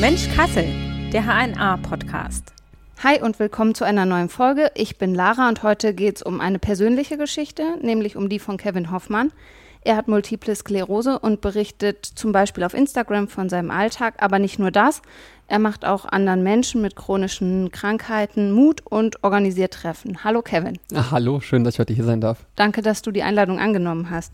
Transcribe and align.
Mensch 0.00 0.28
Kassel, 0.34 0.64
der 1.12 1.22
HNA-Podcast. 1.22 2.52
Hi 3.04 3.22
und 3.22 3.38
willkommen 3.38 3.76
zu 3.76 3.84
einer 3.84 4.06
neuen 4.06 4.28
Folge. 4.28 4.72
Ich 4.74 4.98
bin 4.98 5.14
Lara 5.14 5.48
und 5.48 5.62
heute 5.62 5.94
geht 5.94 6.16
es 6.16 6.22
um 6.22 6.40
eine 6.40 6.58
persönliche 6.58 7.16
Geschichte, 7.16 7.62
nämlich 7.80 8.16
um 8.16 8.28
die 8.28 8.40
von 8.40 8.56
Kevin 8.56 8.90
Hoffmann. 8.90 9.30
Er 9.82 9.96
hat 9.96 10.08
multiple 10.08 10.54
Sklerose 10.54 11.18
und 11.18 11.40
berichtet 11.40 12.04
zum 12.04 12.32
Beispiel 12.32 12.64
auf 12.64 12.74
Instagram 12.74 13.28
von 13.28 13.48
seinem 13.48 13.70
Alltag, 13.70 14.14
aber 14.18 14.38
nicht 14.38 14.58
nur 14.58 14.70
das. 14.70 15.00
Er 15.46 15.58
macht 15.58 15.84
auch 15.84 16.04
anderen 16.04 16.42
Menschen 16.42 16.82
mit 16.82 16.96
chronischen 16.96 17.70
Krankheiten 17.72 18.52
Mut 18.52 18.82
und 18.84 19.24
organisiert 19.24 19.72
Treffen. 19.72 20.22
Hallo 20.22 20.42
Kevin. 20.42 20.78
Ach, 20.94 21.12
hallo, 21.12 21.40
schön, 21.40 21.64
dass 21.64 21.74
ich 21.74 21.80
heute 21.80 21.94
hier 21.94 22.04
sein 22.04 22.20
darf. 22.20 22.44
Danke, 22.56 22.82
dass 22.82 23.00
du 23.00 23.10
die 23.10 23.22
Einladung 23.22 23.58
angenommen 23.58 24.10
hast. 24.10 24.32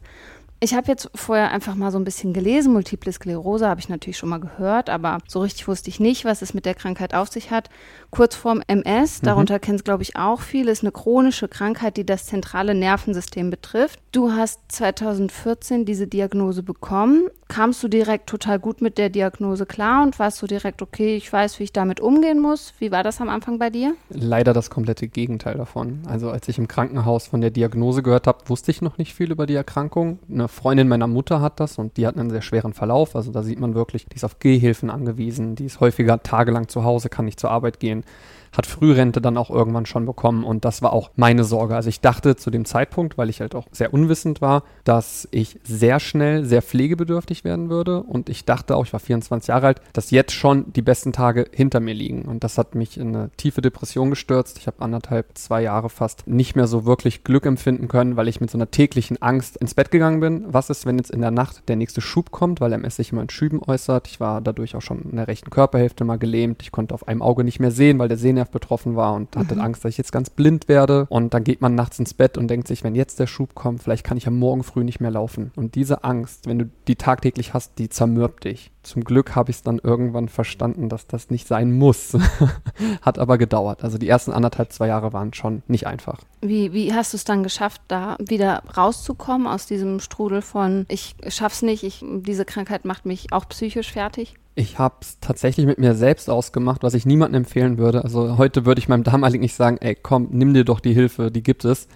Ich 0.58 0.74
habe 0.74 0.88
jetzt 0.88 1.10
vorher 1.14 1.50
einfach 1.50 1.74
mal 1.74 1.90
so 1.90 1.98
ein 1.98 2.04
bisschen 2.04 2.32
gelesen. 2.32 2.72
Multiple 2.72 3.12
Sklerose 3.12 3.68
habe 3.68 3.78
ich 3.78 3.90
natürlich 3.90 4.16
schon 4.16 4.30
mal 4.30 4.40
gehört, 4.40 4.88
aber 4.88 5.18
so 5.28 5.40
richtig 5.40 5.68
wusste 5.68 5.90
ich 5.90 6.00
nicht, 6.00 6.24
was 6.24 6.40
es 6.40 6.54
mit 6.54 6.64
der 6.64 6.74
Krankheit 6.74 7.12
auf 7.12 7.28
sich 7.28 7.50
hat. 7.50 7.68
Kurzform 8.10 8.62
MS, 8.66 9.20
mhm. 9.20 9.26
darunter 9.26 9.54
mhm. 9.56 9.60
kennen 9.60 9.76
es, 9.76 9.84
glaube 9.84 10.02
ich, 10.02 10.16
auch 10.16 10.40
viele, 10.40 10.70
ist 10.70 10.82
eine 10.82 10.92
chronische 10.92 11.48
Krankheit, 11.48 11.98
die 11.98 12.06
das 12.06 12.24
zentrale 12.24 12.74
Nervensystem 12.74 13.50
betrifft. 13.50 14.00
Du 14.12 14.32
hast 14.32 14.60
2014 14.68 15.84
diese 15.84 16.06
Diagnose 16.06 16.62
bekommen. 16.62 17.28
Kamst 17.48 17.82
du 17.82 17.88
direkt 17.88 18.28
total 18.28 18.58
gut 18.58 18.80
mit 18.80 18.98
der 18.98 19.10
Diagnose 19.10 19.66
klar 19.66 20.02
und 20.02 20.18
warst 20.18 20.40
du 20.42 20.46
direkt, 20.46 20.82
okay, 20.82 21.16
ich 21.16 21.32
weiß, 21.32 21.60
wie 21.60 21.64
ich 21.64 21.72
damit 21.72 22.00
umgehen 22.00 22.40
muss? 22.40 22.72
Wie 22.78 22.90
war 22.90 23.04
das 23.04 23.20
am 23.20 23.28
Anfang 23.28 23.58
bei 23.58 23.70
dir? 23.70 23.94
Leider 24.08 24.52
das 24.52 24.70
komplette 24.70 25.06
Gegenteil 25.06 25.56
davon. 25.56 26.00
Also 26.06 26.30
als 26.30 26.48
ich 26.48 26.58
im 26.58 26.66
Krankenhaus 26.66 27.26
von 27.26 27.42
der 27.42 27.50
Diagnose 27.50 28.02
gehört 28.02 28.26
habe, 28.26 28.48
wusste 28.48 28.70
ich 28.70 28.82
noch 28.82 28.98
nicht 28.98 29.14
viel 29.14 29.30
über 29.30 29.46
die 29.46 29.54
Erkrankung. 29.54 30.18
Eine 30.46 30.52
Freundin 30.52 30.86
meiner 30.86 31.08
Mutter 31.08 31.40
hat 31.40 31.58
das 31.58 31.76
und 31.76 31.96
die 31.96 32.06
hat 32.06 32.16
einen 32.16 32.30
sehr 32.30 32.40
schweren 32.40 32.72
Verlauf. 32.72 33.16
Also 33.16 33.32
da 33.32 33.42
sieht 33.42 33.58
man 33.58 33.74
wirklich, 33.74 34.06
die 34.06 34.14
ist 34.14 34.22
auf 34.22 34.38
Gehhilfen 34.38 34.90
angewiesen, 34.90 35.56
die 35.56 35.64
ist 35.64 35.80
häufiger 35.80 36.22
tagelang 36.22 36.68
zu 36.68 36.84
Hause, 36.84 37.08
kann 37.08 37.24
nicht 37.24 37.40
zur 37.40 37.50
Arbeit 37.50 37.80
gehen 37.80 38.04
hat 38.52 38.66
Frührente 38.66 39.20
dann 39.20 39.36
auch 39.36 39.50
irgendwann 39.50 39.86
schon 39.86 40.06
bekommen 40.06 40.44
und 40.44 40.64
das 40.64 40.82
war 40.82 40.92
auch 40.92 41.10
meine 41.16 41.44
Sorge. 41.44 41.74
Also 41.74 41.88
ich 41.88 42.00
dachte 42.00 42.36
zu 42.36 42.50
dem 42.50 42.64
Zeitpunkt, 42.64 43.18
weil 43.18 43.30
ich 43.30 43.40
halt 43.40 43.54
auch 43.54 43.66
sehr 43.72 43.92
unwissend 43.92 44.40
war, 44.40 44.64
dass 44.84 45.28
ich 45.30 45.58
sehr 45.64 46.00
schnell 46.00 46.44
sehr 46.44 46.62
pflegebedürftig 46.62 47.44
werden 47.44 47.70
würde 47.70 48.02
und 48.02 48.28
ich 48.28 48.44
dachte 48.44 48.76
auch, 48.76 48.84
ich 48.84 48.92
war 48.92 49.00
24 49.00 49.48
Jahre 49.48 49.66
alt, 49.68 49.80
dass 49.92 50.10
jetzt 50.10 50.32
schon 50.32 50.72
die 50.72 50.82
besten 50.82 51.12
Tage 51.12 51.46
hinter 51.52 51.80
mir 51.80 51.94
liegen 51.94 52.22
und 52.22 52.44
das 52.44 52.58
hat 52.58 52.74
mich 52.74 52.98
in 52.98 53.14
eine 53.14 53.30
tiefe 53.36 53.62
Depression 53.62 54.10
gestürzt. 54.10 54.58
Ich 54.58 54.66
habe 54.66 54.82
anderthalb, 54.82 55.36
zwei 55.38 55.62
Jahre 55.62 55.90
fast 55.90 56.26
nicht 56.26 56.56
mehr 56.56 56.66
so 56.66 56.84
wirklich 56.84 57.24
Glück 57.24 57.46
empfinden 57.46 57.88
können, 57.88 58.16
weil 58.16 58.28
ich 58.28 58.40
mit 58.40 58.50
so 58.50 58.58
einer 58.58 58.70
täglichen 58.70 59.20
Angst 59.22 59.56
ins 59.56 59.74
Bett 59.74 59.90
gegangen 59.90 60.20
bin. 60.20 60.44
Was 60.48 60.70
ist, 60.70 60.86
wenn 60.86 60.98
jetzt 60.98 61.10
in 61.10 61.20
der 61.20 61.30
Nacht 61.30 61.68
der 61.68 61.76
nächste 61.76 62.00
Schub 62.00 62.30
kommt, 62.30 62.60
weil 62.60 62.72
MS 62.72 62.96
sich 62.96 63.12
immer 63.12 63.22
in 63.22 63.30
Schüben 63.30 63.60
äußert. 63.62 64.08
Ich 64.08 64.20
war 64.20 64.40
dadurch 64.40 64.74
auch 64.74 64.82
schon 64.82 65.02
in 65.02 65.16
der 65.16 65.28
rechten 65.28 65.50
Körperhälfte 65.50 66.04
mal 66.04 66.18
gelähmt. 66.18 66.62
Ich 66.62 66.72
konnte 66.72 66.94
auf 66.94 67.08
einem 67.08 67.22
Auge 67.22 67.44
nicht 67.44 67.60
mehr 67.60 67.70
sehen, 67.70 67.98
weil 67.98 68.08
der 68.08 68.16
Sehnerv 68.36 68.46
Nerv 68.46 68.50
betroffen 68.50 68.96
war 68.96 69.14
und 69.14 69.34
hatte 69.36 69.54
mhm. 69.54 69.62
Angst, 69.62 69.84
dass 69.84 69.90
ich 69.90 69.98
jetzt 69.98 70.12
ganz 70.12 70.30
blind 70.30 70.68
werde. 70.68 71.06
Und 71.08 71.32
dann 71.32 71.42
geht 71.42 71.60
man 71.60 71.74
nachts 71.74 71.98
ins 71.98 72.12
Bett 72.14 72.36
und 72.36 72.48
denkt 72.48 72.68
sich, 72.68 72.84
wenn 72.84 72.94
jetzt 72.94 73.18
der 73.18 73.26
Schub 73.26 73.54
kommt, 73.54 73.82
vielleicht 73.82 74.04
kann 74.04 74.18
ich 74.18 74.24
ja 74.24 74.30
morgen 74.30 74.62
früh 74.62 74.84
nicht 74.84 75.00
mehr 75.00 75.10
laufen. 75.10 75.52
Und 75.56 75.74
diese 75.74 76.04
Angst, 76.04 76.46
wenn 76.46 76.58
du 76.58 76.70
die 76.86 76.96
tagtäglich 76.96 77.54
hast, 77.54 77.78
die 77.78 77.88
zermürbt 77.88 78.44
dich. 78.44 78.70
Zum 78.82 79.02
Glück 79.02 79.34
habe 79.34 79.50
ich 79.50 79.56
es 79.56 79.62
dann 79.62 79.80
irgendwann 79.82 80.28
verstanden, 80.28 80.88
dass 80.88 81.06
das 81.06 81.30
nicht 81.30 81.48
sein 81.48 81.72
muss. 81.72 82.16
Hat 83.02 83.18
aber 83.18 83.38
gedauert. 83.38 83.82
Also 83.82 83.98
die 83.98 84.08
ersten 84.08 84.32
anderthalb, 84.32 84.72
zwei 84.72 84.86
Jahre 84.86 85.12
waren 85.12 85.32
schon 85.32 85.62
nicht 85.66 85.86
einfach. 85.86 86.20
Wie, 86.40 86.72
wie 86.72 86.92
hast 86.92 87.12
du 87.12 87.16
es 87.16 87.24
dann 87.24 87.42
geschafft, 87.42 87.80
da 87.88 88.16
wieder 88.18 88.62
rauszukommen 88.76 89.46
aus 89.46 89.66
diesem 89.66 90.00
Strudel 90.00 90.42
von 90.42 90.86
ich 90.88 91.14
schaff's 91.28 91.62
nicht, 91.62 91.82
ich, 91.82 92.04
diese 92.04 92.44
Krankheit 92.44 92.84
macht 92.84 93.06
mich 93.06 93.32
auch 93.32 93.48
psychisch 93.48 93.92
fertig? 93.92 94.34
Ich 94.54 94.78
habe 94.78 94.96
es 95.00 95.18
tatsächlich 95.20 95.66
mit 95.66 95.78
mir 95.78 95.94
selbst 95.94 96.30
ausgemacht, 96.30 96.82
was 96.82 96.94
ich 96.94 97.04
niemandem 97.04 97.42
empfehlen 97.42 97.78
würde. 97.78 98.04
Also 98.04 98.38
heute 98.38 98.64
würde 98.64 98.78
ich 98.78 98.88
meinem 98.88 99.04
damaligen 99.04 99.40
nicht 99.42 99.54
sagen, 99.54 99.78
ey, 99.80 99.94
komm, 99.94 100.28
nimm 100.30 100.54
dir 100.54 100.64
doch 100.64 100.80
die 100.80 100.94
Hilfe, 100.94 101.30
die 101.30 101.42
gibt 101.42 101.64
es 101.64 101.88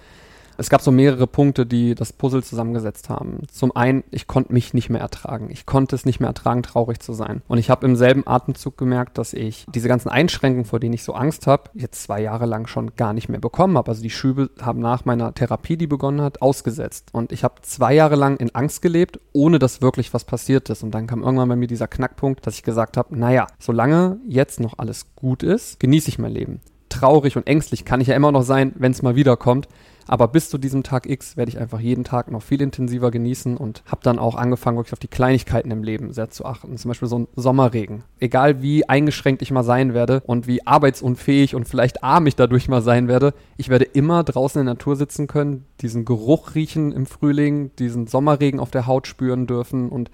es 0.61 0.69
gab 0.69 0.83
so 0.83 0.91
mehrere 0.91 1.27
Punkte, 1.27 1.65
die 1.65 1.95
das 1.95 2.13
Puzzle 2.13 2.45
zusammengesetzt 2.45 3.09
haben. 3.09 3.39
Zum 3.51 3.75
einen, 3.75 4.05
ich 4.11 4.27
konnte 4.27 4.53
mich 4.53 4.75
nicht 4.75 4.91
mehr 4.91 5.01
ertragen. 5.01 5.49
Ich 5.51 5.65
konnte 5.65 5.97
es 5.97 6.05
nicht 6.05 6.21
mehr 6.21 6.29
ertragen, 6.29 6.63
traurig 6.63 7.01
zu 7.01 7.15
sein. 7.15 7.41
Und 7.49 7.57
ich 7.57 7.71
habe 7.71 7.87
im 7.87 7.97
selben 7.97 8.27
Atemzug 8.27 8.77
gemerkt, 8.77 9.17
dass 9.17 9.33
ich 9.33 9.65
diese 9.75 9.89
ganzen 9.89 10.11
Einschränkungen, 10.11 10.67
vor 10.67 10.79
denen 10.79 10.93
ich 10.93 11.03
so 11.03 11.15
Angst 11.15 11.47
habe, 11.47 11.71
jetzt 11.73 12.03
zwei 12.03 12.21
Jahre 12.21 12.45
lang 12.45 12.67
schon 12.67 12.95
gar 12.95 13.15
nicht 13.15 13.31
mehr 13.31 13.41
bekommen 13.41 13.79
habe. 13.79 13.91
Also 13.91 14.03
die 14.03 14.11
Schübe 14.11 14.51
haben 14.61 14.81
nach 14.81 15.07
meiner 15.07 15.33
Therapie, 15.33 15.79
die 15.79 15.87
begonnen 15.87 16.21
hat, 16.21 16.43
ausgesetzt. 16.43 17.09
Und 17.13 17.33
ich 17.33 17.43
habe 17.43 17.55
zwei 17.63 17.95
Jahre 17.95 18.17
lang 18.17 18.37
in 18.37 18.55
Angst 18.55 18.83
gelebt, 18.83 19.19
ohne 19.33 19.59
dass 19.59 19.81
wirklich 19.81 20.13
was 20.13 20.25
passiert 20.25 20.69
ist. 20.69 20.83
Und 20.83 20.91
dann 20.91 21.07
kam 21.07 21.23
irgendwann 21.23 21.49
bei 21.49 21.57
mir 21.57 21.69
dieser 21.69 21.89
Knackpunkt, 21.89 22.47
dass 22.47 22.57
ich 22.57 22.65
gesagt 22.65 22.99
habe, 22.99 23.19
naja, 23.19 23.47
solange 23.59 24.19
jetzt 24.29 24.61
noch 24.61 24.79
alles 24.79 25.15
gut 25.17 25.43
ist, 25.43 25.81
genieße 25.81 26.11
ich 26.11 26.19
mein 26.19 26.33
Leben. 26.33 26.61
Traurig 26.91 27.39
und 27.39 27.47
ängstlich 27.47 27.87
kann 27.87 28.03
ich 28.03 28.09
ja 28.09 28.15
immer 28.15 28.33
noch 28.33 28.43
sein, 28.43 28.75
wenn 28.77 28.93
es 28.93 29.01
mal 29.01 29.17
wiederkommt. 29.17 29.67
Aber 30.07 30.29
bis 30.29 30.51
zu 30.51 30.59
diesem 30.59 30.83
Tag 30.83 31.09
X 31.09 31.37
werde 31.37 31.51
ich 31.51 31.59
einfach 31.59 31.81
jeden 31.81 32.05
Tag 32.05 32.31
noch 32.31 32.43
viel 32.43 32.63
intensiver 32.63 33.11
genießen 33.11 33.57
und 33.57 33.83
habe 33.87 34.03
dann 34.03 34.19
auch 34.19 34.35
angefangen, 34.35 34.77
wirklich 34.77 34.93
auf 34.93 34.99
die 34.99 35.09
Kleinigkeiten 35.09 35.71
im 35.71 35.83
Leben 35.83 36.13
sehr 36.13 36.31
zu 36.31 36.45
achten. 36.45 36.77
Zum 36.77 36.89
Beispiel 36.89 37.09
so 37.09 37.19
ein 37.21 37.29
Sommerregen. 37.37 38.05
Egal 38.19 38.63
wie 38.63 38.89
eingeschränkt 38.89 39.43
ich 39.43 39.51
mal 39.51 39.63
sein 39.63 39.95
werde 39.95 40.23
und 40.27 40.47
wie 40.47 40.67
arbeitsunfähig 40.67 41.55
und 41.55 41.69
vielleicht 41.69 42.03
arm 42.03 42.27
ich 42.27 42.37
dadurch 42.37 42.69
mal 42.69 42.83
sein 42.83 43.09
werde, 43.09 43.35
ich 43.57 43.69
werde 43.69 43.85
immer 43.85 44.25
draußen 44.25 44.61
in 44.61 44.67
der 44.67 44.75
Natur 44.75 44.97
sitzen 44.97 45.27
können, 45.27 45.65
diesen 45.81 46.05
Geruch 46.05 46.55
riechen 46.55 46.93
im 46.93 47.07
Frühling, 47.07 47.71
diesen 47.79 48.07
Sommerregen 48.07 48.61
auf 48.61 48.71
der 48.71 48.87
Haut 48.87 49.07
spüren 49.07 49.47
dürfen 49.47 49.89
und 49.89 50.11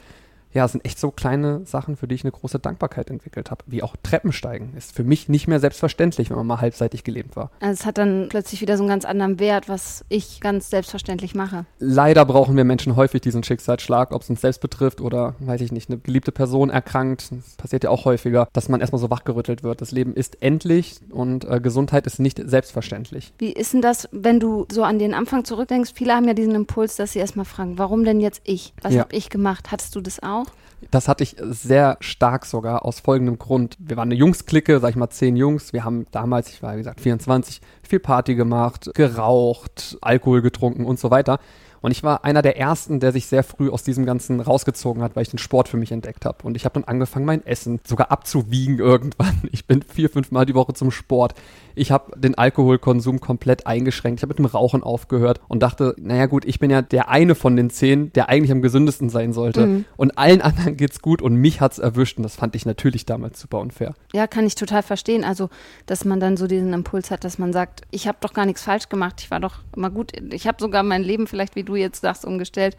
ja, 0.56 0.64
es 0.64 0.72
sind 0.72 0.84
echt 0.86 0.98
so 0.98 1.10
kleine 1.10 1.66
Sachen, 1.66 1.96
für 1.96 2.08
die 2.08 2.14
ich 2.14 2.24
eine 2.24 2.32
große 2.32 2.58
Dankbarkeit 2.58 3.10
entwickelt 3.10 3.50
habe. 3.50 3.62
Wie 3.66 3.82
auch 3.82 3.94
Treppensteigen. 4.02 4.72
Ist 4.74 4.96
für 4.96 5.04
mich 5.04 5.28
nicht 5.28 5.48
mehr 5.48 5.60
selbstverständlich, 5.60 6.30
wenn 6.30 6.38
man 6.38 6.46
mal 6.46 6.62
halbseitig 6.62 7.04
gelähmt 7.04 7.36
war. 7.36 7.50
Also 7.60 7.74
es 7.74 7.86
hat 7.86 7.98
dann 7.98 8.28
plötzlich 8.30 8.62
wieder 8.62 8.78
so 8.78 8.82
einen 8.82 8.88
ganz 8.88 9.04
anderen 9.04 9.38
Wert, 9.38 9.68
was 9.68 10.06
ich 10.08 10.40
ganz 10.40 10.70
selbstverständlich 10.70 11.34
mache. 11.34 11.66
Leider 11.78 12.24
brauchen 12.24 12.56
wir 12.56 12.64
Menschen 12.64 12.96
häufig 12.96 13.20
diesen 13.20 13.42
Schicksalsschlag, 13.42 14.12
ob 14.12 14.22
es 14.22 14.30
uns 14.30 14.40
selbst 14.40 14.62
betrifft 14.62 15.02
oder, 15.02 15.34
weiß 15.40 15.60
ich 15.60 15.72
nicht, 15.72 15.90
eine 15.90 15.98
geliebte 15.98 16.32
Person 16.32 16.70
erkrankt. 16.70 17.32
Das 17.32 17.56
passiert 17.56 17.84
ja 17.84 17.90
auch 17.90 18.06
häufiger, 18.06 18.48
dass 18.54 18.70
man 18.70 18.80
erstmal 18.80 19.00
so 19.00 19.10
wachgerüttelt 19.10 19.62
wird. 19.62 19.82
Das 19.82 19.92
Leben 19.92 20.14
ist 20.14 20.42
endlich 20.42 21.00
und 21.10 21.44
äh, 21.44 21.60
Gesundheit 21.60 22.06
ist 22.06 22.18
nicht 22.18 22.40
selbstverständlich. 22.42 23.34
Wie 23.36 23.52
ist 23.52 23.74
denn 23.74 23.82
das, 23.82 24.08
wenn 24.10 24.40
du 24.40 24.64
so 24.72 24.84
an 24.84 24.98
den 24.98 25.12
Anfang 25.12 25.44
zurückdenkst? 25.44 25.92
Viele 25.94 26.14
haben 26.14 26.26
ja 26.26 26.32
diesen 26.32 26.54
Impuls, 26.54 26.96
dass 26.96 27.12
sie 27.12 27.18
erstmal 27.18 27.44
fragen, 27.44 27.76
warum 27.76 28.04
denn 28.04 28.20
jetzt 28.20 28.40
ich? 28.44 28.72
Was 28.80 28.94
ja. 28.94 29.00
habe 29.00 29.14
ich 29.14 29.28
gemacht? 29.28 29.70
Hattest 29.70 29.94
du 29.94 30.00
das 30.00 30.22
auch? 30.22 30.45
Das 30.90 31.08
hatte 31.08 31.24
ich 31.24 31.36
sehr 31.40 31.96
stark 32.00 32.46
sogar 32.46 32.84
aus 32.84 33.00
folgendem 33.00 33.38
Grund. 33.38 33.76
Wir 33.78 33.96
waren 33.96 34.08
eine 34.08 34.14
Jungsklicke, 34.14 34.78
sag 34.78 34.90
ich 34.90 34.96
mal 34.96 35.10
zehn 35.10 35.36
Jungs. 35.36 35.72
Wir 35.72 35.84
haben 35.84 36.06
damals, 36.10 36.50
ich 36.50 36.62
war 36.62 36.74
wie 36.74 36.78
gesagt 36.78 37.00
24, 37.00 37.60
viel 37.82 37.98
Party 37.98 38.34
gemacht, 38.34 38.90
geraucht, 38.94 39.98
Alkohol 40.00 40.42
getrunken 40.42 40.84
und 40.84 40.98
so 40.98 41.10
weiter. 41.10 41.40
Und 41.86 41.92
ich 41.92 42.02
war 42.02 42.24
einer 42.24 42.42
der 42.42 42.58
ersten, 42.58 42.98
der 42.98 43.12
sich 43.12 43.26
sehr 43.26 43.44
früh 43.44 43.70
aus 43.70 43.84
diesem 43.84 44.06
Ganzen 44.06 44.40
rausgezogen 44.40 45.04
hat, 45.04 45.14
weil 45.14 45.22
ich 45.22 45.28
den 45.28 45.38
Sport 45.38 45.68
für 45.68 45.76
mich 45.76 45.92
entdeckt 45.92 46.24
habe. 46.24 46.38
Und 46.42 46.56
ich 46.56 46.64
habe 46.64 46.72
dann 46.72 46.82
angefangen, 46.82 47.24
mein 47.24 47.46
Essen 47.46 47.78
sogar 47.86 48.10
abzuwiegen 48.10 48.80
irgendwann. 48.80 49.42
Ich 49.52 49.66
bin 49.66 49.82
vier, 49.82 50.10
fünf 50.10 50.32
Mal 50.32 50.46
die 50.46 50.56
Woche 50.56 50.74
zum 50.74 50.90
Sport. 50.90 51.34
Ich 51.76 51.92
habe 51.92 52.18
den 52.18 52.34
Alkoholkonsum 52.34 53.20
komplett 53.20 53.68
eingeschränkt. 53.68 54.18
Ich 54.18 54.22
habe 54.24 54.30
mit 54.30 54.38
dem 54.40 54.46
Rauchen 54.46 54.82
aufgehört 54.82 55.40
und 55.46 55.62
dachte, 55.62 55.94
naja 55.98 56.26
gut, 56.26 56.44
ich 56.44 56.58
bin 56.58 56.70
ja 56.70 56.82
der 56.82 57.08
eine 57.08 57.36
von 57.36 57.54
den 57.54 57.70
zehn, 57.70 58.12
der 58.14 58.28
eigentlich 58.28 58.50
am 58.50 58.62
gesündesten 58.62 59.08
sein 59.08 59.32
sollte. 59.32 59.66
Mhm. 59.66 59.84
Und 59.96 60.18
allen 60.18 60.40
anderen 60.42 60.76
geht's 60.76 61.00
gut 61.00 61.22
und 61.22 61.36
mich 61.36 61.60
hat's 61.60 61.78
erwischt. 61.78 62.16
Und 62.16 62.24
das 62.24 62.34
fand 62.34 62.56
ich 62.56 62.66
natürlich 62.66 63.06
damals 63.06 63.38
super 63.38 63.60
unfair. 63.60 63.94
Ja, 64.12 64.26
kann 64.26 64.44
ich 64.44 64.56
total 64.56 64.82
verstehen. 64.82 65.22
Also, 65.22 65.50
dass 65.86 66.04
man 66.04 66.18
dann 66.18 66.36
so 66.36 66.48
diesen 66.48 66.72
Impuls 66.72 67.12
hat, 67.12 67.22
dass 67.22 67.38
man 67.38 67.52
sagt, 67.52 67.82
ich 67.92 68.08
habe 68.08 68.18
doch 68.20 68.32
gar 68.32 68.44
nichts 68.44 68.62
falsch 68.62 68.88
gemacht. 68.88 69.20
Ich 69.20 69.30
war 69.30 69.38
doch 69.38 69.60
immer 69.76 69.90
gut. 69.90 70.10
Ich 70.32 70.48
habe 70.48 70.56
sogar 70.58 70.82
mein 70.82 71.04
Leben 71.04 71.28
vielleicht, 71.28 71.54
wie 71.54 71.62
du 71.62 71.75
jetzt 71.76 72.00
sagst, 72.00 72.24
umgestellt. 72.24 72.76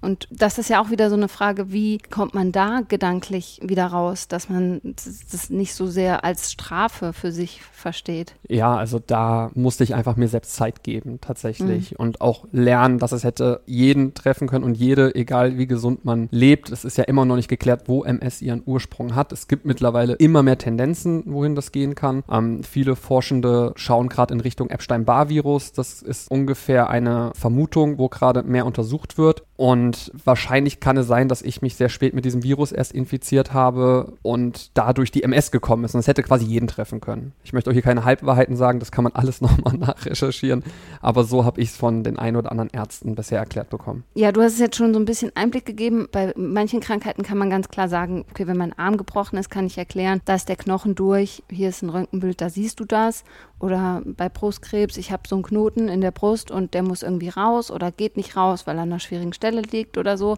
Und 0.00 0.28
das 0.30 0.58
ist 0.58 0.70
ja 0.70 0.80
auch 0.80 0.90
wieder 0.90 1.10
so 1.10 1.16
eine 1.16 1.28
Frage, 1.28 1.72
wie 1.72 1.98
kommt 1.98 2.34
man 2.34 2.52
da 2.52 2.82
gedanklich 2.86 3.60
wieder 3.62 3.86
raus, 3.86 4.28
dass 4.28 4.48
man 4.48 4.80
das 4.84 5.50
nicht 5.50 5.74
so 5.74 5.86
sehr 5.86 6.24
als 6.24 6.52
Strafe 6.52 7.12
für 7.12 7.32
sich 7.32 7.62
versteht? 7.62 8.34
Ja, 8.48 8.76
also 8.76 9.00
da 9.04 9.50
musste 9.54 9.84
ich 9.84 9.94
einfach 9.94 10.16
mir 10.16 10.28
selbst 10.28 10.54
Zeit 10.54 10.84
geben, 10.84 11.20
tatsächlich. 11.20 11.92
Mhm. 11.92 11.96
Und 11.96 12.20
auch 12.20 12.46
lernen, 12.52 12.98
dass 12.98 13.12
es 13.12 13.24
hätte 13.24 13.60
jeden 13.66 14.14
treffen 14.14 14.48
können 14.48 14.64
und 14.64 14.76
jede, 14.76 15.14
egal 15.14 15.58
wie 15.58 15.66
gesund 15.66 16.04
man 16.04 16.28
lebt. 16.30 16.70
Es 16.70 16.84
ist 16.84 16.96
ja 16.96 17.04
immer 17.04 17.24
noch 17.24 17.36
nicht 17.36 17.48
geklärt, 17.48 17.82
wo 17.86 18.04
MS 18.04 18.42
ihren 18.42 18.62
Ursprung 18.66 19.14
hat. 19.14 19.32
Es 19.32 19.48
gibt 19.48 19.64
mittlerweile 19.64 20.14
immer 20.14 20.42
mehr 20.42 20.58
Tendenzen, 20.58 21.22
wohin 21.26 21.54
das 21.54 21.72
gehen 21.72 21.94
kann. 21.94 22.22
Ähm, 22.30 22.62
viele 22.62 22.94
Forschende 22.96 23.72
schauen 23.76 24.08
gerade 24.08 24.34
in 24.34 24.40
Richtung 24.40 24.70
Epstein-Barr-Virus. 24.70 25.72
Das 25.72 26.02
ist 26.02 26.30
ungefähr 26.30 26.90
eine 26.90 27.32
Vermutung, 27.34 27.98
wo 27.98 28.08
gerade 28.08 28.42
mehr 28.42 28.66
untersucht 28.66 29.18
wird. 29.18 29.42
Und 29.56 29.87
Und 29.88 30.12
wahrscheinlich 30.22 30.80
kann 30.80 30.98
es 30.98 31.06
sein, 31.06 31.28
dass 31.28 31.40
ich 31.40 31.62
mich 31.62 31.74
sehr 31.74 31.88
spät 31.88 32.12
mit 32.12 32.26
diesem 32.26 32.42
Virus 32.42 32.72
erst 32.72 32.92
infiziert 32.92 33.54
habe 33.54 34.12
und 34.20 34.70
dadurch 34.74 35.10
die 35.10 35.22
MS 35.22 35.50
gekommen 35.50 35.84
ist. 35.84 35.94
Und 35.94 36.00
es 36.00 36.06
hätte 36.06 36.22
quasi 36.22 36.44
jeden 36.44 36.68
treffen 36.68 37.00
können. 37.00 37.32
Ich 37.42 37.54
möchte 37.54 37.70
euch 37.70 37.74
hier 37.74 37.82
keine 37.82 38.04
Halbwahrheiten 38.04 38.54
sagen, 38.54 38.80
das 38.80 38.92
kann 38.92 39.02
man 39.02 39.12
alles 39.14 39.40
nochmal 39.40 39.78
nachrecherchieren. 39.78 40.62
Aber 41.00 41.24
so 41.24 41.46
habe 41.46 41.58
ich 41.62 41.70
es 41.70 41.76
von 41.78 42.04
den 42.04 42.18
ein 42.18 42.36
oder 42.36 42.50
anderen 42.50 42.68
Ärzten 42.68 43.14
bisher 43.14 43.38
erklärt 43.38 43.70
bekommen. 43.70 44.04
Ja, 44.12 44.30
du 44.30 44.42
hast 44.42 44.52
es 44.52 44.58
jetzt 44.58 44.76
schon 44.76 44.92
so 44.92 45.00
ein 45.00 45.06
bisschen 45.06 45.32
Einblick 45.34 45.64
gegeben. 45.64 46.06
Bei 46.12 46.34
manchen 46.36 46.80
Krankheiten 46.80 47.22
kann 47.22 47.38
man 47.38 47.48
ganz 47.48 47.68
klar 47.68 47.88
sagen, 47.88 48.26
okay, 48.30 48.46
wenn 48.46 48.58
mein 48.58 48.78
Arm 48.78 48.98
gebrochen 48.98 49.38
ist, 49.38 49.48
kann 49.48 49.64
ich 49.64 49.78
erklären, 49.78 50.20
da 50.26 50.34
ist 50.34 50.50
der 50.50 50.56
Knochen 50.56 50.96
durch, 50.96 51.42
hier 51.50 51.70
ist 51.70 51.80
ein 51.80 51.88
Röntgenbild, 51.88 52.42
da 52.42 52.50
siehst 52.50 52.78
du 52.78 52.84
das. 52.84 53.24
Oder 53.60 54.02
bei 54.04 54.28
Brustkrebs, 54.28 54.96
ich 54.96 55.10
habe 55.10 55.26
so 55.26 55.36
einen 55.36 55.42
Knoten 55.42 55.88
in 55.88 56.00
der 56.00 56.12
Brust 56.12 56.50
und 56.50 56.74
der 56.74 56.82
muss 56.82 57.02
irgendwie 57.02 57.28
raus 57.28 57.70
oder 57.70 57.90
geht 57.90 58.16
nicht 58.16 58.36
raus, 58.36 58.66
weil 58.66 58.76
er 58.76 58.82
an 58.82 58.90
einer 58.90 59.00
schwierigen 59.00 59.32
Stelle 59.32 59.62
liegt 59.62 59.98
oder 59.98 60.16
so. 60.16 60.36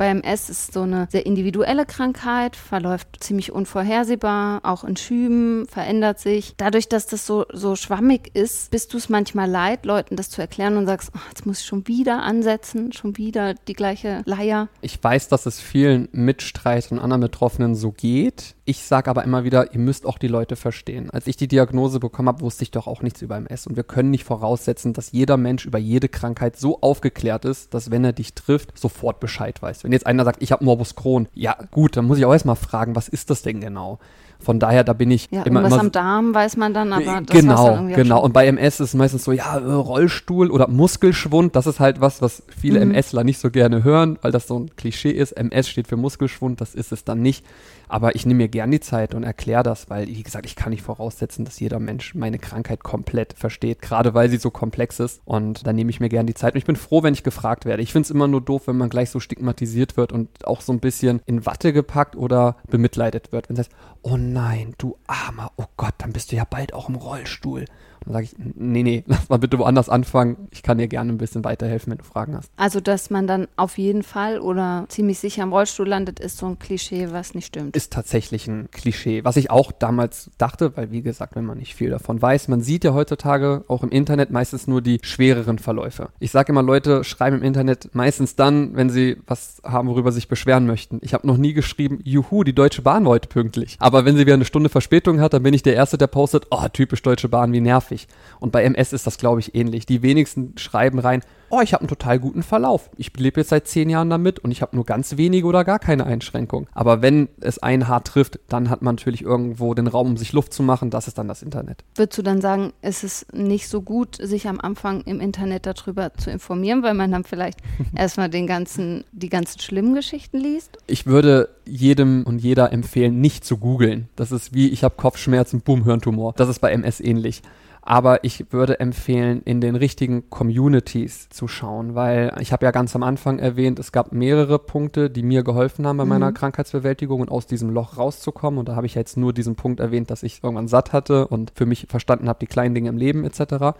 Bei 0.00 0.06
MS 0.06 0.48
ist 0.48 0.72
so 0.72 0.80
eine 0.80 1.08
sehr 1.10 1.26
individuelle 1.26 1.84
Krankheit, 1.84 2.56
verläuft 2.56 3.08
ziemlich 3.20 3.52
unvorhersehbar, 3.52 4.60
auch 4.62 4.82
in 4.82 4.96
Schüben, 4.96 5.66
verändert 5.66 6.18
sich. 6.18 6.54
Dadurch, 6.56 6.88
dass 6.88 7.06
das 7.06 7.26
so, 7.26 7.44
so 7.52 7.76
schwammig 7.76 8.30
ist, 8.34 8.70
bist 8.70 8.94
du 8.94 8.96
es 8.96 9.10
manchmal 9.10 9.50
leid, 9.50 9.84
Leuten 9.84 10.16
das 10.16 10.30
zu 10.30 10.40
erklären 10.40 10.78
und 10.78 10.86
sagst, 10.86 11.10
oh, 11.14 11.20
jetzt 11.28 11.44
muss 11.44 11.60
ich 11.60 11.66
schon 11.66 11.86
wieder 11.86 12.22
ansetzen, 12.22 12.94
schon 12.94 13.18
wieder 13.18 13.52
die 13.52 13.74
gleiche 13.74 14.22
Leier. 14.24 14.70
Ich 14.80 15.04
weiß, 15.04 15.28
dass 15.28 15.44
es 15.44 15.60
vielen 15.60 16.08
Mitstreitern 16.12 16.96
und 16.96 17.04
anderen 17.04 17.20
Betroffenen 17.20 17.74
so 17.74 17.92
geht. 17.92 18.54
Ich 18.70 18.84
sage 18.84 19.10
aber 19.10 19.24
immer 19.24 19.42
wieder, 19.42 19.74
ihr 19.74 19.80
müsst 19.80 20.06
auch 20.06 20.16
die 20.16 20.28
Leute 20.28 20.54
verstehen. 20.54 21.10
Als 21.10 21.26
ich 21.26 21.36
die 21.36 21.48
Diagnose 21.48 21.98
bekommen 21.98 22.28
habe, 22.28 22.42
wusste 22.42 22.62
ich 22.62 22.70
doch 22.70 22.86
auch 22.86 23.02
nichts 23.02 23.20
über 23.20 23.36
MS. 23.36 23.66
Und 23.66 23.74
wir 23.74 23.82
können 23.82 24.12
nicht 24.12 24.22
voraussetzen, 24.22 24.92
dass 24.92 25.10
jeder 25.10 25.36
Mensch 25.36 25.66
über 25.66 25.80
jede 25.80 26.08
Krankheit 26.08 26.56
so 26.56 26.80
aufgeklärt 26.80 27.44
ist, 27.44 27.74
dass 27.74 27.90
wenn 27.90 28.04
er 28.04 28.12
dich 28.12 28.32
trifft, 28.34 28.78
sofort 28.78 29.18
Bescheid 29.18 29.60
weiß. 29.60 29.82
Wenn 29.82 29.90
jetzt 29.90 30.06
einer 30.06 30.24
sagt, 30.24 30.40
ich 30.40 30.52
habe 30.52 30.64
Morbus 30.64 30.94
Crohn, 30.94 31.26
ja 31.34 31.56
gut, 31.72 31.96
dann 31.96 32.04
muss 32.04 32.18
ich 32.18 32.24
auch 32.26 32.32
erstmal 32.32 32.54
fragen, 32.54 32.94
was 32.94 33.08
ist 33.08 33.30
das 33.30 33.42
denn 33.42 33.60
genau? 33.60 33.98
Von 34.38 34.58
daher, 34.58 34.84
da 34.84 34.94
bin 34.94 35.10
ich 35.10 35.28
ja, 35.30 35.42
immer, 35.42 35.62
was 35.62 35.72
immer 35.72 35.80
am 35.82 35.92
Darm 35.92 36.32
weiß 36.34 36.56
man 36.56 36.72
dann, 36.72 36.92
aber 36.94 37.20
das 37.20 37.36
genau, 37.36 37.74
dann 37.74 37.88
genau. 37.88 38.22
Und 38.22 38.32
bei 38.32 38.46
MS 38.46 38.80
ist 38.80 38.90
es 38.90 38.94
meistens 38.94 39.24
so, 39.24 39.32
ja, 39.32 39.58
äh, 39.58 39.72
Rollstuhl 39.72 40.50
oder 40.50 40.66
Muskelschwund. 40.66 41.56
Das 41.56 41.66
ist 41.66 41.78
halt 41.78 42.00
was, 42.00 42.22
was 42.22 42.42
viele 42.48 42.82
Mhm. 42.82 42.92
MSler 42.92 43.24
nicht 43.24 43.38
so 43.38 43.50
gerne 43.50 43.84
hören, 43.84 44.18
weil 44.22 44.32
das 44.32 44.46
so 44.46 44.58
ein 44.58 44.74
Klischee 44.76 45.10
ist. 45.10 45.32
MS 45.32 45.68
steht 45.68 45.88
für 45.88 45.96
Muskelschwund, 45.96 46.60
das 46.60 46.74
ist 46.74 46.92
es 46.92 47.04
dann 47.04 47.20
nicht. 47.20 47.44
Aber 47.90 48.14
ich 48.14 48.24
nehme 48.24 48.38
mir 48.38 48.48
gern 48.48 48.70
die 48.70 48.78
Zeit 48.78 49.14
und 49.16 49.24
erkläre 49.24 49.64
das, 49.64 49.90
weil, 49.90 50.06
wie 50.06 50.22
gesagt, 50.22 50.46
ich 50.46 50.54
kann 50.54 50.70
nicht 50.70 50.82
voraussetzen, 50.82 51.44
dass 51.44 51.58
jeder 51.58 51.80
Mensch 51.80 52.14
meine 52.14 52.38
Krankheit 52.38 52.84
komplett 52.84 53.32
versteht, 53.32 53.82
gerade 53.82 54.14
weil 54.14 54.30
sie 54.30 54.36
so 54.36 54.52
komplex 54.52 55.00
ist. 55.00 55.20
Und 55.24 55.66
da 55.66 55.72
nehme 55.72 55.90
ich 55.90 55.98
mir 55.98 56.08
gern 56.08 56.26
die 56.26 56.34
Zeit. 56.34 56.54
Und 56.54 56.58
ich 56.58 56.64
bin 56.64 56.76
froh, 56.76 57.02
wenn 57.02 57.14
ich 57.14 57.24
gefragt 57.24 57.64
werde. 57.64 57.82
Ich 57.82 57.90
finde 57.90 58.04
es 58.04 58.10
immer 58.12 58.28
nur 58.28 58.42
doof, 58.42 58.68
wenn 58.68 58.76
man 58.76 58.90
gleich 58.90 59.10
so 59.10 59.18
stigmatisiert 59.18 59.96
wird 59.96 60.12
und 60.12 60.46
auch 60.46 60.60
so 60.60 60.72
ein 60.72 60.78
bisschen 60.78 61.20
in 61.26 61.46
Watte 61.46 61.72
gepackt 61.72 62.14
oder 62.14 62.56
bemitleidet 62.68 63.32
wird. 63.32 63.48
Wenn 63.48 63.56
es 63.56 63.66
heißt, 63.66 63.72
oh 64.02 64.16
nein, 64.16 64.74
du 64.78 64.96
Armer, 65.08 65.50
oh 65.56 65.66
Gott, 65.76 65.94
dann 65.98 66.12
bist 66.12 66.30
du 66.30 66.36
ja 66.36 66.44
bald 66.44 66.72
auch 66.72 66.88
im 66.88 66.94
Rollstuhl. 66.94 67.64
Dann 68.04 68.12
sage 68.12 68.24
ich, 68.24 68.34
nee, 68.38 68.82
nee, 68.82 69.04
lass 69.06 69.28
mal 69.28 69.38
bitte 69.38 69.58
woanders 69.58 69.88
anfangen. 69.88 70.48
Ich 70.50 70.62
kann 70.62 70.78
dir 70.78 70.88
gerne 70.88 71.12
ein 71.12 71.18
bisschen 71.18 71.44
weiterhelfen, 71.44 71.90
wenn 71.90 71.98
du 71.98 72.04
Fragen 72.04 72.36
hast. 72.36 72.50
Also, 72.56 72.80
dass 72.80 73.10
man 73.10 73.26
dann 73.26 73.48
auf 73.56 73.78
jeden 73.78 74.02
Fall 74.02 74.40
oder 74.40 74.86
ziemlich 74.88 75.18
sicher 75.18 75.42
im 75.42 75.52
Rollstuhl 75.52 75.88
landet, 75.88 76.20
ist 76.20 76.38
so 76.38 76.46
ein 76.46 76.58
Klischee, 76.58 77.08
was 77.10 77.34
nicht 77.34 77.46
stimmt. 77.46 77.76
Ist 77.76 77.92
tatsächlich 77.92 78.48
ein 78.48 78.70
Klischee, 78.70 79.24
was 79.24 79.36
ich 79.36 79.50
auch 79.50 79.72
damals 79.72 80.30
dachte, 80.38 80.76
weil 80.76 80.90
wie 80.90 81.02
gesagt, 81.02 81.36
wenn 81.36 81.44
man 81.44 81.58
nicht 81.58 81.74
viel 81.74 81.90
davon 81.90 82.20
weiß, 82.20 82.48
man 82.48 82.60
sieht 82.60 82.84
ja 82.84 82.94
heutzutage 82.94 83.64
auch 83.68 83.82
im 83.82 83.90
Internet 83.90 84.30
meistens 84.30 84.66
nur 84.66 84.82
die 84.82 84.98
schwereren 85.02 85.58
Verläufe. 85.58 86.08
Ich 86.18 86.30
sage 86.30 86.52
immer, 86.52 86.62
Leute 86.62 87.04
schreiben 87.04 87.36
im 87.36 87.42
Internet 87.42 87.94
meistens 87.94 88.36
dann, 88.36 88.76
wenn 88.76 88.90
sie 88.90 89.18
was 89.26 89.60
haben, 89.64 89.88
worüber 89.88 90.12
sie 90.12 90.16
sich 90.16 90.28
beschweren 90.28 90.66
möchten. 90.66 90.98
Ich 91.02 91.14
habe 91.14 91.26
noch 91.26 91.36
nie 91.36 91.52
geschrieben, 91.52 92.00
juhu, 92.04 92.44
die 92.44 92.54
Deutsche 92.54 92.82
Bahn 92.82 93.04
war 93.04 93.12
heute 93.12 93.28
pünktlich. 93.28 93.76
Aber 93.78 94.04
wenn 94.04 94.16
sie 94.16 94.22
wieder 94.22 94.34
eine 94.34 94.44
Stunde 94.44 94.68
Verspätung 94.68 95.20
hat, 95.20 95.32
dann 95.32 95.42
bin 95.42 95.54
ich 95.54 95.62
der 95.62 95.74
Erste, 95.74 95.98
der 95.98 96.06
postet, 96.06 96.46
oh, 96.50 96.66
typisch 96.72 97.02
Deutsche 97.02 97.28
Bahn, 97.28 97.52
wie 97.52 97.60
nervig. 97.60 97.89
Und 98.38 98.52
bei 98.52 98.62
MS 98.64 98.92
ist 98.92 99.06
das, 99.06 99.18
glaube 99.18 99.40
ich, 99.40 99.54
ähnlich. 99.54 99.86
Die 99.86 100.02
wenigsten 100.02 100.56
schreiben 100.56 100.98
rein, 100.98 101.22
oh, 101.50 101.60
ich 101.60 101.72
habe 101.72 101.82
einen 101.82 101.88
total 101.88 102.18
guten 102.18 102.42
Verlauf. 102.42 102.90
Ich 102.96 103.14
lebe 103.16 103.40
jetzt 103.40 103.50
seit 103.50 103.66
zehn 103.66 103.90
Jahren 103.90 104.08
damit 104.08 104.38
und 104.38 104.50
ich 104.50 104.62
habe 104.62 104.76
nur 104.76 104.86
ganz 104.86 105.16
wenige 105.16 105.46
oder 105.46 105.64
gar 105.64 105.78
keine 105.78 106.06
Einschränkung. 106.06 106.68
Aber 106.72 107.02
wenn 107.02 107.28
es 107.40 107.58
einen 107.58 107.88
hart 107.88 108.06
trifft, 108.06 108.38
dann 108.48 108.70
hat 108.70 108.82
man 108.82 108.94
natürlich 108.94 109.22
irgendwo 109.22 109.74
den 109.74 109.88
Raum, 109.88 110.08
um 110.08 110.16
sich 110.16 110.32
Luft 110.32 110.54
zu 110.54 110.62
machen. 110.62 110.90
Das 110.90 111.08
ist 111.08 111.18
dann 111.18 111.28
das 111.28 111.42
Internet. 111.42 111.84
Würdest 111.96 112.18
du 112.18 112.22
dann 112.22 112.40
sagen, 112.40 112.72
ist 112.82 113.04
es 113.04 113.26
nicht 113.32 113.68
so 113.68 113.82
gut, 113.82 114.16
sich 114.16 114.48
am 114.48 114.60
Anfang 114.60 115.02
im 115.02 115.20
Internet 115.20 115.66
darüber 115.66 116.14
zu 116.14 116.30
informieren, 116.30 116.82
weil 116.82 116.94
man 116.94 117.10
dann 117.10 117.24
vielleicht 117.24 117.58
erstmal 117.94 118.30
den 118.30 118.46
ganzen, 118.46 119.04
die 119.12 119.28
ganzen 119.28 119.60
schlimmen 119.60 119.94
Geschichten 119.94 120.38
liest? 120.38 120.78
Ich 120.86 121.06
würde 121.06 121.48
jedem 121.64 122.22
und 122.24 122.38
jeder 122.38 122.72
empfehlen, 122.72 123.20
nicht 123.20 123.44
zu 123.44 123.58
googeln. 123.58 124.08
Das 124.16 124.32
ist 124.32 124.54
wie, 124.54 124.68
ich 124.68 124.84
habe 124.84 124.94
Kopfschmerzen, 124.96 125.60
boom, 125.60 125.84
Hirntumor. 125.84 126.32
Das 126.36 126.48
ist 126.48 126.60
bei 126.60 126.70
MS 126.72 127.00
ähnlich. 127.00 127.42
Aber 127.90 128.22
ich 128.22 128.52
würde 128.52 128.78
empfehlen, 128.78 129.42
in 129.44 129.60
den 129.60 129.74
richtigen 129.74 130.30
Communities 130.30 131.28
zu 131.28 131.48
schauen, 131.48 131.96
weil 131.96 132.32
ich 132.38 132.52
habe 132.52 132.64
ja 132.64 132.70
ganz 132.70 132.94
am 132.94 133.02
Anfang 133.02 133.40
erwähnt, 133.40 133.80
es 133.80 133.90
gab 133.90 134.12
mehrere 134.12 134.60
Punkte, 134.60 135.10
die 135.10 135.24
mir 135.24 135.42
geholfen 135.42 135.84
haben 135.88 135.96
bei 135.96 136.04
Mhm. 136.04 136.10
meiner 136.10 136.30
Krankheitsbewältigung 136.30 137.20
und 137.20 137.32
aus 137.32 137.48
diesem 137.48 137.70
Loch 137.70 137.98
rauszukommen. 137.98 138.60
Und 138.60 138.68
da 138.68 138.76
habe 138.76 138.86
ich 138.86 138.94
jetzt 138.94 139.16
nur 139.16 139.32
diesen 139.32 139.56
Punkt 139.56 139.80
erwähnt, 139.80 140.08
dass 140.12 140.22
ich 140.22 140.38
irgendwann 140.44 140.68
satt 140.68 140.92
hatte 140.92 141.26
und 141.26 141.50
für 141.56 141.66
mich 141.66 141.88
verstanden 141.90 142.28
habe, 142.28 142.38
die 142.38 142.46
kleinen 142.46 142.76
Dinge 142.76 142.90
im 142.90 142.96
Leben 142.96 143.24
etc. 143.24 143.74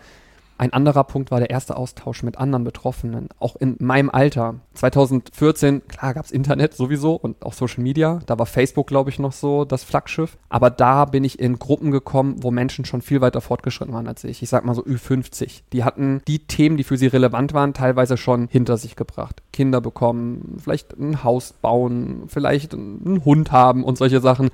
Ein 0.60 0.74
anderer 0.74 1.04
Punkt 1.04 1.30
war 1.30 1.38
der 1.38 1.48
erste 1.48 1.74
Austausch 1.74 2.22
mit 2.22 2.36
anderen 2.36 2.64
Betroffenen, 2.64 3.30
auch 3.38 3.56
in 3.56 3.76
meinem 3.78 4.10
Alter. 4.10 4.56
2014, 4.74 5.88
klar, 5.88 6.12
gab's 6.12 6.30
Internet 6.30 6.74
sowieso 6.74 7.14
und 7.14 7.42
auch 7.42 7.54
Social 7.54 7.82
Media. 7.82 8.18
Da 8.26 8.38
war 8.38 8.44
Facebook, 8.44 8.86
glaube 8.86 9.08
ich, 9.08 9.18
noch 9.18 9.32
so 9.32 9.64
das 9.64 9.84
Flaggschiff. 9.84 10.36
Aber 10.50 10.68
da 10.68 11.06
bin 11.06 11.24
ich 11.24 11.38
in 11.38 11.58
Gruppen 11.58 11.90
gekommen, 11.90 12.42
wo 12.42 12.50
Menschen 12.50 12.84
schon 12.84 13.00
viel 13.00 13.22
weiter 13.22 13.40
fortgeschritten 13.40 13.94
waren 13.94 14.06
als 14.06 14.22
ich. 14.22 14.42
Ich 14.42 14.50
sag 14.50 14.66
mal 14.66 14.74
so 14.74 14.84
Ü50. 14.84 15.62
Die 15.72 15.82
hatten 15.82 16.20
die 16.28 16.40
Themen, 16.40 16.76
die 16.76 16.84
für 16.84 16.98
sie 16.98 17.06
relevant 17.06 17.54
waren, 17.54 17.72
teilweise 17.72 18.18
schon 18.18 18.46
hinter 18.46 18.76
sich 18.76 18.96
gebracht. 18.96 19.42
Kinder 19.54 19.80
bekommen, 19.80 20.58
vielleicht 20.62 20.92
ein 20.98 21.24
Haus 21.24 21.54
bauen, 21.54 22.24
vielleicht 22.26 22.74
einen 22.74 23.24
Hund 23.24 23.50
haben 23.50 23.82
und 23.82 23.96
solche 23.96 24.20
Sachen. 24.20 24.50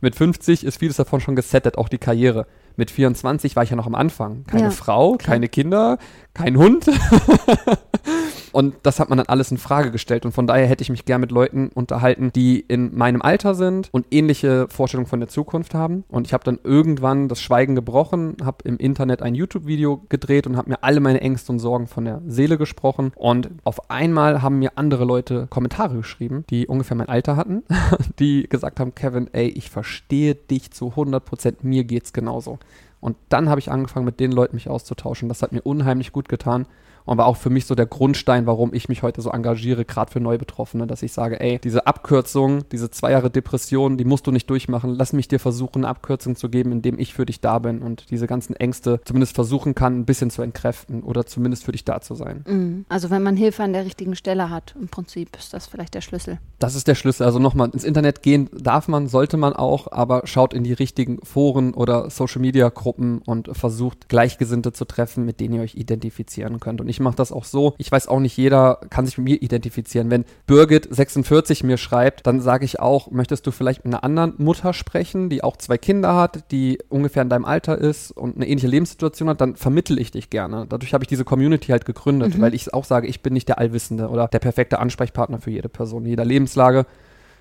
Mit 0.00 0.16
50 0.16 0.64
ist 0.64 0.78
vieles 0.78 0.96
davon 0.96 1.20
schon 1.20 1.36
gesettet, 1.36 1.78
auch 1.78 1.88
die 1.88 1.98
Karriere. 1.98 2.48
Mit 2.76 2.90
24 2.90 3.54
war 3.56 3.62
ich 3.62 3.70
ja 3.70 3.76
noch 3.76 3.86
am 3.86 3.94
Anfang. 3.94 4.44
Keine 4.46 4.64
Ja, 4.64 4.70
Frau, 4.70 5.16
keine 5.16 5.48
Kinder, 5.48 5.98
kein 6.34 6.56
Hund. 6.56 6.86
und 8.54 8.76
das 8.84 9.00
hat 9.00 9.08
man 9.08 9.18
dann 9.18 9.26
alles 9.26 9.50
in 9.50 9.58
Frage 9.58 9.90
gestellt. 9.90 10.24
Und 10.24 10.30
von 10.30 10.46
daher 10.46 10.68
hätte 10.68 10.82
ich 10.82 10.88
mich 10.88 11.04
gern 11.04 11.20
mit 11.20 11.32
Leuten 11.32 11.70
unterhalten, 11.74 12.30
die 12.32 12.60
in 12.60 12.96
meinem 12.96 13.20
Alter 13.20 13.56
sind 13.56 13.88
und 13.90 14.06
ähnliche 14.12 14.68
Vorstellungen 14.68 15.08
von 15.08 15.18
der 15.18 15.28
Zukunft 15.28 15.74
haben. 15.74 16.04
Und 16.08 16.28
ich 16.28 16.32
habe 16.32 16.44
dann 16.44 16.60
irgendwann 16.62 17.26
das 17.26 17.42
Schweigen 17.42 17.74
gebrochen, 17.74 18.36
habe 18.44 18.58
im 18.62 18.76
Internet 18.76 19.22
ein 19.22 19.34
YouTube-Video 19.34 20.04
gedreht 20.08 20.46
und 20.46 20.56
habe 20.56 20.70
mir 20.70 20.84
alle 20.84 21.00
meine 21.00 21.20
Ängste 21.20 21.50
und 21.50 21.58
Sorgen 21.58 21.88
von 21.88 22.04
der 22.04 22.22
Seele 22.28 22.56
gesprochen. 22.56 23.10
Und 23.16 23.50
auf 23.64 23.90
einmal 23.90 24.40
haben 24.40 24.60
mir 24.60 24.70
andere 24.76 25.04
Leute 25.04 25.48
Kommentare 25.50 25.96
geschrieben, 25.96 26.44
die 26.48 26.68
ungefähr 26.68 26.96
mein 26.96 27.08
Alter 27.08 27.34
hatten, 27.34 27.64
die 28.20 28.48
gesagt 28.48 28.78
haben, 28.78 28.94
Kevin, 28.94 29.30
ey, 29.32 29.48
ich 29.48 29.68
verstehe 29.68 30.36
dich 30.36 30.70
zu 30.70 30.90
100 30.90 31.24
Prozent, 31.24 31.64
mir 31.64 31.82
geht's 31.82 32.12
genauso. 32.12 32.60
Und 33.00 33.16
dann 33.30 33.48
habe 33.48 33.58
ich 33.58 33.72
angefangen, 33.72 34.06
mit 34.06 34.20
den 34.20 34.30
Leuten 34.30 34.54
mich 34.54 34.70
auszutauschen. 34.70 35.28
Das 35.28 35.42
hat 35.42 35.50
mir 35.50 35.62
unheimlich 35.62 36.12
gut 36.12 36.28
getan 36.28 36.66
und 37.04 37.18
war 37.18 37.26
auch 37.26 37.36
für 37.36 37.50
mich 37.50 37.66
so 37.66 37.74
der 37.74 37.86
Grundstein, 37.86 38.46
warum 38.46 38.72
ich 38.74 38.88
mich 38.88 39.02
heute 39.02 39.20
so 39.20 39.30
engagiere, 39.30 39.84
gerade 39.84 40.10
für 40.10 40.20
Neubetroffene, 40.20 40.86
dass 40.86 41.02
ich 41.02 41.12
sage, 41.12 41.40
ey, 41.40 41.58
diese 41.58 41.86
Abkürzung, 41.86 42.68
diese 42.70 42.90
zwei 42.90 43.12
Jahre 43.12 43.30
Depression, 43.30 43.96
die 43.98 44.04
musst 44.04 44.26
du 44.26 44.30
nicht 44.30 44.48
durchmachen. 44.48 44.94
Lass 44.94 45.12
mich 45.12 45.28
dir 45.28 45.40
versuchen, 45.40 45.84
eine 45.84 45.88
Abkürzung 45.88 46.36
zu 46.36 46.48
geben, 46.48 46.72
indem 46.72 46.98
ich 46.98 47.14
für 47.14 47.26
dich 47.26 47.40
da 47.40 47.58
bin 47.58 47.82
und 47.82 48.10
diese 48.10 48.26
ganzen 48.26 48.56
Ängste 48.56 49.00
zumindest 49.04 49.34
versuchen 49.34 49.74
kann, 49.74 50.00
ein 50.00 50.04
bisschen 50.06 50.30
zu 50.30 50.42
entkräften 50.42 51.02
oder 51.02 51.26
zumindest 51.26 51.64
für 51.64 51.72
dich 51.72 51.84
da 51.84 52.00
zu 52.00 52.14
sein. 52.14 52.44
Mhm. 52.46 52.84
Also 52.88 53.10
wenn 53.10 53.22
man 53.22 53.36
Hilfe 53.36 53.62
an 53.62 53.72
der 53.72 53.84
richtigen 53.84 54.16
Stelle 54.16 54.50
hat, 54.50 54.74
im 54.80 54.88
Prinzip 54.88 55.36
ist 55.36 55.52
das 55.52 55.66
vielleicht 55.66 55.94
der 55.94 56.00
Schlüssel. 56.00 56.38
Das 56.58 56.74
ist 56.74 56.88
der 56.88 56.94
Schlüssel. 56.94 57.24
Also 57.24 57.38
nochmal, 57.38 57.70
ins 57.70 57.84
Internet 57.84 58.22
gehen 58.22 58.48
darf 58.52 58.88
man, 58.88 59.08
sollte 59.08 59.36
man 59.36 59.52
auch, 59.52 59.92
aber 59.92 60.22
schaut 60.24 60.54
in 60.54 60.64
die 60.64 60.72
richtigen 60.72 61.18
Foren 61.24 61.74
oder 61.74 62.10
Social 62.10 62.40
Media 62.40 62.68
Gruppen 62.68 63.18
und 63.18 63.50
versucht 63.56 64.08
Gleichgesinnte 64.08 64.72
zu 64.72 64.84
treffen, 64.84 65.24
mit 65.24 65.40
denen 65.40 65.54
ihr 65.54 65.62
euch 65.62 65.74
identifizieren 65.74 66.60
könnt. 66.60 66.80
Und 66.80 66.88
ich 66.88 66.93
mache 67.00 67.16
das 67.16 67.32
auch 67.32 67.44
so. 67.44 67.74
Ich 67.78 67.90
weiß 67.90 68.08
auch 68.08 68.20
nicht, 68.20 68.36
jeder 68.36 68.80
kann 68.90 69.06
sich 69.06 69.18
mit 69.18 69.24
mir 69.24 69.42
identifizieren. 69.42 70.10
Wenn 70.10 70.24
Birgit 70.46 70.88
46 70.90 71.64
mir 71.64 71.76
schreibt, 71.76 72.26
dann 72.26 72.40
sage 72.40 72.64
ich 72.64 72.80
auch, 72.80 73.10
möchtest 73.10 73.46
du 73.46 73.50
vielleicht 73.50 73.84
mit 73.84 73.94
einer 73.94 74.04
anderen 74.04 74.34
Mutter 74.38 74.72
sprechen, 74.72 75.30
die 75.30 75.42
auch 75.42 75.56
zwei 75.56 75.78
Kinder 75.78 76.14
hat, 76.14 76.50
die 76.50 76.78
ungefähr 76.88 77.22
in 77.22 77.28
deinem 77.28 77.44
Alter 77.44 77.78
ist 77.78 78.10
und 78.10 78.36
eine 78.36 78.46
ähnliche 78.46 78.68
Lebenssituation 78.68 79.28
hat, 79.28 79.40
dann 79.40 79.56
vermittel 79.56 79.98
ich 79.98 80.10
dich 80.10 80.30
gerne. 80.30 80.66
Dadurch 80.68 80.94
habe 80.94 81.04
ich 81.04 81.08
diese 81.08 81.24
Community 81.24 81.68
halt 81.68 81.84
gegründet, 81.84 82.40
weil 82.40 82.54
ich 82.54 82.72
auch 82.72 82.84
sage, 82.84 83.06
ich 83.06 83.22
bin 83.22 83.32
nicht 83.32 83.48
der 83.48 83.58
Allwissende 83.58 84.08
oder 84.08 84.28
der 84.28 84.38
perfekte 84.38 84.78
Ansprechpartner 84.78 85.38
für 85.38 85.50
jede 85.50 85.68
Person, 85.68 86.04
in 86.04 86.10
jeder 86.10 86.24
Lebenslage. 86.24 86.86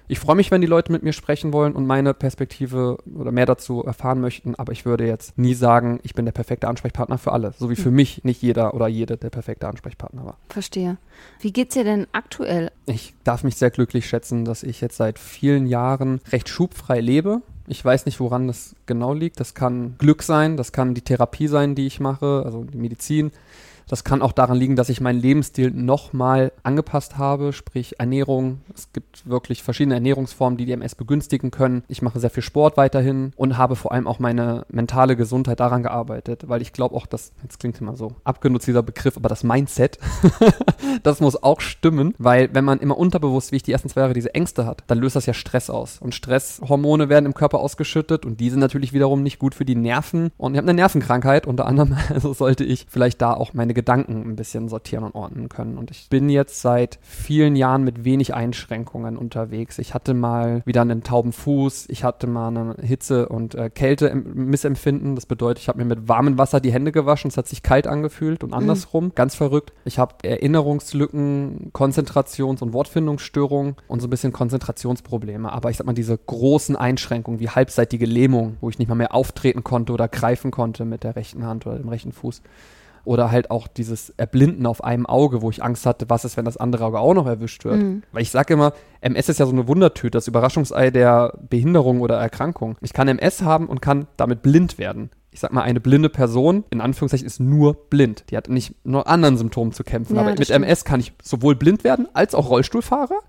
Ich 0.08 0.20
freue 0.20 0.36
mich, 0.36 0.52
wenn 0.52 0.62
die 0.62 0.68
Leute 0.68 0.92
mit 0.92 1.04
mir 1.04 1.14
sprechen 1.14 1.54
wollen 1.54 1.74
und 1.74 1.86
meine 1.86 2.14
Perspektive 2.14 2.98
oder 3.16 3.32
mehr 3.32 3.46
dazu 3.46 3.84
erfahren 3.84 4.20
möchten, 4.20 4.56
aber 4.56 4.72
ich 4.72 4.86
würde 4.86 5.08
jetzt 5.08 5.38
nie 5.38 5.54
sagen, 5.54 6.00
ich 6.04 6.14
bin 6.14 6.26
der 6.26 6.32
perfekte 6.34 6.68
Ansprechpartner 6.68 7.18
für 7.18 7.32
alle, 7.32 7.54
so 7.58 7.70
wie 7.70 7.76
für 7.76 7.90
mhm. 7.90 7.96
mich 7.96 8.24
nicht 8.24 8.42
jeder 8.42 8.74
oder 8.74 8.88
jede 8.88 9.18
der 9.18 9.30
perfekte 9.30 9.68
Ansprechpartner 9.68 10.26
war. 10.26 10.38
Verstehe. 10.50 10.98
Wie 11.40 11.54
geht's 11.54 11.74
dir 11.74 11.84
denn 11.84 12.08
aktuell? 12.12 12.72
Ich 12.86 13.14
darf 13.24 13.44
mich 13.44 13.56
sehr 13.56 13.72
glücklich 13.72 14.08
schätzen, 14.08 14.46
dass 14.46 14.64
ich 14.64 14.82
jetzt 14.82 14.98
seit 14.98 15.20
vielen 15.20 15.68
Jahren 15.68 16.22
recht 16.32 16.50
schubfrei 16.50 17.00
lebe. 17.00 17.42
Ich 17.68 17.84
weiß 17.84 18.06
nicht, 18.06 18.20
woran 18.20 18.48
das 18.48 18.76
genau 18.86 19.14
liegt. 19.14 19.40
Das 19.40 19.54
kann 19.54 19.96
Glück 19.98 20.24
sein, 20.24 20.58
das 20.58 20.74
kann 20.74 20.94
die 20.94 21.02
Therapie 21.02 21.48
sein, 21.48 21.76
die 21.76 21.88
ich 21.88 22.00
mache, 22.00 22.44
also 22.46 22.66
die 22.66 22.78
Medizin. 22.78 23.32
Das 23.88 24.04
kann 24.04 24.22
auch 24.22 24.32
daran 24.32 24.58
liegen, 24.58 24.76
dass 24.76 24.90
ich 24.90 25.02
meinen 25.02 25.20
Lebensstil 25.20 25.72
nochmal 25.72 26.52
angepasst 26.64 27.18
habe, 27.18 27.54
sprich 27.54 28.00
Ernährung. 28.00 28.62
Es 28.74 28.92
gibt 28.94 29.28
wirklich 29.28 29.64
verschiedene 29.64 29.96
Ernährungsformen, 29.96 30.58
die 30.58 30.66
die 30.66 30.72
MS 30.72 30.96
begünstigen 30.96 31.52
können. 31.52 31.84
Ich 31.88 32.02
mache 32.02 32.20
sehr 32.20 32.30
viel 32.30 32.44
Sport 32.44 32.78
weiterhin 32.78 33.32
und 33.36 33.58
habe 33.58 33.76
vor 33.76 33.92
allem 33.92 34.08
auch 34.08 34.20
meine 34.20 34.66
mentale 34.70 35.16
Gesundheit 35.16 35.60
daran 35.60 35.84
gearbeitet, 35.84 36.48
weil 36.48 36.62
ich 36.62 36.74
glaube 36.74 36.96
auch, 36.96 37.06
dass, 37.06 37.34
jetzt 37.44 37.60
klingt 37.60 37.80
immer 37.82 37.96
so 37.96 38.16
abgenutzt 38.24 38.68
dieser 38.68 38.84
Begriff, 38.84 39.18
aber 39.18 39.30
das 39.30 39.44
Mindset, 39.44 40.00
das 41.04 41.20
muss 41.20 41.42
auch 41.42 41.62
stimmen, 41.62 42.14
weil 42.18 42.50
wenn 42.54 42.66
man 42.66 42.80
immer 42.80 42.98
unterbewusst, 42.98 43.52
wie 43.52 43.58
ich 43.58 43.64
die 43.64 43.72
ersten 43.72 43.90
zwei 43.90 44.02
Jahre, 44.02 44.14
diese 44.14 44.34
Ängste 44.34 44.66
hat, 44.66 44.84
dann 44.88 45.00
löst 45.00 45.16
das 45.16 45.26
ja 45.26 45.34
Stress 45.34 45.70
aus. 45.70 46.00
Und 46.00 46.16
Stresshormone 46.16 47.10
werden 47.10 47.26
im 47.26 47.34
Körper 47.34 47.60
ausgeschüttet 47.60 48.26
und 48.26 48.40
die 48.40 48.50
sind 48.50 48.60
natürlich 48.60 48.94
wiederum 48.94 49.24
nicht 49.24 49.40
gut 49.40 49.56
für 49.56 49.66
die 49.66 49.76
Nerven. 49.76 50.32
Und 50.38 50.54
ich 50.54 50.58
habe 50.58 50.70
eine 50.70 50.76
Nervenkrankheit, 50.76 51.48
unter 51.48 51.66
anderem, 51.66 51.98
also 52.10 52.34
sollte 52.34 52.64
ich 52.64 52.86
vielleicht 52.90 53.22
da 53.22 53.34
auch 53.34 53.54
meine 53.54 53.73
Gedanken 53.74 54.24
ein 54.30 54.36
bisschen 54.36 54.70
sortieren 54.70 55.04
und 55.04 55.16
ordnen 55.16 55.50
können. 55.50 55.78
Und 55.78 55.92
ich 55.92 56.10
bin 56.10 56.30
jetzt 56.30 56.62
seit 56.62 57.00
vielen 57.02 57.56
Jahren 57.56 57.84
mit 57.84 58.04
wenig 58.06 58.34
Einschränkungen 58.34 59.18
unterwegs. 59.18 59.80
Ich 59.80 59.94
hatte 59.94 60.14
mal 60.14 60.62
wieder 60.66 60.82
einen 60.82 61.04
tauben 61.04 61.32
Fuß, 61.32 61.88
ich 61.90 62.04
hatte 62.04 62.28
mal 62.28 62.48
eine 62.50 62.76
Hitze- 62.82 63.30
und 63.30 63.56
äh, 63.56 63.70
Kälte-Missempfinden. 63.70 65.16
Das 65.16 65.26
bedeutet, 65.26 65.62
ich 65.62 65.68
habe 65.68 65.80
mir 65.80 65.86
mit 65.86 66.08
warmem 66.08 66.38
Wasser 66.38 66.60
die 66.60 66.72
Hände 66.72 66.92
gewaschen, 66.92 67.30
es 67.30 67.38
hat 67.38 67.48
sich 67.48 67.64
kalt 67.64 67.88
angefühlt 67.88 68.44
und 68.44 68.50
mhm. 68.50 68.58
andersrum. 68.58 69.06
Mhm. 69.06 69.16
Ganz 69.16 69.36
verrückt. 69.36 69.74
Ich 69.86 70.00
habe 70.00 70.16
Erinnerungslücken, 70.24 71.72
Konzentrations- 71.74 72.62
und 72.62 72.74
Wortfindungsstörungen 72.74 73.76
und 73.88 74.02
so 74.02 74.08
ein 74.08 74.10
bisschen 74.10 74.34
Konzentrationsprobleme. 74.34 75.52
Aber 75.52 75.70
ich 75.70 75.78
sag 75.78 75.86
mal, 75.86 75.94
diese 75.94 76.18
großen 76.18 76.76
Einschränkungen 76.76 77.40
wie 77.40 77.50
halbseitige 77.50 78.06
Lähmung, 78.06 78.58
wo 78.62 78.70
ich 78.70 78.80
nicht 78.80 78.88
mal 78.88 78.96
mehr 78.96 79.14
auftreten 79.14 79.64
konnte 79.64 79.94
oder 79.94 80.08
greifen 80.08 80.52
konnte 80.52 80.86
mit 80.86 81.04
der 81.04 81.16
rechten 81.16 81.46
Hand 81.46 81.66
oder 81.66 81.78
dem 81.78 81.90
rechten 81.90 82.12
Fuß 82.12 82.42
oder 83.06 83.32
halt 83.32 83.52
auch 83.52 83.68
dieses 83.68 84.12
Erblinden 84.12 84.66
auf 84.66 84.84
einem 84.84 85.06
Auge, 85.06 85.42
wo 85.42 85.50
ich 85.50 85.64
Angst 85.64 85.86
hatte, 85.86 86.10
was 86.10 86.26
ist, 86.26 86.38
wenn 86.38 86.46
das 86.46 86.58
andere 86.58 86.86
Auge 86.86 87.00
auch 87.00 87.14
noch 87.14 87.28
erwischt 87.28 87.66
wird. 87.66 87.82
Mhm. 87.82 88.04
Weil 88.12 88.22
ich 88.22 88.32
sage 88.32 88.54
immer, 88.54 88.74
MS 89.02 89.30
ist 89.30 89.40
ja 89.40 89.46
so 89.46 89.52
eine 89.52 89.68
Wundertüte, 89.68 90.12
das 90.12 90.28
Überraschungsei 90.28 90.92
der 90.92 91.34
Behinderung 91.50 92.02
oder 92.02 92.18
Erkrankung. 92.18 92.78
Ich 92.82 92.94
kann 92.94 93.08
MS 93.08 93.42
haben 93.42 93.68
und 93.68 93.82
kann 93.82 94.08
damit 94.18 94.42
blind 94.42 94.78
werden. 94.78 95.10
Ich 95.32 95.40
sag 95.40 95.52
mal, 95.52 95.64
eine 95.64 95.80
blinde 95.80 96.10
Person, 96.10 96.64
in 96.70 96.80
Anführungszeichen, 96.80 97.26
ist 97.26 97.40
nur 97.40 97.74
blind. 97.74 98.26
Die 98.30 98.38
hat 98.38 98.50
nicht 98.50 98.76
nur 98.86 99.08
anderen 99.08 99.38
Symptomen 99.38 99.74
zu 99.74 99.84
kämpfen. 99.84 100.16
Ja, 100.16 100.22
aber 100.22 100.30
mit 100.30 100.46
stimmt. 100.46 100.66
MS 100.66 100.86
kann 100.86 101.00
ich 101.00 101.14
sowohl 101.22 101.56
blind 101.56 101.84
werden 101.84 102.08
als 102.14 102.36
auch 102.36 102.50
Rollstuhlfahrer 102.50 103.20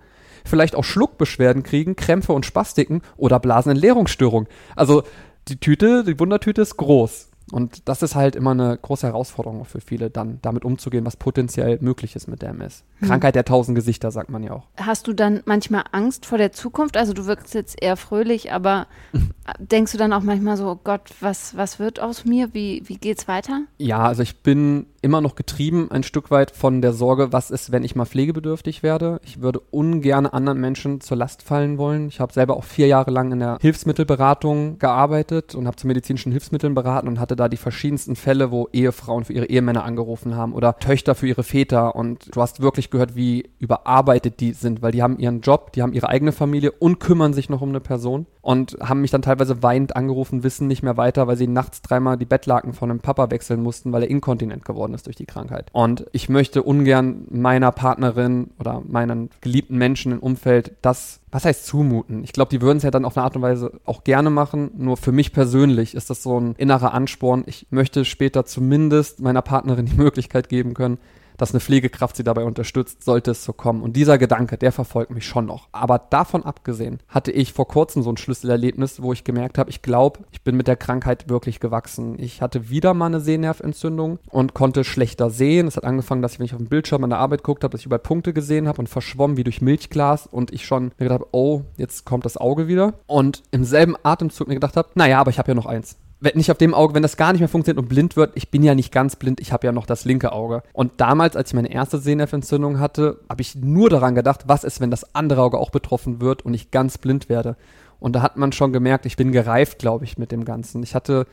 vielleicht 0.46 0.76
auch 0.76 0.84
Schluckbeschwerden 0.84 1.62
kriegen, 1.62 1.96
Krämpfe 1.96 2.32
und 2.32 2.46
Spastiken 2.46 3.02
oder 3.16 3.40
Blasenentleerungsstörungen. 3.40 4.48
Also 4.76 5.02
die 5.48 5.58
Tüte, 5.58 6.04
die 6.04 6.18
Wundertüte 6.18 6.62
ist 6.62 6.76
groß. 6.76 7.30
Und 7.52 7.88
das 7.88 8.02
ist 8.02 8.14
halt 8.14 8.36
immer 8.36 8.52
eine 8.52 8.76
große 8.76 9.06
Herausforderung 9.06 9.64
für 9.64 9.80
viele, 9.80 10.10
dann 10.10 10.38
damit 10.42 10.64
umzugehen, 10.64 11.04
was 11.04 11.16
potenziell 11.16 11.78
möglich 11.80 12.16
ist 12.16 12.26
mit 12.26 12.42
der 12.42 12.50
MS. 12.50 12.84
Hm. 12.98 13.08
Krankheit 13.08 13.34
der 13.34 13.44
tausend 13.44 13.74
Gesichter, 13.76 14.10
sagt 14.10 14.30
man 14.30 14.42
ja 14.42 14.52
auch. 14.52 14.66
Hast 14.78 15.06
du 15.06 15.12
dann 15.12 15.42
manchmal 15.44 15.84
Angst 15.92 16.26
vor 16.26 16.38
der 16.38 16.52
Zukunft? 16.52 16.96
Also 16.96 17.12
du 17.12 17.26
wirkst 17.26 17.54
jetzt 17.54 17.80
eher 17.82 17.96
fröhlich, 17.96 18.52
aber 18.52 18.86
denkst 19.58 19.92
du 19.92 19.98
dann 19.98 20.12
auch 20.12 20.22
manchmal 20.22 20.56
so, 20.56 20.70
oh 20.70 20.80
Gott, 20.82 21.10
was, 21.20 21.56
was 21.56 21.78
wird 21.78 22.00
aus 22.00 22.24
mir? 22.24 22.54
Wie, 22.54 22.82
wie 22.86 22.96
geht's 22.96 23.28
weiter? 23.28 23.62
Ja, 23.78 24.00
also 24.04 24.22
ich 24.22 24.40
bin 24.42 24.86
immer 25.04 25.20
noch 25.20 25.34
getrieben 25.34 25.90
ein 25.90 26.02
Stück 26.02 26.30
weit 26.30 26.50
von 26.50 26.80
der 26.80 26.94
Sorge, 26.94 27.30
was 27.30 27.50
ist, 27.50 27.70
wenn 27.70 27.84
ich 27.84 27.94
mal 27.94 28.06
pflegebedürftig 28.06 28.82
werde. 28.82 29.20
Ich 29.22 29.42
würde 29.42 29.60
ungern 29.70 30.26
anderen 30.26 30.58
Menschen 30.58 31.02
zur 31.02 31.18
Last 31.18 31.42
fallen 31.42 31.76
wollen. 31.76 32.08
Ich 32.08 32.20
habe 32.20 32.32
selber 32.32 32.56
auch 32.56 32.64
vier 32.64 32.86
Jahre 32.86 33.10
lang 33.10 33.30
in 33.30 33.40
der 33.40 33.58
Hilfsmittelberatung 33.60 34.78
gearbeitet 34.78 35.54
und 35.54 35.66
habe 35.66 35.76
zu 35.76 35.86
medizinischen 35.86 36.32
Hilfsmitteln 36.32 36.74
beraten 36.74 37.06
und 37.06 37.20
hatte 37.20 37.36
da 37.36 37.50
die 37.50 37.58
verschiedensten 37.58 38.16
Fälle, 38.16 38.50
wo 38.50 38.68
Ehefrauen 38.72 39.26
für 39.26 39.34
ihre 39.34 39.46
Ehemänner 39.46 39.84
angerufen 39.84 40.36
haben 40.36 40.54
oder 40.54 40.78
Töchter 40.78 41.14
für 41.14 41.28
ihre 41.28 41.42
Väter 41.42 41.94
und 41.94 42.34
du 42.34 42.40
hast 42.40 42.62
wirklich 42.62 42.88
gehört, 42.88 43.14
wie 43.14 43.50
überarbeitet 43.58 44.40
die 44.40 44.54
sind, 44.54 44.80
weil 44.80 44.92
die 44.92 45.02
haben 45.02 45.18
ihren 45.18 45.42
Job, 45.42 45.72
die 45.74 45.82
haben 45.82 45.92
ihre 45.92 46.08
eigene 46.08 46.32
Familie 46.32 46.72
und 46.72 46.98
kümmern 46.98 47.34
sich 47.34 47.50
noch 47.50 47.60
um 47.60 47.68
eine 47.68 47.80
Person 47.80 48.24
und 48.40 48.78
haben 48.80 49.02
mich 49.02 49.10
dann 49.10 49.22
teilweise 49.22 49.62
weinend 49.62 49.96
angerufen, 49.96 50.44
wissen 50.44 50.66
nicht 50.66 50.82
mehr 50.82 50.96
weiter, 50.96 51.26
weil 51.26 51.36
sie 51.36 51.46
nachts 51.46 51.82
dreimal 51.82 52.16
die 52.16 52.24
Bettlaken 52.24 52.72
von 52.72 52.90
einem 52.90 53.00
Papa 53.00 53.30
wechseln 53.30 53.62
mussten, 53.62 53.92
weil 53.92 54.04
er 54.04 54.10
inkontinent 54.10 54.64
geworden 54.64 54.93
ist 54.94 55.06
durch 55.06 55.16
die 55.16 55.26
Krankheit. 55.26 55.70
Und 55.72 56.06
ich 56.12 56.28
möchte 56.28 56.62
ungern 56.62 57.26
meiner 57.30 57.72
Partnerin 57.72 58.50
oder 58.58 58.82
meinen 58.86 59.30
geliebten 59.40 59.76
Menschen 59.76 60.12
im 60.12 60.18
Umfeld 60.20 60.72
das, 60.82 61.20
was 61.30 61.44
heißt 61.44 61.66
zumuten? 61.66 62.24
Ich 62.24 62.32
glaube, 62.32 62.50
die 62.50 62.62
würden 62.62 62.78
es 62.78 62.84
ja 62.84 62.90
dann 62.90 63.04
auf 63.04 63.16
eine 63.16 63.24
Art 63.24 63.36
und 63.36 63.42
Weise 63.42 63.72
auch 63.84 64.04
gerne 64.04 64.30
machen. 64.30 64.70
Nur 64.76 64.96
für 64.96 65.12
mich 65.12 65.32
persönlich 65.32 65.94
ist 65.94 66.10
das 66.10 66.22
so 66.22 66.38
ein 66.38 66.54
innerer 66.56 66.94
Ansporn. 66.94 67.44
Ich 67.46 67.66
möchte 67.70 68.04
später 68.04 68.44
zumindest 68.44 69.20
meiner 69.20 69.42
Partnerin 69.42 69.86
die 69.86 69.96
Möglichkeit 69.96 70.48
geben 70.48 70.74
können, 70.74 70.98
dass 71.36 71.52
eine 71.52 71.60
Pflegekraft 71.60 72.16
sie 72.16 72.24
dabei 72.24 72.44
unterstützt, 72.44 73.04
sollte 73.04 73.32
es 73.32 73.44
so 73.44 73.52
kommen. 73.52 73.82
Und 73.82 73.94
dieser 73.96 74.18
Gedanke, 74.18 74.58
der 74.58 74.72
verfolgt 74.72 75.10
mich 75.10 75.26
schon 75.26 75.46
noch. 75.46 75.68
Aber 75.72 75.98
davon 75.98 76.44
abgesehen 76.44 76.98
hatte 77.08 77.30
ich 77.32 77.52
vor 77.52 77.68
kurzem 77.68 78.02
so 78.02 78.10
ein 78.10 78.16
Schlüsselerlebnis, 78.16 79.02
wo 79.02 79.12
ich 79.12 79.24
gemerkt 79.24 79.58
habe, 79.58 79.70
ich 79.70 79.82
glaube, 79.82 80.20
ich 80.30 80.42
bin 80.42 80.56
mit 80.56 80.68
der 80.68 80.76
Krankheit 80.76 81.28
wirklich 81.28 81.60
gewachsen. 81.60 82.18
Ich 82.18 82.42
hatte 82.42 82.68
wieder 82.68 82.94
mal 82.94 83.06
eine 83.06 83.20
Sehnerventzündung 83.20 84.18
und 84.30 84.54
konnte 84.54 84.84
schlechter 84.84 85.30
sehen. 85.30 85.66
Es 85.66 85.76
hat 85.76 85.84
angefangen, 85.84 86.22
dass 86.22 86.34
ich, 86.34 86.38
wenn 86.38 86.46
ich 86.46 86.54
auf 86.54 86.58
dem 86.58 86.68
Bildschirm 86.68 87.04
an 87.04 87.10
der 87.10 87.18
Arbeit 87.18 87.42
geguckt 87.42 87.64
habe, 87.64 87.72
dass 87.72 87.80
ich 87.80 87.86
überall 87.86 88.00
Punkte 88.00 88.32
gesehen 88.32 88.68
habe 88.68 88.78
und 88.78 88.88
verschwommen 88.88 89.36
wie 89.36 89.44
durch 89.44 89.60
Milchglas 89.60 90.26
und 90.26 90.52
ich 90.52 90.64
schon 90.64 90.92
mir 90.98 91.04
gedacht 91.04 91.20
habe, 91.20 91.28
oh, 91.32 91.62
jetzt 91.76 92.04
kommt 92.04 92.24
das 92.24 92.36
Auge 92.36 92.68
wieder. 92.68 92.94
Und 93.06 93.42
im 93.50 93.64
selben 93.64 93.96
Atemzug 94.02 94.48
mir 94.48 94.54
gedacht 94.54 94.76
habe, 94.76 94.88
naja, 94.94 95.20
aber 95.20 95.30
ich 95.30 95.38
habe 95.38 95.50
ja 95.50 95.54
noch 95.54 95.66
eins 95.66 95.96
wenn 96.24 96.36
nicht 96.36 96.50
auf 96.50 96.58
dem 96.58 96.74
Auge, 96.74 96.94
wenn 96.94 97.02
das 97.02 97.16
gar 97.16 97.32
nicht 97.32 97.40
mehr 97.40 97.48
funktioniert 97.48 97.82
und 97.82 97.88
blind 97.88 98.16
wird, 98.16 98.32
ich 98.34 98.50
bin 98.50 98.62
ja 98.62 98.74
nicht 98.74 98.90
ganz 98.90 99.14
blind, 99.14 99.40
ich 99.40 99.52
habe 99.52 99.66
ja 99.66 99.72
noch 99.72 99.86
das 99.86 100.04
linke 100.04 100.32
Auge. 100.32 100.62
Und 100.72 100.92
damals, 100.96 101.36
als 101.36 101.50
ich 101.50 101.54
meine 101.54 101.72
erste 101.72 101.98
Sehnerventzündung 101.98 102.80
hatte, 102.80 103.20
habe 103.28 103.42
ich 103.42 103.54
nur 103.54 103.90
daran 103.90 104.14
gedacht, 104.14 104.44
was 104.46 104.64
ist, 104.64 104.80
wenn 104.80 104.90
das 104.90 105.14
andere 105.14 105.42
Auge 105.42 105.58
auch 105.58 105.70
betroffen 105.70 106.20
wird 106.20 106.42
und 106.42 106.54
ich 106.54 106.70
ganz 106.70 106.98
blind 106.98 107.28
werde. 107.28 107.56
Und 108.00 108.16
da 108.16 108.22
hat 108.22 108.36
man 108.36 108.52
schon 108.52 108.72
gemerkt, 108.72 109.06
ich 109.06 109.16
bin 109.16 109.32
gereift, 109.32 109.78
glaube 109.78 110.04
ich, 110.04 110.18
mit 110.18 110.32
dem 110.32 110.44
Ganzen. 110.44 110.82
Ich 110.82 110.94
hatte 110.94 111.26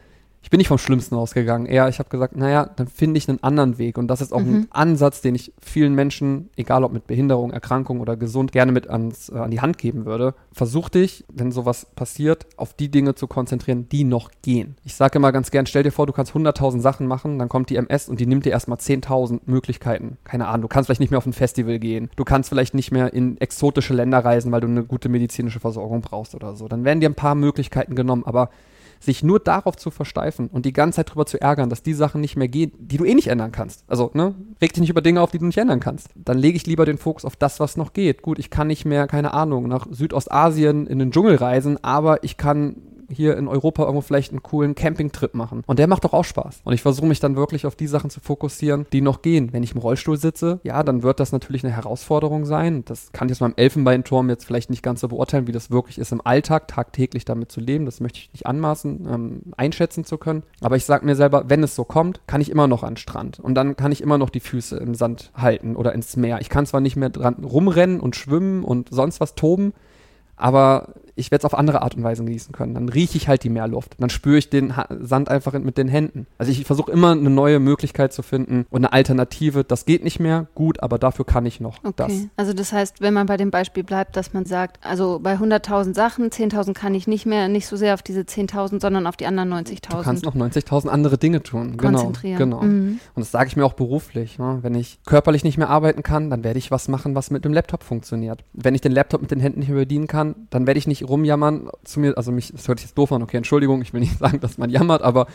ich 0.44 0.50
bin 0.50 0.58
nicht 0.58 0.68
vom 0.68 0.80
Schlimmsten 0.80 1.16
ausgegangen. 1.16 1.68
Eher, 1.68 1.88
ich 1.88 2.00
habe 2.00 2.10
gesagt, 2.10 2.36
naja, 2.36 2.66
dann 2.76 2.88
finde 2.88 3.18
ich 3.18 3.30
einen 3.30 3.44
anderen 3.44 3.78
Weg. 3.78 3.98
Und 3.98 4.08
das 4.08 4.22
ist 4.22 4.34
auch 4.34 4.42
mhm. 4.42 4.56
ein 4.56 4.68
Ansatz, 4.72 5.22
den 5.22 5.36
ich 5.36 5.54
vielen 5.62 5.94
Menschen, 5.94 6.50
egal 6.56 6.84
ob 6.84 6.92
mit 6.92 7.06
Behinderung, 7.06 7.52
Erkrankung 7.52 8.00
oder 8.00 8.18
gesund, 8.18 8.52
gerne 8.52 8.72
mit 8.72 8.90
ans, 8.90 9.30
äh, 9.30 9.38
an 9.38 9.52
die 9.52 9.62
Hand 9.62 9.78
geben 9.78 10.06
würde. 10.06 10.34
Versuch 10.52 10.90
dich, 10.90 11.26
wenn 11.32 11.52
sowas 11.52 11.86
passiert, 11.96 12.48
auf 12.58 12.74
die 12.74 12.90
Dinge 12.90 13.14
zu 13.14 13.28
konzentrieren, 13.28 13.88
die 13.90 14.04
noch 14.04 14.32
gehen. 14.42 14.76
Ich 14.84 14.96
sage 14.96 15.20
immer 15.20 15.32
ganz 15.32 15.52
gern, 15.52 15.68
stell 15.68 15.84
dir 15.84 15.92
vor, 15.92 16.08
du 16.08 16.14
kannst 16.14 16.34
100.000 16.34 16.82
Sachen 16.82 17.06
machen, 17.06 17.38
dann 17.38 17.48
kommt 17.48 17.70
die 17.70 17.76
MS 17.76 18.10
und 18.10 18.20
die 18.20 18.26
nimmt 18.26 18.46
dir 18.46 18.52
erstmal 18.52 18.80
10.000 18.80 19.42
Möglichkeiten. 19.46 20.18
Keine 20.24 20.48
Ahnung, 20.48 20.64
du 20.64 20.68
kannst 20.68 20.88
vielleicht 20.88 21.02
nicht 21.02 21.12
mehr 21.12 21.20
auf 21.20 21.28
ein 21.28 21.34
Festival 21.34 21.78
gehen. 21.78 22.10
Du 22.16 22.24
kannst 22.24 22.50
vielleicht 22.50 22.74
nicht 22.74 22.92
mehr 22.92 23.14
in 23.14 23.40
exotische 23.40 23.94
Länder 23.94 24.20
reisen, 24.20 24.52
weil 24.52 24.62
du 24.62 24.68
eine 24.68 24.84
gute 24.84 25.08
medizinische 25.08 25.60
Versorgung 25.60 26.02
brauchst 26.02 26.34
oder 26.34 26.56
so. 26.56 26.68
Dann 26.68 26.84
werden 26.84 27.00
dir 27.00 27.10
ein 27.10 27.16
paar 27.16 27.36
Möglichkeiten 27.36 27.94
genommen, 27.94 28.24
aber 28.26 28.50
sich 29.02 29.24
nur 29.24 29.40
darauf 29.40 29.76
zu 29.76 29.92
versteifen 29.92 30.48
und 30.48 30.66
die 30.66 30.74
ganze 30.74 30.98
Zeit 30.98 31.10
darüber 31.10 31.26
zu 31.26 31.42
ärgern, 31.42 31.70
dass 31.70 31.84
die 31.84 31.94
Sachen 31.94 32.22
nicht 32.22 32.38
mehr 32.38 32.48
gehen, 32.48 32.72
die 32.78 32.98
du 32.98 33.04
eh 33.04 33.16
nicht 33.16 33.28
ändern 33.28 33.52
kannst. 33.52 33.84
Also, 33.88 34.12
ne, 34.14 34.36
reg 34.62 34.74
dich 34.74 34.82
nicht 34.82 34.90
über 34.90 35.02
Dinge 35.02 35.22
auf, 35.22 35.32
die 35.32 35.40
du 35.40 35.46
nicht 35.46 35.58
ändern 35.58 35.80
kannst. 35.80 36.10
Dann 36.16 36.38
lege 36.38 36.56
ich 36.56 36.68
lieber 36.68 36.86
den 36.86 36.98
Fokus 36.98 37.26
auf 37.26 37.36
das, 37.36 37.60
was 37.60 37.78
noch 37.78 37.94
geht. 37.94 38.22
Gut, 38.22 38.40
ich 38.40 38.50
kann 38.50 38.68
nicht 38.68 38.86
mehr, 38.86 39.08
keine 39.08 39.34
Ahnung, 39.34 39.68
nach 39.68 39.88
Südostasien 39.90 40.88
in 40.88 41.00
den 41.00 41.12
Dschungel 41.12 41.36
reisen, 41.36 41.84
aber 41.84 42.24
ich 42.24 42.38
kann 42.38 42.76
hier 43.12 43.38
in 43.38 43.48
Europa 43.48 43.84
irgendwo 43.84 44.02
vielleicht 44.02 44.32
einen 44.32 44.44
coolen 44.44 44.76
Campingtrip 44.76 45.34
machen. 45.34 45.64
Und 45.68 45.80
der 45.80 45.88
macht 45.88 46.04
doch 46.04 46.14
auch 46.14 46.26
Spaß. 46.26 46.62
Und 46.64 46.74
ich 46.74 46.82
versuche 46.82 47.06
mich 47.06 47.20
dann 47.20 47.36
wirklich 47.36 47.66
auf 47.66 47.76
die 47.76 47.88
Sachen 47.88 48.10
zu 48.10 48.20
fokussieren, 48.20 48.86
die 48.92 49.02
noch 49.02 49.22
gehen. 49.22 49.54
Wenn 49.54 49.64
ich 49.64 49.74
im 49.74 49.80
Rollstuhl 49.80 50.18
sitze, 50.18 50.60
ja, 50.64 50.84
dann 50.84 51.04
wird 51.04 51.20
das 51.20 51.32
natürlich 51.32 51.64
eine 51.64 51.74
Herausforderung 51.76 52.46
sein. 52.46 52.84
Das 52.86 53.12
kann 53.12 53.28
ich 53.28 53.32
jetzt 53.32 53.40
beim 53.40 53.54
Elfenbeinturm 53.56 54.30
jetzt 54.30 54.46
vielleicht 54.46 54.70
nicht 54.70 54.84
ganz 54.84 55.02
so 55.02 55.08
beurteilen, 55.08 55.48
wie 55.48 55.52
das 55.52 55.72
wirklich 55.72 55.98
ist 55.98 56.12
im 56.12 56.26
Alltag, 56.26 56.68
tagtäglich 56.68 57.26
damit 57.26 57.52
zu 57.52 57.60
leben. 57.60 57.86
Das 57.86 58.00
möchte 58.00 58.20
ich 58.20 58.32
nicht 58.34 58.48
anmaßen, 58.48 59.08
ähm, 59.10 59.42
einschätzen 59.58 60.04
zu 60.04 60.18
können. 60.18 60.44
Aber 60.62 60.76
ich 60.76 60.86
sage 60.86 61.06
mir 61.06 61.16
selber, 61.16 61.46
wenn 61.48 61.64
es 61.64 61.76
so 61.76 61.84
kommt, 61.84 62.22
kann 62.28 62.42
ich 62.42 62.50
immer 62.50 62.68
noch 62.68 62.84
an 62.84 62.94
den 62.94 62.98
Strand. 62.98 63.40
Und 63.40 63.56
dann 63.56 63.76
kann 63.76 63.92
ich 63.92 64.02
immer 64.02 64.18
noch 64.18 64.30
die 64.30 64.40
Füße 64.40 64.78
im 64.78 64.96
Sand 64.96 65.32
halten 65.36 65.76
oder 65.76 65.94
ins 65.94 66.16
Meer. 66.18 66.40
Ich 66.42 66.50
kann 66.50 66.66
zwar 66.66 66.82
nicht 66.82 66.96
mehr 66.96 67.10
dran 67.10 67.44
rumrennen 67.44 68.00
und 68.00 68.16
schwimmen 68.16 68.64
und 68.64 68.90
sonst 68.92 69.20
was 69.20 69.36
toben, 69.36 69.74
aber 70.42 70.96
ich 71.16 71.30
werde 71.30 71.42
es 71.42 71.46
auf 71.46 71.58
andere 71.58 71.82
Art 71.82 71.96
und 71.96 72.04
Weise 72.04 72.24
genießen 72.24 72.52
können. 72.52 72.74
Dann 72.74 72.90
rieche 72.90 73.18
ich 73.18 73.28
halt 73.28 73.44
die 73.44 73.50
Meerluft. 73.50 73.96
Dann 74.00 74.10
spüre 74.10 74.38
ich 74.38 74.50
den 74.50 74.76
ha 74.78 74.88
Sand 75.02 75.30
einfach 75.30 75.54
mit 75.54 75.78
den 75.78 75.88
Händen. 75.88 76.26
Also 76.38 76.52
ich 76.52 76.66
versuche 76.66 76.92
immer 76.92 77.12
eine 77.12 77.30
neue 77.30 77.60
Möglichkeit 77.60 78.14
zu 78.14 78.24
finden 78.24 78.66
und 78.70 78.78
eine 78.78 78.94
Alternative. 78.94 79.64
Das 79.64 79.86
geht 79.86 80.04
nicht 80.04 80.20
mehr, 80.20 80.48
gut, 80.56 80.82
aber 80.82 80.98
dafür 80.98 81.26
kann 81.26 81.46
ich 81.46 81.60
noch 81.60 81.84
Okay. 81.84 81.94
das. 81.98 82.14
Also 82.38 82.54
das 82.54 82.74
heißt, 82.74 83.02
wenn 83.02 83.14
man 83.14 83.28
bei 83.28 83.38
dem 83.38 83.52
Beispiel 83.52 83.84
bleibt, 83.84 84.16
dass 84.16 84.34
man 84.34 84.46
sagt, 84.46 84.80
also 84.84 85.20
bei 85.22 85.36
100.000 85.36 85.94
Sachen, 85.94 86.30
10.000 86.30 86.74
kann 86.74 86.96
ich 86.96 87.08
nicht 87.08 87.26
mehr, 87.26 87.48
nicht 87.48 87.68
so 87.68 87.76
sehr 87.76 87.94
auf 87.94 88.02
diese 88.02 88.22
10.000, 88.22 88.82
sondern 88.82 89.06
auf 89.06 89.18
die 89.18 89.26
anderen 89.26 89.50
Du 89.52 89.56
90.000 89.56 90.02
kannst 90.04 90.26
noch 90.26 90.36
90.000 90.36 90.88
andere 90.88 91.18
Dinge 91.18 91.44
tun. 91.44 91.78
Genau, 91.78 92.00
konzentrieren. 92.00 92.38
genau. 92.38 92.62
Mhm. 92.62 93.00
Und 93.16 93.20
das 93.22 93.32
sage 93.32 93.48
ich 93.48 93.56
mir 93.56 93.66
auch 93.66 93.74
beruflich. 93.74 94.40
Ne? 94.40 94.60
Wenn 94.62 94.76
ich 94.76 95.00
körperlich 95.06 95.44
nicht 95.44 95.58
mehr 95.58 95.70
arbeiten 95.70 96.04
kann, 96.04 96.30
dann 96.30 96.44
werde 96.44 96.58
ich 96.60 96.72
was 96.72 96.88
machen, 96.88 97.16
was 97.16 97.32
mit 97.32 97.46
dem 97.46 97.54
Laptop 97.54 97.84
funktioniert. 97.84 98.44
Wenn 98.54 98.76
ich 98.76 98.82
den 98.82 98.92
Laptop 98.92 99.22
mit 99.22 99.32
den 99.32 99.40
Händen 99.40 99.60
nicht 99.60 99.70
mehr 99.70 99.80
bedienen 99.80 100.08
kann, 100.08 100.31
dann 100.50 100.68
werde 100.68 100.78
ich 100.78 100.88
nicht 100.88 101.08
rumjammern 101.08 101.70
zu 101.84 102.00
mir, 102.00 102.18
also 102.18 102.32
mich, 102.32 102.52
das 102.52 102.68
hört 102.68 102.80
sich 102.80 102.90
jetzt 102.90 102.98
doof 102.98 103.12
an, 103.12 103.22
okay, 103.24 103.38
Entschuldigung, 103.38 103.82
ich 103.82 103.94
will 103.94 104.02
nicht 104.02 104.18
sagen, 104.20 104.40
dass 104.40 104.58
man 104.58 104.70
jammert, 104.70 105.02
aber 105.02 105.28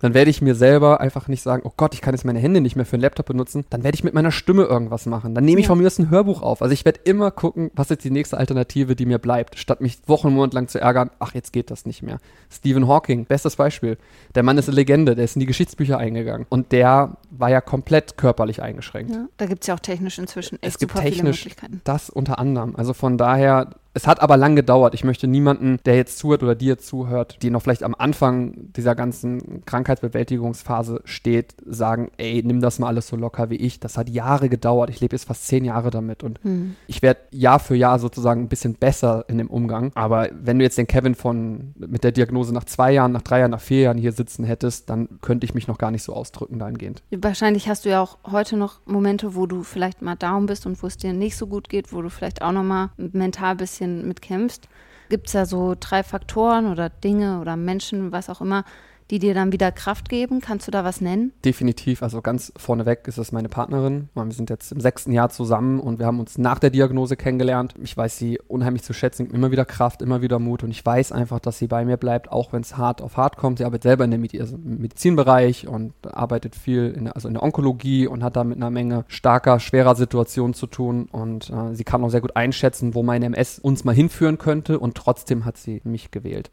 dann 0.00 0.14
werde 0.14 0.30
ich 0.30 0.40
mir 0.40 0.54
selber 0.54 1.00
einfach 1.00 1.26
nicht 1.26 1.42
sagen, 1.42 1.62
oh 1.64 1.72
Gott, 1.76 1.92
ich 1.92 2.00
kann 2.00 2.14
jetzt 2.14 2.24
meine 2.24 2.38
Hände 2.38 2.60
nicht 2.60 2.76
mehr 2.76 2.86
für 2.86 2.92
einen 2.94 3.02
Laptop 3.02 3.26
benutzen. 3.26 3.64
Dann 3.68 3.82
werde 3.82 3.96
ich 3.96 4.04
mit 4.04 4.14
meiner 4.14 4.30
Stimme 4.30 4.62
irgendwas 4.62 5.06
machen. 5.06 5.34
Dann 5.34 5.44
nehme 5.44 5.58
ich 5.58 5.64
Ja. 5.66 5.70
von 5.70 5.78
mir 5.80 5.88
aus 5.88 5.98
ein 5.98 6.08
Hörbuch 6.08 6.40
auf. 6.40 6.62
Also 6.62 6.72
ich 6.72 6.84
werde 6.84 7.00
immer 7.02 7.32
gucken, 7.32 7.72
was 7.74 7.90
ist 7.90 8.04
die 8.04 8.12
nächste 8.12 8.38
Alternative, 8.38 8.94
die 8.94 9.06
mir 9.06 9.18
bleibt, 9.18 9.58
statt 9.58 9.80
mich 9.80 9.98
Wochen, 10.06 10.32
Monat 10.32 10.54
lang 10.54 10.68
zu 10.68 10.80
ärgern, 10.80 11.10
ach, 11.18 11.34
jetzt 11.34 11.52
geht 11.52 11.72
das 11.72 11.84
nicht 11.84 12.04
mehr. 12.04 12.20
Stephen 12.48 12.86
Hawking, 12.86 13.24
bestes 13.24 13.56
Beispiel. 13.56 13.98
Der 14.36 14.44
Mann 14.44 14.56
ist 14.56 14.68
eine 14.68 14.76
Legende, 14.76 15.16
der 15.16 15.24
ist 15.24 15.34
in 15.34 15.40
die 15.40 15.46
Geschichtsbücher 15.46 15.98
eingegangen. 15.98 16.46
Und 16.48 16.70
der 16.70 17.16
war 17.30 17.50
ja 17.50 17.60
komplett 17.60 18.16
körperlich 18.16 18.62
eingeschränkt. 18.62 19.10
Ja, 19.10 19.26
da 19.36 19.46
gibt 19.46 19.64
es 19.64 19.66
ja 19.66 19.74
auch 19.74 19.80
technisch 19.80 20.16
inzwischen 20.20 20.62
echt 20.62 20.74
Es 20.74 20.78
gibt 20.78 20.92
super 20.92 21.02
viele 21.02 21.14
technisch 21.16 21.44
Möglichkeiten. 21.44 21.80
das 21.82 22.08
unter 22.08 22.38
anderem. 22.38 22.76
Also 22.76 22.92
von 22.94 23.18
daher, 23.18 23.70
es 23.98 24.06
hat 24.06 24.22
aber 24.22 24.36
lang 24.36 24.54
gedauert. 24.54 24.94
Ich 24.94 25.02
möchte 25.02 25.26
niemanden, 25.26 25.80
der 25.84 25.96
jetzt 25.96 26.18
zuhört 26.18 26.44
oder 26.44 26.54
dir 26.54 26.78
zuhört, 26.78 27.38
die 27.42 27.50
noch 27.50 27.62
vielleicht 27.62 27.82
am 27.82 27.96
Anfang 27.98 28.54
dieser 28.76 28.94
ganzen 28.94 29.64
Krankheitsbewältigungsphase 29.66 31.00
steht, 31.04 31.54
sagen, 31.66 32.12
ey, 32.16 32.42
nimm 32.44 32.60
das 32.60 32.78
mal 32.78 32.86
alles 32.86 33.08
so 33.08 33.16
locker 33.16 33.50
wie 33.50 33.56
ich. 33.56 33.80
Das 33.80 33.98
hat 33.98 34.08
Jahre 34.08 34.48
gedauert. 34.48 34.88
Ich 34.90 35.00
lebe 35.00 35.16
jetzt 35.16 35.24
fast 35.24 35.48
zehn 35.48 35.64
Jahre 35.64 35.90
damit 35.90 36.22
und 36.22 36.38
Hm. 36.44 36.76
ich 36.86 37.02
werde 37.02 37.20
Jahr 37.32 37.58
für 37.58 37.74
Jahr 37.74 37.98
sozusagen 37.98 38.42
ein 38.42 38.48
bisschen 38.48 38.74
besser 38.74 39.24
in 39.26 39.38
dem 39.38 39.50
Umgang. 39.50 39.90
Aber 39.96 40.28
wenn 40.32 40.60
du 40.60 40.64
jetzt 40.64 40.78
den 40.78 40.86
Kevin 40.86 41.16
von 41.16 41.74
mit 41.76 42.04
der 42.04 42.12
Diagnose 42.12 42.54
nach 42.54 42.64
zwei 42.64 42.92
Jahren, 42.92 43.10
nach 43.10 43.22
drei 43.22 43.40
Jahren, 43.40 43.50
nach 43.50 43.60
vier 43.60 43.80
Jahren 43.80 43.98
hier 43.98 44.12
sitzen 44.12 44.44
hättest, 44.44 44.88
dann 44.90 45.08
könnte 45.22 45.44
ich 45.44 45.54
mich 45.54 45.66
noch 45.66 45.78
gar 45.78 45.90
nicht 45.90 46.04
so 46.04 46.14
ausdrücken 46.14 46.60
dahingehend. 46.60 47.02
Wahrscheinlich 47.10 47.68
hast 47.68 47.84
du 47.84 47.88
ja 47.88 48.00
auch 48.00 48.18
heute 48.30 48.56
noch 48.56 48.78
Momente, 48.86 49.34
wo 49.34 49.46
du 49.46 49.64
vielleicht 49.64 50.02
mal 50.02 50.14
down 50.14 50.46
bist 50.46 50.66
und 50.66 50.80
wo 50.84 50.86
es 50.86 50.96
dir 50.96 51.12
nicht 51.12 51.36
so 51.36 51.48
gut 51.48 51.68
geht, 51.68 51.92
wo 51.92 52.00
du 52.00 52.10
vielleicht 52.10 52.42
auch 52.42 52.52
noch 52.52 52.62
mal 52.62 52.90
mental 52.96 53.52
ein 53.52 53.56
bisschen 53.56 53.87
mitkämpfst. 54.06 54.68
Gibt 55.08 55.26
es 55.26 55.32
da 55.32 55.46
so 55.46 55.74
drei 55.78 56.02
Faktoren 56.02 56.70
oder 56.70 56.90
Dinge 56.90 57.40
oder 57.40 57.56
Menschen, 57.56 58.12
was 58.12 58.28
auch 58.28 58.40
immer, 58.40 58.64
die 59.10 59.18
dir 59.18 59.34
dann 59.34 59.52
wieder 59.52 59.72
Kraft 59.72 60.08
geben? 60.08 60.40
Kannst 60.40 60.66
du 60.66 60.70
da 60.70 60.84
was 60.84 61.00
nennen? 61.00 61.32
Definitiv, 61.44 62.02
also 62.02 62.20
ganz 62.20 62.52
vorneweg 62.56 63.06
ist 63.08 63.18
es 63.18 63.32
meine 63.32 63.48
Partnerin. 63.48 64.08
Wir 64.14 64.30
sind 64.32 64.50
jetzt 64.50 64.72
im 64.72 64.80
sechsten 64.80 65.12
Jahr 65.12 65.30
zusammen 65.30 65.80
und 65.80 65.98
wir 65.98 66.06
haben 66.06 66.20
uns 66.20 66.38
nach 66.38 66.58
der 66.58 66.70
Diagnose 66.70 67.16
kennengelernt. 67.16 67.74
Ich 67.82 67.96
weiß 67.96 68.18
sie 68.18 68.38
unheimlich 68.48 68.82
zu 68.82 68.92
schätzen, 68.92 69.30
immer 69.30 69.50
wieder 69.50 69.64
Kraft, 69.64 70.02
immer 70.02 70.20
wieder 70.22 70.38
Mut 70.38 70.62
und 70.62 70.70
ich 70.70 70.84
weiß 70.84 71.12
einfach, 71.12 71.40
dass 71.40 71.58
sie 71.58 71.66
bei 71.66 71.84
mir 71.84 71.96
bleibt, 71.96 72.30
auch 72.30 72.52
wenn 72.52 72.62
es 72.62 72.76
hart 72.76 73.00
auf 73.00 73.16
hart 73.16 73.36
kommt. 73.36 73.58
Sie 73.58 73.64
arbeitet 73.64 73.84
selber 73.84 74.04
in 74.04 74.10
der 74.10 74.20
Medi 74.20 74.40
also 74.40 74.56
im 74.56 74.78
Medizinbereich 74.80 75.66
und 75.66 75.94
arbeitet 76.04 76.54
viel 76.54 76.92
in 76.96 77.04
der, 77.04 77.16
also 77.16 77.28
in 77.28 77.34
der 77.34 77.42
Onkologie 77.42 78.06
und 78.06 78.22
hat 78.22 78.36
da 78.36 78.44
mit 78.44 78.56
einer 78.56 78.70
Menge 78.70 79.04
starker, 79.08 79.60
schwerer 79.60 79.94
Situationen 79.94 80.54
zu 80.54 80.66
tun 80.66 81.08
und 81.10 81.50
äh, 81.50 81.74
sie 81.74 81.84
kann 81.84 82.04
auch 82.04 82.10
sehr 82.10 82.20
gut 82.20 82.36
einschätzen, 82.36 82.94
wo 82.94 83.02
meine 83.02 83.26
MS 83.26 83.58
uns 83.58 83.84
mal 83.84 83.94
hinführen 83.94 84.38
könnte 84.38 84.78
und 84.78 84.94
trotzdem 84.96 85.44
hat 85.44 85.56
sie 85.56 85.80
mich 85.84 86.10
gewählt. 86.10 86.50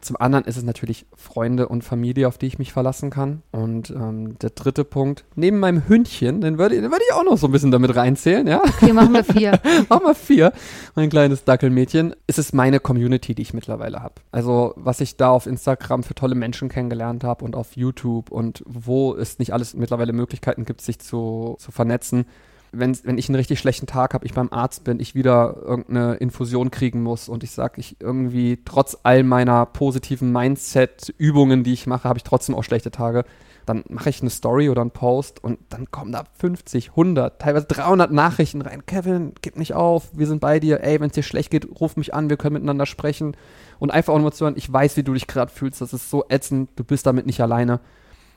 Zum 0.00 0.16
anderen 0.16 0.44
ist 0.44 0.56
es 0.56 0.62
natürlich 0.62 1.06
Freunde 1.16 1.68
und 1.68 1.82
Familie, 1.82 2.28
auf 2.28 2.38
die 2.38 2.46
ich 2.46 2.58
mich 2.58 2.72
verlassen 2.72 3.10
kann. 3.10 3.42
Und 3.50 3.90
ähm, 3.90 4.38
der 4.38 4.50
dritte 4.50 4.84
Punkt, 4.84 5.24
neben 5.34 5.58
meinem 5.58 5.88
Hündchen, 5.88 6.40
den 6.40 6.58
würde, 6.58 6.80
den 6.80 6.90
würde 6.90 7.04
ich 7.08 7.14
auch 7.14 7.24
noch 7.24 7.36
so 7.36 7.48
ein 7.48 7.52
bisschen 7.52 7.70
damit 7.70 7.94
reinzählen, 7.94 8.46
ja. 8.46 8.62
Okay, 8.62 8.92
machen 8.92 9.12
wir 9.12 9.24
vier. 9.24 9.60
Mach 9.88 10.02
mal 10.02 10.14
vier, 10.14 10.52
mein 10.94 11.10
kleines 11.10 11.44
Dackelmädchen. 11.44 12.14
ist 12.26 12.38
Es 12.38 12.52
meine 12.52 12.80
Community, 12.80 13.34
die 13.34 13.42
ich 13.42 13.54
mittlerweile 13.54 14.02
habe. 14.02 14.14
Also, 14.30 14.72
was 14.76 15.00
ich 15.00 15.16
da 15.16 15.30
auf 15.30 15.46
Instagram 15.46 16.02
für 16.02 16.14
tolle 16.14 16.34
Menschen 16.34 16.68
kennengelernt 16.68 17.24
habe 17.24 17.44
und 17.44 17.56
auf 17.56 17.76
YouTube 17.76 18.30
und 18.30 18.62
wo 18.66 19.14
es 19.14 19.38
nicht 19.38 19.52
alles 19.52 19.74
mittlerweile 19.74 20.12
Möglichkeiten 20.12 20.64
gibt, 20.64 20.80
sich 20.80 20.98
zu, 20.98 21.56
zu 21.58 21.72
vernetzen. 21.72 22.26
Wenn, 22.72 22.96
wenn 23.04 23.18
ich 23.18 23.28
einen 23.28 23.36
richtig 23.36 23.58
schlechten 23.58 23.86
Tag 23.86 24.14
habe, 24.14 24.26
ich 24.26 24.34
beim 24.34 24.52
Arzt 24.52 24.84
bin, 24.84 25.00
ich 25.00 25.14
wieder 25.14 25.56
irgendeine 25.62 26.14
Infusion 26.16 26.70
kriegen 26.70 27.02
muss 27.02 27.28
und 27.28 27.42
ich 27.42 27.50
sage, 27.50 27.80
ich 27.80 27.96
irgendwie 28.00 28.58
trotz 28.64 28.98
all 29.02 29.22
meiner 29.22 29.66
positiven 29.66 30.32
Mindset-Übungen, 30.32 31.64
die 31.64 31.72
ich 31.72 31.86
mache, 31.86 32.08
habe 32.08 32.18
ich 32.18 32.24
trotzdem 32.24 32.54
auch 32.54 32.64
schlechte 32.64 32.90
Tage, 32.90 33.24
dann 33.68 33.84
mache 33.88 34.08
ich 34.08 34.20
eine 34.20 34.30
Story 34.30 34.70
oder 34.70 34.80
einen 34.80 34.90
Post 34.90 35.42
und 35.44 35.58
dann 35.68 35.90
kommen 35.90 36.12
da 36.12 36.24
50, 36.38 36.90
100, 36.90 37.40
teilweise 37.40 37.66
300 37.66 38.10
Nachrichten 38.10 38.62
rein. 38.62 38.86
Kevin, 38.86 39.32
gib 39.42 39.58
nicht 39.58 39.74
auf, 39.74 40.10
wir 40.14 40.26
sind 40.26 40.40
bei 40.40 40.58
dir. 40.58 40.82
Ey, 40.82 41.00
wenn 41.00 41.08
es 41.08 41.14
dir 41.14 41.22
schlecht 41.22 41.50
geht, 41.50 41.68
ruf 41.80 41.96
mich 41.96 42.14
an, 42.14 42.30
wir 42.30 42.38
können 42.38 42.54
miteinander 42.54 42.86
sprechen. 42.86 43.36
Und 43.78 43.90
einfach 43.90 44.14
auch 44.14 44.18
nur 44.18 44.32
zu 44.32 44.44
hören, 44.44 44.56
ich 44.56 44.72
weiß, 44.72 44.96
wie 44.96 45.02
du 45.02 45.12
dich 45.12 45.26
gerade 45.26 45.52
fühlst, 45.52 45.80
das 45.80 45.92
ist 45.92 46.10
so 46.10 46.24
ätzend, 46.28 46.70
du 46.76 46.84
bist 46.84 47.06
damit 47.06 47.26
nicht 47.26 47.40
alleine. 47.40 47.80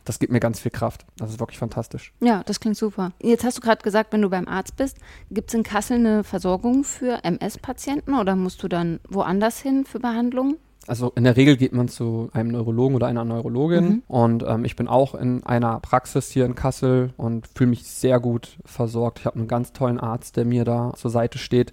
Das 0.06 0.18
gibt 0.20 0.32
mir 0.34 0.40
ganz 0.40 0.60
viel 0.60 0.72
Kraft. 0.72 1.06
Das 1.18 1.30
ist 1.30 1.40
wirklich 1.40 1.60
fantastisch. 1.60 2.14
Ja, 2.22 2.42
das 2.46 2.60
klingt 2.60 2.78
super. 2.78 3.12
Jetzt 3.22 3.44
hast 3.44 3.58
du 3.58 3.62
gerade 3.62 3.82
gesagt, 3.84 4.14
wenn 4.14 4.22
du 4.22 4.30
beim 4.30 4.48
Arzt 4.48 4.76
bist, 4.78 4.98
gibt 5.30 5.50
es 5.50 5.54
in 5.54 5.64
Kassel 5.64 5.98
eine 5.98 6.24
Versorgung 6.24 6.84
für 6.84 7.24
MS-Patienten 7.24 8.16
oder 8.16 8.36
musst 8.36 8.64
du 8.64 8.68
dann 8.68 9.00
woanders 9.10 9.60
hin 9.60 9.86
für 9.86 10.00
Behandlung? 10.00 10.58
Also 10.88 11.12
in 11.16 11.24
der 11.24 11.38
Regel 11.38 11.58
geht 11.58 11.74
man 11.74 11.88
zu 11.90 12.30
einem 12.34 12.50
Neurologen 12.50 12.96
oder 12.96 13.06
einer 13.06 13.24
Neurologin 13.24 13.84
Mhm. 13.86 14.04
und 14.08 14.44
ähm, 14.44 14.66
ich 14.66 14.76
bin 14.76 14.88
auch 14.88 15.14
in 15.14 15.44
einer 15.44 15.80
Praxis 15.80 16.32
hier 16.32 16.46
in 16.46 16.56
Kassel 16.56 17.14
und 17.18 17.48
fühle 17.56 17.70
mich 17.70 17.84
sehr 17.86 18.20
gut 18.20 18.58
versorgt. 18.66 19.20
Ich 19.20 19.26
habe 19.28 19.38
einen 19.38 19.48
ganz 19.48 19.74
tollen 19.74 20.00
Arzt, 20.00 20.38
der 20.38 20.46
mir 20.46 20.66
da 20.66 20.94
zur 20.98 21.12
Seite 21.12 21.38
steht. 21.38 21.72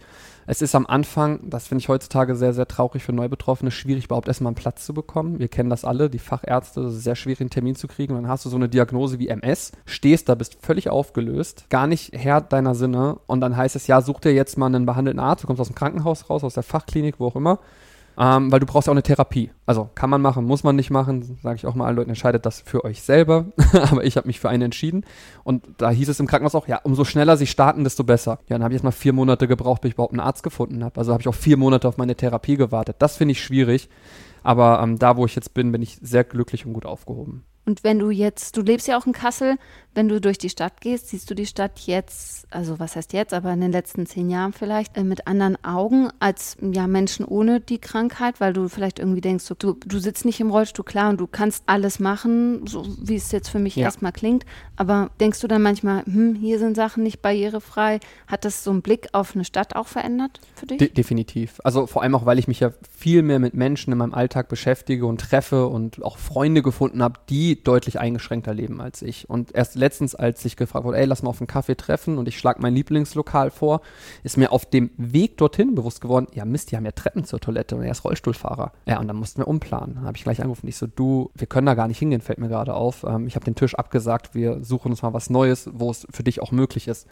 Es 0.50 0.62
ist 0.62 0.74
am 0.74 0.86
Anfang, 0.86 1.40
das 1.50 1.68
finde 1.68 1.82
ich 1.82 1.90
heutzutage 1.90 2.34
sehr, 2.34 2.54
sehr 2.54 2.66
traurig 2.66 3.02
für 3.02 3.12
Neubetroffene, 3.12 3.70
schwierig 3.70 4.06
überhaupt 4.06 4.28
erstmal 4.28 4.48
einen 4.48 4.54
Platz 4.54 4.86
zu 4.86 4.94
bekommen. 4.94 5.38
Wir 5.38 5.48
kennen 5.48 5.68
das 5.68 5.84
alle, 5.84 6.08
die 6.08 6.18
Fachärzte, 6.18 6.80
ist 6.80 7.04
sehr 7.04 7.16
schwierig, 7.16 7.42
einen 7.42 7.50
Termin 7.50 7.76
zu 7.76 7.86
kriegen. 7.86 8.14
Und 8.14 8.22
dann 8.22 8.30
hast 8.30 8.46
du 8.46 8.48
so 8.48 8.56
eine 8.56 8.70
Diagnose 8.70 9.18
wie 9.18 9.28
MS, 9.28 9.72
stehst 9.84 10.30
da, 10.30 10.34
bist 10.34 10.56
völlig 10.62 10.88
aufgelöst, 10.88 11.66
gar 11.68 11.86
nicht 11.86 12.14
Herr 12.14 12.40
deiner 12.40 12.74
Sinne. 12.74 13.18
Und 13.26 13.42
dann 13.42 13.58
heißt 13.58 13.76
es, 13.76 13.88
ja, 13.88 14.00
such 14.00 14.20
dir 14.20 14.32
jetzt 14.32 14.56
mal 14.56 14.68
einen 14.68 14.86
behandelnden 14.86 15.22
Arzt, 15.22 15.42
du 15.42 15.48
kommst 15.48 15.60
aus 15.60 15.68
dem 15.68 15.74
Krankenhaus 15.74 16.30
raus, 16.30 16.42
aus 16.42 16.54
der 16.54 16.62
Fachklinik, 16.62 17.16
wo 17.20 17.26
auch 17.26 17.36
immer. 17.36 17.58
Ähm, 18.20 18.50
weil 18.50 18.58
du 18.58 18.66
brauchst 18.66 18.88
ja 18.88 18.90
auch 18.90 18.96
eine 18.96 19.04
Therapie. 19.04 19.52
Also 19.64 19.88
kann 19.94 20.10
man 20.10 20.20
machen, 20.20 20.44
muss 20.44 20.64
man 20.64 20.74
nicht 20.74 20.90
machen, 20.90 21.38
sage 21.40 21.54
ich 21.54 21.66
auch 21.66 21.76
mal 21.76 21.86
allen 21.86 21.94
Leuten, 21.94 22.10
entscheidet 22.10 22.44
das 22.44 22.60
für 22.60 22.84
euch 22.84 23.02
selber. 23.02 23.46
Aber 23.90 24.04
ich 24.04 24.16
habe 24.16 24.26
mich 24.26 24.40
für 24.40 24.48
eine 24.48 24.64
entschieden. 24.64 25.04
Und 25.44 25.64
da 25.78 25.90
hieß 25.90 26.08
es 26.08 26.18
im 26.18 26.26
Krankenhaus 26.26 26.56
auch, 26.56 26.66
ja, 26.66 26.80
umso 26.82 27.04
schneller 27.04 27.36
sie 27.36 27.46
starten, 27.46 27.84
desto 27.84 28.02
besser. 28.02 28.40
Ja, 28.48 28.56
dann 28.56 28.64
habe 28.64 28.74
ich 28.74 28.78
jetzt 28.78 28.84
mal 28.84 28.90
vier 28.90 29.12
Monate 29.12 29.46
gebraucht, 29.46 29.82
bis 29.82 29.90
ich 29.90 29.94
überhaupt 29.94 30.14
einen 30.14 30.20
Arzt 30.20 30.42
gefunden 30.42 30.82
habe. 30.82 30.98
Also 30.98 31.12
habe 31.12 31.20
ich 31.20 31.28
auch 31.28 31.34
vier 31.34 31.56
Monate 31.56 31.86
auf 31.86 31.96
meine 31.96 32.16
Therapie 32.16 32.56
gewartet. 32.56 32.96
Das 32.98 33.16
finde 33.16 33.32
ich 33.32 33.42
schwierig. 33.42 33.88
Aber 34.42 34.80
ähm, 34.82 34.98
da, 34.98 35.16
wo 35.16 35.24
ich 35.24 35.36
jetzt 35.36 35.54
bin, 35.54 35.70
bin 35.70 35.82
ich 35.82 35.98
sehr 36.02 36.24
glücklich 36.24 36.66
und 36.66 36.72
gut 36.72 36.86
aufgehoben. 36.86 37.44
Und 37.68 37.84
wenn 37.84 37.98
du 37.98 38.08
jetzt, 38.08 38.56
du 38.56 38.62
lebst 38.62 38.88
ja 38.88 38.98
auch 38.98 39.04
in 39.04 39.12
Kassel, 39.12 39.58
wenn 39.94 40.08
du 40.08 40.22
durch 40.22 40.38
die 40.38 40.48
Stadt 40.48 40.80
gehst, 40.80 41.08
siehst 41.08 41.28
du 41.28 41.34
die 41.34 41.44
Stadt 41.44 41.80
jetzt, 41.80 42.46
also 42.50 42.78
was 42.78 42.96
heißt 42.96 43.12
jetzt, 43.12 43.34
aber 43.34 43.52
in 43.52 43.60
den 43.60 43.72
letzten 43.72 44.06
zehn 44.06 44.30
Jahren 44.30 44.54
vielleicht, 44.54 44.96
äh, 44.96 45.04
mit 45.04 45.26
anderen 45.26 45.62
Augen 45.64 46.08
als 46.18 46.56
ja 46.62 46.86
Menschen 46.86 47.26
ohne 47.26 47.60
die 47.60 47.78
Krankheit, 47.78 48.40
weil 48.40 48.54
du 48.54 48.68
vielleicht 48.68 49.00
irgendwie 49.00 49.20
denkst, 49.20 49.44
du, 49.58 49.72
du 49.74 49.98
sitzt 49.98 50.24
nicht 50.24 50.40
im 50.40 50.50
Rollstuhl, 50.50 50.84
klar, 50.84 51.10
und 51.10 51.18
du 51.18 51.26
kannst 51.26 51.64
alles 51.66 51.98
machen, 51.98 52.66
so 52.66 52.86
wie 53.02 53.16
es 53.16 53.32
jetzt 53.32 53.48
für 53.48 53.58
mich 53.58 53.76
Ja. 53.76 53.86
erstmal 53.86 54.12
klingt, 54.12 54.46
aber 54.76 55.10
denkst 55.20 55.40
du 55.40 55.48
dann 55.48 55.60
manchmal, 55.60 56.04
hm, 56.06 56.36
hier 56.36 56.58
sind 56.58 56.74
Sachen 56.76 57.02
nicht 57.02 57.20
barrierefrei, 57.20 58.00
hat 58.28 58.46
das 58.46 58.64
so 58.64 58.70
einen 58.70 58.80
Blick 58.82 59.08
auf 59.12 59.34
eine 59.34 59.44
Stadt 59.44 59.76
auch 59.76 59.88
verändert 59.88 60.40
für 60.54 60.66
dich? 60.66 60.78
De 60.78 60.88
definitiv. 60.88 61.60
Also 61.64 61.86
vor 61.86 62.02
allem 62.02 62.14
auch, 62.14 62.24
weil 62.24 62.38
ich 62.38 62.48
mich 62.48 62.60
ja 62.60 62.70
viel 62.96 63.22
mehr 63.22 63.40
mit 63.40 63.52
Menschen 63.52 63.92
in 63.92 63.98
meinem 63.98 64.14
Alltag 64.14 64.48
beschäftige 64.48 65.04
und 65.06 65.20
treffe 65.20 65.66
und 65.66 66.02
auch 66.04 66.16
Freunde 66.18 66.62
gefunden 66.62 67.02
habe, 67.02 67.18
die 67.28 67.57
deutlich 67.64 67.98
eingeschränkter 68.00 68.54
leben 68.54 68.80
als 68.80 69.02
ich. 69.02 69.28
Und 69.28 69.54
erst 69.54 69.74
letztens, 69.74 70.14
als 70.14 70.44
ich 70.44 70.56
gefragt 70.56 70.84
wurde, 70.84 70.98
ey, 70.98 71.06
lass 71.06 71.22
mal 71.22 71.30
auf 71.30 71.40
einen 71.40 71.46
Kaffee 71.46 71.76
treffen 71.76 72.18
und 72.18 72.28
ich 72.28 72.38
schlage 72.38 72.60
mein 72.62 72.74
Lieblingslokal 72.74 73.50
vor, 73.50 73.80
ist 74.22 74.36
mir 74.36 74.52
auf 74.52 74.66
dem 74.66 74.90
Weg 74.96 75.36
dorthin 75.36 75.74
bewusst 75.74 76.00
geworden, 76.00 76.26
ja 76.34 76.44
Mist, 76.44 76.70
die 76.70 76.76
haben 76.76 76.84
ja 76.84 76.92
Treppen 76.92 77.24
zur 77.24 77.40
Toilette 77.40 77.76
und 77.76 77.82
er 77.82 77.90
ist 77.90 78.04
Rollstuhlfahrer. 78.04 78.72
Ja, 78.86 79.00
und 79.00 79.08
dann 79.08 79.16
mussten 79.16 79.40
wir 79.40 79.48
umplanen. 79.48 79.96
Dann 79.96 80.04
habe 80.04 80.16
ich 80.16 80.24
gleich 80.24 80.40
angerufen. 80.40 80.68
Ich 80.68 80.76
so, 80.76 80.86
du, 80.86 81.30
wir 81.34 81.46
können 81.46 81.66
da 81.66 81.74
gar 81.74 81.88
nicht 81.88 81.98
hingehen, 81.98 82.20
fällt 82.20 82.38
mir 82.38 82.48
gerade 82.48 82.74
auf. 82.74 83.04
Ähm, 83.04 83.26
ich 83.26 83.34
habe 83.34 83.44
den 83.44 83.54
Tisch 83.54 83.74
abgesagt, 83.74 84.34
wir 84.34 84.62
suchen 84.64 84.90
uns 84.90 85.02
mal 85.02 85.12
was 85.12 85.30
Neues, 85.30 85.68
wo 85.72 85.90
es 85.90 86.06
für 86.10 86.22
dich 86.22 86.40
auch 86.42 86.52
möglich 86.52 86.88
ist. 86.88 87.06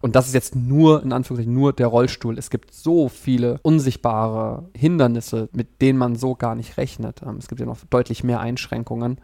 Und 0.00 0.14
das 0.14 0.28
ist 0.28 0.34
jetzt 0.34 0.54
nur, 0.54 1.02
in 1.02 1.12
Anführungszeichen, 1.12 1.52
nur 1.52 1.72
der 1.72 1.88
Rollstuhl. 1.88 2.38
Es 2.38 2.50
gibt 2.50 2.72
so 2.72 3.08
viele 3.08 3.58
unsichtbare 3.62 4.68
Hindernisse, 4.76 5.48
mit 5.52 5.82
denen 5.82 5.98
man 5.98 6.14
so 6.16 6.34
gar 6.34 6.54
nicht 6.54 6.76
rechnet. 6.76 7.22
Ähm, 7.22 7.36
es 7.38 7.48
gibt 7.48 7.60
ja 7.60 7.66
noch 7.66 7.78
deutlich 7.90 8.24
mehr 8.24 8.40
Einschränkungen. 8.40 9.18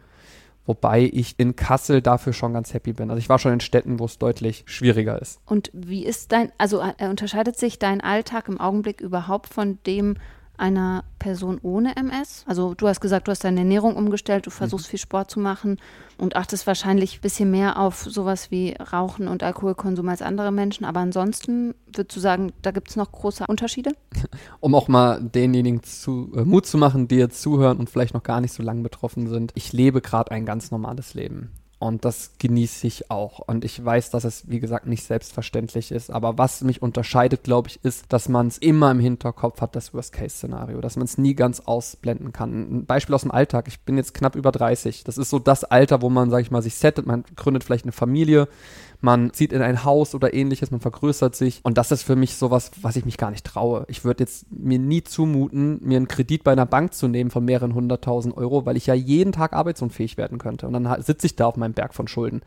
Wobei 0.65 1.09
ich 1.13 1.35
in 1.37 1.55
Kassel 1.55 2.01
dafür 2.01 2.33
schon 2.33 2.53
ganz 2.53 2.73
happy 2.73 2.93
bin. 2.93 3.09
Also 3.09 3.19
ich 3.19 3.29
war 3.29 3.39
schon 3.39 3.53
in 3.53 3.59
Städten, 3.59 3.99
wo 3.99 4.05
es 4.05 4.17
deutlich 4.17 4.63
schwieriger 4.65 5.21
ist. 5.21 5.39
Und 5.45 5.69
wie 5.73 6.05
ist 6.05 6.31
dein, 6.31 6.51
also 6.57 6.81
äh, 6.81 7.07
unterscheidet 7.07 7.57
sich 7.57 7.77
dein 7.77 8.01
Alltag 8.01 8.47
im 8.47 8.59
Augenblick 8.59 9.01
überhaupt 9.01 9.53
von 9.53 9.77
dem 9.85 10.15
einer 10.57 11.03
Person 11.19 11.59
ohne 11.61 11.95
MS? 11.95 12.43
Also 12.47 12.73
du 12.73 12.87
hast 12.87 13.01
gesagt, 13.01 13.27
du 13.27 13.31
hast 13.31 13.43
deine 13.43 13.59
Ernährung 13.59 13.95
umgestellt, 13.95 14.45
du 14.45 14.49
versuchst 14.49 14.87
mhm. 14.87 14.89
viel 14.91 14.99
Sport 14.99 15.31
zu 15.31 15.39
machen 15.39 15.77
und 16.17 16.35
achtest 16.35 16.67
wahrscheinlich 16.67 17.17
ein 17.17 17.21
bisschen 17.21 17.51
mehr 17.51 17.79
auf 17.79 18.03
sowas 18.03 18.51
wie 18.51 18.75
Rauchen 18.93 19.27
und 19.27 19.43
Alkoholkonsum 19.43 20.07
als 20.09 20.21
andere 20.21 20.51
Menschen. 20.51 20.85
Aber 20.85 20.99
ansonsten 20.99 21.75
würdest 21.87 22.15
du 22.15 22.19
sagen, 22.19 22.53
da 22.61 22.71
gibt 22.71 22.89
es 22.89 22.95
noch 22.95 23.11
große 23.11 23.45
Unterschiede? 23.47 23.91
Um 24.59 24.73
auch 24.73 24.87
mal 24.87 25.21
denjenigen 25.21 25.83
zu, 25.83 26.31
äh, 26.35 26.43
Mut 26.43 26.65
zu 26.65 26.77
machen, 26.77 27.07
die 27.07 27.15
jetzt 27.15 27.41
zuhören 27.41 27.77
und 27.77 27.89
vielleicht 27.89 28.13
noch 28.13 28.23
gar 28.23 28.41
nicht 28.41 28.53
so 28.53 28.63
lange 28.63 28.81
betroffen 28.81 29.27
sind. 29.27 29.51
Ich 29.55 29.73
lebe 29.73 30.01
gerade 30.01 30.31
ein 30.31 30.45
ganz 30.45 30.71
normales 30.71 31.13
Leben. 31.13 31.51
Und 31.77 32.05
das 32.05 32.31
genieße 32.39 32.87
ich 32.87 33.11
auch. 33.11 33.39
Und 33.39 33.65
ich 33.65 33.83
weiß, 33.83 34.09
dass 34.09 34.23
es, 34.23 34.49
wie 34.49 34.61
gesagt, 34.61 34.87
nicht 34.87 35.03
selbstverständlich 35.03 35.91
ist. 35.91 36.09
Aber 36.09 36.37
was 36.37 36.61
mich 36.61 36.81
unterscheidet, 36.81 37.43
glaube 37.43 37.67
ich, 37.67 37.83
ist, 37.83 38.05
dass 38.09 38.29
man 38.29 38.47
es 38.47 38.57
immer 38.57 38.91
im 38.91 38.99
Hinterkopf 38.99 39.59
hat, 39.59 39.75
das 39.75 39.93
Worst-Case-Szenario. 39.93 40.79
Dass 40.79 40.95
man 40.95 41.05
es 41.05 41.17
nie 41.17 41.35
ganz 41.35 41.59
ausblenden 41.59 42.31
kann. 42.31 42.79
Ein 42.79 42.85
Beispiel 42.85 43.13
aus 43.13 43.23
dem 43.23 43.31
Alltag. 43.31 43.67
Ich 43.67 43.81
bin 43.81 43.97
jetzt 43.97 44.13
knapp 44.13 44.35
über 44.35 44.53
30. 44.53 45.03
Das 45.03 45.17
ist 45.17 45.29
so 45.29 45.37
das 45.37 45.65
Alter, 45.65 46.01
wo 46.01 46.09
man, 46.09 46.29
sage 46.29 46.43
ich 46.43 46.51
mal, 46.51 46.61
sich 46.61 46.75
settet. 46.75 47.05
Man 47.05 47.25
gründet 47.35 47.65
vielleicht 47.65 47.85
eine 47.85 47.91
Familie 47.91 48.47
man 49.05 49.31
zieht 49.33 49.53
in 49.53 49.61
ein 49.61 49.85
Haus 49.85 50.15
oder 50.15 50.33
ähnliches, 50.33 50.71
man 50.71 50.79
vergrößert 50.79 51.35
sich. 51.35 51.59
Und 51.63 51.77
das 51.77 51.91
ist 51.91 52.01
für 52.01 52.15
mich 52.15 52.35
sowas, 52.35 52.71
was 52.81 52.95
ich 52.95 53.05
mich 53.05 53.17
gar 53.17 53.29
nicht 53.29 53.45
traue. 53.45 53.85
Ich 53.87 54.03
würde 54.03 54.23
jetzt 54.23 54.51
mir 54.51 54.79
nie 54.79 55.03
zumuten, 55.03 55.79
mir 55.83 55.97
einen 55.97 56.07
Kredit 56.07 56.43
bei 56.43 56.51
einer 56.51 56.65
Bank 56.65 56.95
zu 56.95 57.07
nehmen 57.07 57.29
von 57.29 57.45
mehreren 57.45 57.75
hunderttausend 57.75 58.35
Euro, 58.35 58.65
weil 58.65 58.77
ich 58.77 58.87
ja 58.87 58.95
jeden 58.95 59.31
Tag 59.31 59.53
arbeitsunfähig 59.53 60.17
werden 60.17 60.39
könnte. 60.39 60.67
Und 60.67 60.73
dann 60.73 61.01
sitze 61.03 61.27
ich 61.27 61.35
da 61.35 61.45
auf 61.45 61.55
meinem 61.55 61.73
Berg 61.73 61.93
von 61.93 62.07
Schulden. 62.07 62.41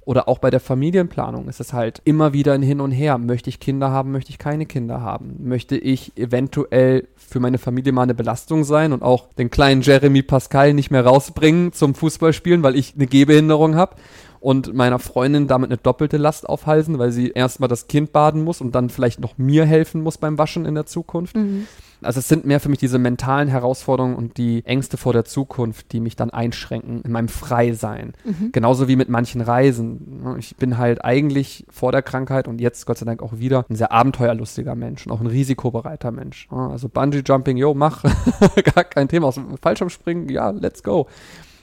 Oder 0.00 0.26
auch 0.26 0.38
bei 0.38 0.48
der 0.48 0.60
Familienplanung 0.60 1.48
ist 1.48 1.60
es 1.60 1.74
halt 1.74 2.00
immer 2.06 2.32
wieder 2.32 2.54
ein 2.54 2.62
Hin 2.62 2.80
und 2.80 2.92
Her. 2.92 3.18
Möchte 3.18 3.50
ich 3.50 3.60
Kinder 3.60 3.90
haben, 3.90 4.10
möchte 4.10 4.30
ich 4.30 4.38
keine 4.38 4.64
Kinder 4.64 5.02
haben? 5.02 5.36
Möchte 5.40 5.76
ich 5.76 6.16
eventuell 6.16 7.06
für 7.16 7.40
meine 7.40 7.58
Familie 7.58 7.92
mal 7.92 8.04
eine 8.04 8.14
Belastung 8.14 8.64
sein 8.64 8.94
und 8.94 9.02
auch 9.02 9.28
den 9.34 9.50
kleinen 9.50 9.82
Jeremy 9.82 10.22
Pascal 10.22 10.72
nicht 10.72 10.90
mehr 10.90 11.04
rausbringen 11.04 11.74
zum 11.74 11.94
Fußballspielen, 11.94 12.62
weil 12.62 12.76
ich 12.76 12.94
eine 12.94 13.06
Gehbehinderung 13.06 13.74
habe? 13.74 13.96
Und 14.40 14.74
meiner 14.74 14.98
Freundin 14.98 15.46
damit 15.46 15.70
eine 15.70 15.78
doppelte 15.78 16.16
Last 16.16 16.48
aufhalsen, 16.48 16.98
weil 16.98 17.12
sie 17.12 17.30
erstmal 17.30 17.68
das 17.68 17.88
Kind 17.88 18.12
baden 18.12 18.42
muss 18.42 18.60
und 18.60 18.74
dann 18.74 18.90
vielleicht 18.90 19.20
noch 19.20 19.38
mir 19.38 19.64
helfen 19.64 20.02
muss 20.02 20.18
beim 20.18 20.38
Waschen 20.38 20.64
in 20.64 20.74
der 20.74 20.86
Zukunft. 20.86 21.36
Mhm. 21.36 21.66
Also 22.00 22.20
es 22.20 22.28
sind 22.28 22.44
mehr 22.44 22.60
für 22.60 22.68
mich 22.68 22.78
diese 22.78 22.98
mentalen 22.98 23.48
Herausforderungen 23.48 24.14
und 24.14 24.36
die 24.36 24.64
Ängste 24.64 24.96
vor 24.96 25.12
der 25.12 25.24
Zukunft, 25.24 25.90
die 25.92 25.98
mich 25.98 26.14
dann 26.14 26.30
einschränken 26.30 27.02
in 27.02 27.10
meinem 27.10 27.28
Freisein. 27.28 28.12
Mhm. 28.24 28.52
Genauso 28.52 28.86
wie 28.86 28.94
mit 28.94 29.08
manchen 29.08 29.40
Reisen. 29.40 30.36
Ich 30.38 30.56
bin 30.56 30.78
halt 30.78 31.04
eigentlich 31.04 31.66
vor 31.70 31.90
der 31.90 32.02
Krankheit 32.02 32.46
und 32.46 32.60
jetzt 32.60 32.86
Gott 32.86 32.98
sei 32.98 33.06
Dank 33.06 33.22
auch 33.22 33.38
wieder 33.38 33.64
ein 33.68 33.74
sehr 33.74 33.90
abenteuerlustiger 33.90 34.76
Mensch 34.76 35.06
und 35.06 35.12
auch 35.12 35.20
ein 35.20 35.26
risikobereiter 35.26 36.12
Mensch. 36.12 36.46
Also 36.50 36.88
Bungee 36.88 37.22
Jumping, 37.26 37.56
yo, 37.56 37.74
mach, 37.74 38.04
gar 38.74 38.84
kein 38.84 39.08
Thema. 39.08 39.26
Aus 39.26 39.34
dem 39.34 39.56
Fallschirmspringen, 39.58 40.28
ja, 40.28 40.50
let's 40.50 40.84
go. 40.84 41.08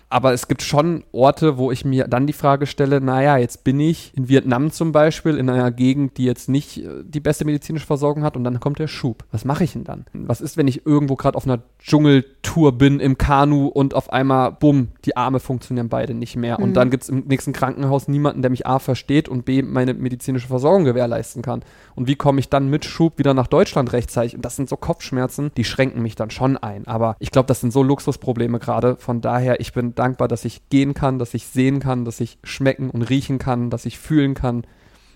Aber 0.10 0.34
es 0.34 0.48
gibt 0.48 0.62
schon 0.62 1.04
Orte, 1.12 1.58
wo 1.58 1.72
ich 1.72 1.84
mir 1.84 2.08
dann 2.08 2.28
die 2.28 2.34
Frage 2.34 2.68
stelle, 2.68 3.02
naja, 3.02 3.38
jetzt 3.38 3.64
bin 3.64 3.80
ich 3.80 4.14
in 4.16 4.30
Vietnam 4.30 4.72
zum 4.72 4.92
Beispiel, 4.92 5.38
in 5.38 5.50
einer 5.50 5.72
Gegend, 5.72 6.18
die 6.18 6.26
jetzt 6.26 6.48
nicht 6.48 6.78
äh, 6.78 7.04
die 7.04 7.20
beste 7.20 7.44
medizinische 7.46 7.88
Versorgung 7.88 8.24
hat 8.24 8.38
und 8.38 8.44
dann 8.44 8.60
kommt 8.60 8.80
der 8.80 8.88
Schub. 8.88 9.26
Was 9.32 9.46
mache 9.46 9.64
ich 9.64 9.74
denn 9.74 9.84
dann? 9.84 10.06
Was 10.14 10.42
ist, 10.42 10.58
wenn 10.58 10.68
ich 10.68 10.86
irgendwo 10.86 11.16
gerade 11.16 11.38
auf 11.38 11.46
einer 11.46 11.60
Dschungeltour 11.80 12.78
bin 12.78 13.00
im 13.00 13.18
Kanu 13.18 13.68
und 13.68 13.94
auf 13.94 14.12
einmal, 14.14 14.52
bumm, 14.52 14.90
die 15.06 15.18
Arme 15.18 15.40
funktionieren 15.40 15.90
beide 15.90 16.14
nicht 16.14 16.36
mehr. 16.36 16.58
Mhm. 16.60 16.64
Und 16.64 16.74
dann 16.76 16.92
gibt 16.92 17.04
es 17.04 17.10
im 17.10 17.26
nächsten 17.26 17.54
Krankenhaus 17.54 18.08
niemanden, 18.08 18.42
der 18.42 18.52
mich 18.52 18.68
A 18.68 18.80
versteht 18.80 19.28
und 19.28 19.46
B 19.46 19.64
meine 19.64 19.94
medizinische 19.94 20.48
Versorgung 20.48 20.86
gewährleisten 20.86 21.42
kann. 21.42 21.64
Und 21.96 22.08
wie 22.08 22.16
komme 22.16 22.40
ich 22.40 22.50
dann 22.50 22.70
mit 22.70 22.86
Schub 22.86 23.18
wieder 23.18 23.34
nach 23.34 23.48
Deutschland 23.48 23.92
rechtzeitig? 23.92 24.36
Und 24.36 24.46
das 24.46 24.56
sind 24.56 24.70
so 24.70 24.78
Kopfschmerzen, 24.78 25.52
die 25.58 25.64
schränken 25.64 26.02
mich 26.02 26.16
dann 26.16 26.30
schon 26.30 26.58
ein. 26.58 26.88
Aber 26.88 27.16
ich 27.20 27.32
glaube, 27.32 27.48
das 27.48 27.62
sind 27.62 27.72
so 27.72 27.82
Luxusprobleme 27.82 28.60
gerade. 28.60 28.98
Von 28.98 29.22
daher, 29.22 29.60
ich 29.60 29.74
bin 29.74 29.95
dankbar, 29.96 30.28
dass 30.28 30.46
ich 30.46 30.70
gehen 30.70 30.94
kann, 30.94 31.20
dass 31.20 31.34
ich 31.34 31.48
sehen 31.48 31.80
kann, 31.80 32.06
dass 32.06 32.20
ich 32.20 32.38
schmecken 32.44 32.90
und 32.90 33.02
riechen 33.04 33.40
kann, 33.40 33.70
dass 33.70 33.86
ich 33.86 33.98
fühlen 34.00 34.34
kann. 34.34 34.66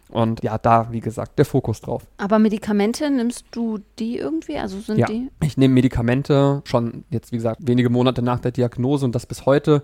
Und 0.10 0.44
ja, 0.44 0.58
da, 0.58 0.92
wie 0.92 1.02
gesagt, 1.02 1.38
der 1.38 1.46
Fokus 1.46 1.82
drauf. 1.82 2.08
Aber 2.18 2.40
Medikamente, 2.40 3.12
nimmst 3.12 3.46
du 3.52 3.78
die 4.00 4.18
irgendwie? 4.18 4.58
Also 4.58 4.80
sind 4.80 4.98
ja, 4.98 5.06
die? 5.06 5.30
Ich 5.44 5.56
nehme 5.56 5.76
Medikamente 5.76 6.64
schon 6.66 7.04
jetzt, 7.12 7.32
wie 7.32 7.38
gesagt, 7.38 7.60
wenige 7.62 7.92
Monate 7.92 8.24
nach 8.24 8.40
der 8.40 8.52
Diagnose 8.52 9.06
und 9.06 9.14
das 9.14 9.28
bis 9.28 9.46
heute. 9.46 9.84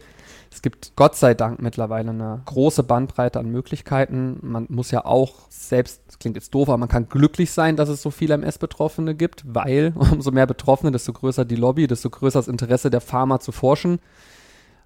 Es 0.52 0.64
gibt 0.64 0.94
Gott 0.96 1.16
sei 1.16 1.36
Dank 1.36 1.62
mittlerweile 1.62 2.10
eine 2.10 2.42
große 2.46 2.82
Bandbreite 2.82 3.40
an 3.40 3.52
Möglichkeiten. 3.52 4.40
Man 4.42 4.66
muss 4.70 4.90
ja 4.90 5.06
auch 5.06 5.34
selbst, 5.50 6.02
das 6.08 6.18
klingt 6.18 6.38
jetzt 6.38 6.56
doof, 6.56 6.70
aber 6.70 6.78
man 6.78 6.90
kann 6.90 7.08
glücklich 7.08 7.52
sein, 7.52 7.76
dass 7.76 7.90
es 7.90 8.02
so 8.02 8.10
viele 8.10 8.34
MS-Betroffene 8.36 9.14
gibt, 9.14 9.44
weil 9.46 9.94
umso 10.12 10.32
mehr 10.32 10.48
Betroffene, 10.48 10.92
desto 10.92 11.14
größer 11.14 11.46
die 11.46 11.56
Lobby, 11.56 11.86
desto 11.86 12.10
größer 12.10 12.40
das 12.40 12.48
Interesse 12.48 12.90
der 12.90 13.02
Pharma 13.02 13.40
zu 13.40 13.52
forschen. 13.52 14.00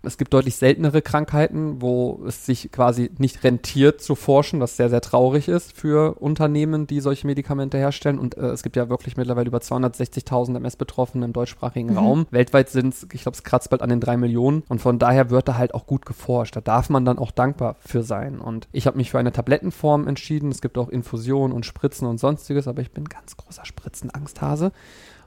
Es 0.01 0.17
gibt 0.17 0.33
deutlich 0.33 0.55
seltenere 0.55 1.01
Krankheiten, 1.01 1.81
wo 1.81 2.21
es 2.25 2.45
sich 2.45 2.71
quasi 2.71 3.11
nicht 3.17 3.43
rentiert 3.43 4.01
zu 4.01 4.15
forschen, 4.15 4.61
was 4.61 4.77
sehr, 4.77 4.89
sehr 4.89 5.01
traurig 5.01 5.49
ist 5.49 5.73
für 5.73 6.15
Unternehmen, 6.19 6.87
die 6.87 7.01
solche 7.01 7.27
Medikamente 7.27 7.77
herstellen. 7.77 8.17
Und 8.17 8.37
äh, 8.37 8.47
es 8.47 8.63
gibt 8.63 8.77
ja 8.77 8.89
wirklich 8.89 9.17
mittlerweile 9.17 9.47
über 9.47 9.57
260.000 9.57 10.55
MS-Betroffene 10.55 11.25
im 11.25 11.33
deutschsprachigen 11.33 11.91
mhm. 11.91 11.97
Raum. 11.97 12.27
Weltweit 12.31 12.69
sind 12.69 12.93
es, 12.93 13.07
ich 13.11 13.23
glaube, 13.23 13.35
es 13.35 13.43
kratzt 13.43 13.69
bald 13.69 13.81
an 13.81 13.89
den 13.89 13.99
drei 13.99 14.15
Millionen. 14.15 14.63
Und 14.69 14.79
von 14.79 14.99
daher 14.99 15.29
wird 15.29 15.49
da 15.49 15.57
halt 15.57 15.73
auch 15.73 15.85
gut 15.85 16.05
geforscht. 16.05 16.55
Da 16.55 16.61
darf 16.61 16.89
man 16.89 17.03
dann 17.03 17.19
auch 17.19 17.31
dankbar 17.31 17.75
für 17.79 18.03
sein. 18.03 18.39
Und 18.39 18.69
ich 18.71 18.87
habe 18.87 18.97
mich 18.97 19.11
für 19.11 19.19
eine 19.19 19.33
Tablettenform 19.33 20.07
entschieden. 20.07 20.49
Es 20.49 20.61
gibt 20.61 20.77
auch 20.77 20.87
Infusionen 20.87 21.51
und 21.51 21.65
Spritzen 21.65 22.07
und 22.07 22.19
sonstiges, 22.19 22.67
aber 22.69 22.81
ich 22.81 22.91
bin 22.91 23.03
ganz 23.05 23.35
großer 23.35 23.65
Spritzenangsthase. 23.65 24.71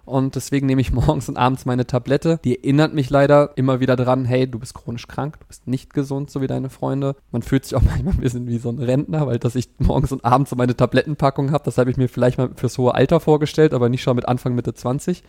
Und 0.04 0.34
deswegen 0.34 0.66
nehme 0.66 0.80
ich 0.80 0.92
morgens 0.92 1.28
und 1.28 1.36
abends 1.36 1.64
meine 1.64 1.86
Tablette. 1.86 2.40
Die 2.44 2.58
erinnert 2.58 2.94
mich 2.94 3.10
leider 3.10 3.52
immer 3.56 3.80
wieder 3.80 3.96
dran, 3.96 4.24
hey, 4.24 4.50
du 4.50 4.58
bist 4.58 4.74
chronisch 4.74 5.06
krank, 5.06 5.38
du 5.40 5.46
bist 5.46 5.66
nicht 5.66 5.94
gesund, 5.94 6.30
so 6.30 6.40
wie 6.40 6.46
deine 6.46 6.70
Freunde. 6.70 7.16
Man 7.30 7.42
fühlt 7.42 7.64
sich 7.64 7.74
auch 7.74 7.82
manchmal 7.86 8.14
ein 8.14 8.20
bisschen 8.20 8.46
wie 8.46 8.58
so 8.58 8.70
ein 8.70 8.78
Rentner, 8.78 9.26
weil 9.26 9.38
dass 9.38 9.54
ich 9.54 9.68
morgens 9.78 10.12
und 10.12 10.24
abends 10.24 10.50
so 10.50 10.56
meine 10.56 10.76
Tablettenpackung 10.76 11.52
habe, 11.52 11.64
das 11.64 11.78
habe 11.78 11.90
ich 11.90 11.96
mir 11.96 12.08
vielleicht 12.08 12.38
mal 12.38 12.50
fürs 12.56 12.78
hohe 12.78 12.94
Alter 12.94 13.20
vorgestellt, 13.20 13.74
aber 13.74 13.88
nicht 13.88 14.02
schon 14.02 14.16
mit 14.16 14.28
Anfang, 14.28 14.54
Mitte 14.54 14.74
20. 14.74 15.22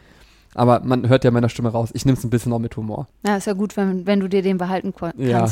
Aber 0.55 0.81
man 0.83 1.09
hört 1.09 1.23
ja 1.23 1.31
meiner 1.31 1.49
Stimme 1.49 1.69
raus, 1.69 1.89
ich 1.93 2.05
nehme 2.05 2.17
es 2.17 2.23
ein 2.23 2.29
bisschen 2.29 2.53
auch 2.53 2.59
mit 2.59 2.77
Humor. 2.77 3.07
Ja, 3.25 3.37
ist 3.37 3.47
ja 3.47 3.53
gut, 3.53 3.75
wenn, 3.75 4.05
wenn 4.05 4.19
du 4.19 4.27
dir 4.27 4.43
den 4.43 4.57
behalten 4.57 4.93
kannst. 4.95 5.17
Ja. 5.17 5.47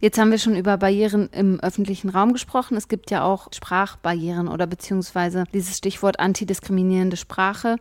Jetzt 0.00 0.18
haben 0.18 0.30
wir 0.30 0.38
schon 0.38 0.56
über 0.56 0.76
Barrieren 0.76 1.28
im 1.32 1.58
öffentlichen 1.60 2.10
Raum 2.10 2.32
gesprochen. 2.34 2.76
Es 2.76 2.88
gibt 2.88 3.10
ja 3.10 3.24
auch 3.24 3.48
Sprachbarrieren 3.52 4.46
oder 4.46 4.66
beziehungsweise 4.66 5.44
dieses 5.54 5.78
Stichwort 5.78 6.20
antidiskriminierende 6.20 7.16
Sprache. 7.16 7.76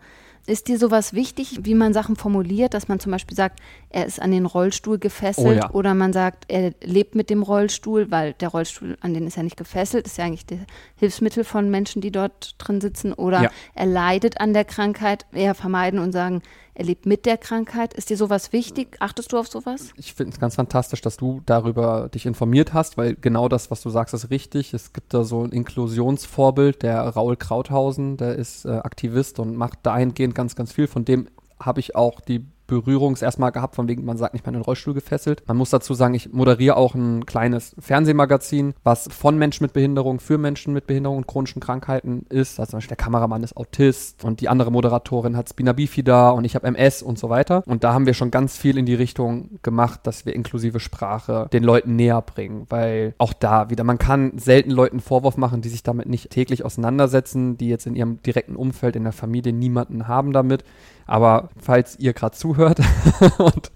Ist 0.47 0.67
dir 0.67 0.77
sowas 0.77 1.13
wichtig, 1.13 1.59
wie 1.63 1.73
man 1.73 1.93
Sachen 1.93 2.15
formuliert, 2.15 2.75
dass 2.75 2.87
man 2.87 2.99
zum 2.99 3.11
Beispiel 3.11 3.35
sagt, 3.35 3.59
er 3.89 4.05
ist 4.05 4.21
an 4.21 4.31
den 4.31 4.45
Rollstuhl 4.45 4.99
gefesselt 4.99 5.47
oh 5.47 5.51
ja. 5.51 5.71
oder 5.71 5.95
man 5.95 6.13
sagt, 6.13 6.45
er 6.49 6.73
lebt 6.83 7.15
mit 7.15 7.31
dem 7.31 7.41
Rollstuhl, 7.41 8.11
weil 8.11 8.33
der 8.33 8.49
Rollstuhl, 8.49 8.95
an 9.01 9.15
den 9.15 9.25
ist 9.25 9.37
er 9.37 9.43
nicht 9.43 9.57
gefesselt, 9.57 10.05
ist 10.05 10.17
ja 10.19 10.25
eigentlich 10.25 10.45
das 10.45 10.59
Hilfsmittel 10.97 11.43
von 11.43 11.71
Menschen, 11.71 12.01
die 12.01 12.11
dort 12.11 12.55
drin 12.59 12.79
sitzen 12.79 13.13
oder 13.13 13.43
ja. 13.43 13.49
er 13.73 13.85
leidet 13.87 14.39
an 14.39 14.53
der 14.53 14.65
Krankheit, 14.65 15.25
eher 15.31 15.55
vermeiden 15.55 15.99
und 15.99 16.11
sagen, 16.11 16.43
er 16.75 16.85
lebt 16.85 17.05
mit 17.05 17.25
der 17.25 17.37
Krankheit. 17.37 17.93
Ist 17.93 18.09
dir 18.09 18.17
sowas 18.17 18.51
wichtig? 18.51 18.97
Achtest 18.99 19.31
du 19.31 19.37
auf 19.37 19.47
sowas? 19.47 19.91
Ich 19.95 20.13
finde 20.13 20.33
es 20.33 20.39
ganz 20.39 20.55
fantastisch, 20.55 21.01
dass 21.01 21.15
du 21.15 21.41
darüber 21.45 22.09
dich 22.09 22.25
informiert 22.25 22.73
hast, 22.73 22.97
weil 22.97 23.15
genau 23.15 23.47
das, 23.47 23.71
was 23.71 23.81
du 23.81 23.89
sagst, 23.89 24.13
ist 24.13 24.29
richtig. 24.29 24.73
Es 24.73 24.91
gibt 24.91 25.13
da 25.13 25.23
so 25.23 25.43
ein 25.43 25.51
Inklusionsvorbild, 25.51 26.83
der 26.83 27.01
Raul 27.01 27.37
Krauthausen, 27.37 28.17
der 28.17 28.35
ist 28.35 28.65
äh, 28.65 28.71
Aktivist 28.71 29.39
und 29.39 29.55
macht 29.55 29.79
dahingehend 29.83 30.35
ganz, 30.35 30.55
ganz 30.57 30.73
viel. 30.73 30.87
Von 30.87 31.05
dem 31.05 31.29
habe 31.59 31.79
ich 31.79 31.95
auch 31.95 32.19
die 32.19 32.45
Berührungs 32.67 33.21
erstmal 33.21 33.51
gehabt, 33.51 33.75
von 33.75 33.87
wegen, 33.87 34.05
man 34.05 34.17
sagt 34.17 34.33
nicht 34.33 34.45
mehr 34.45 34.53
in 34.53 34.59
den 34.59 34.63
Rollstuhl 34.63 34.93
gefesselt. 34.93 35.43
Man 35.47 35.57
muss 35.57 35.69
dazu 35.69 35.93
sagen, 35.93 36.13
ich 36.13 36.33
moderiere 36.33 36.77
auch 36.77 36.95
ein 36.95 37.25
kleines 37.25 37.75
Fernsehmagazin, 37.79 38.73
was 38.83 39.07
von 39.11 39.37
Menschen 39.37 39.63
mit 39.63 39.73
Behinderung 39.73 40.19
für 40.19 40.37
Menschen 40.37 40.73
mit 40.73 40.87
Behinderung 40.87 41.17
und 41.17 41.27
chronischen 41.27 41.61
Krankheiten 41.61 42.25
ist. 42.29 42.59
Also 42.59 42.71
zum 42.71 42.77
Beispiel 42.77 42.95
der 42.95 43.03
Kameramann 43.03 43.43
ist 43.43 43.57
Autist 43.57 44.23
und 44.23 44.41
die 44.41 44.49
andere 44.49 44.71
Moderatorin 44.71 45.37
hat 45.37 45.49
Spina 45.49 45.73
Bifida 45.73 46.31
und 46.31 46.45
ich 46.45 46.55
habe 46.55 46.67
MS 46.67 47.01
und 47.01 47.19
so 47.19 47.29
weiter. 47.29 47.63
Und 47.67 47.83
da 47.83 47.93
haben 47.93 48.05
wir 48.05 48.13
schon 48.13 48.31
ganz 48.31 48.57
viel 48.57 48.77
in 48.77 48.85
die 48.85 48.95
Richtung 48.95 49.59
gemacht, 49.61 50.01
dass 50.03 50.25
wir 50.25 50.35
inklusive 50.35 50.79
Sprache 50.79 51.47
den 51.53 51.63
Leuten 51.63 51.95
näher 51.95 52.21
bringen, 52.21 52.65
weil 52.69 53.13
auch 53.17 53.33
da 53.33 53.69
wieder, 53.69 53.83
man 53.83 53.97
kann 53.97 54.37
selten 54.37 54.71
Leuten 54.71 54.99
Vorwurf 54.99 55.37
machen, 55.37 55.61
die 55.61 55.69
sich 55.69 55.83
damit 55.83 56.07
nicht 56.07 56.29
täglich 56.29 56.65
auseinandersetzen, 56.65 57.57
die 57.57 57.69
jetzt 57.69 57.85
in 57.85 57.95
ihrem 57.95 58.21
direkten 58.23 58.55
Umfeld, 58.55 58.95
in 58.95 59.03
der 59.03 59.13
Familie 59.13 59.53
niemanden 59.53 60.07
haben 60.07 60.33
damit. 60.33 60.63
Aber 61.07 61.49
falls 61.59 61.99
ihr 61.99 62.13
gerade 62.13 62.35
zuhört 62.35 62.54
und 63.37 63.71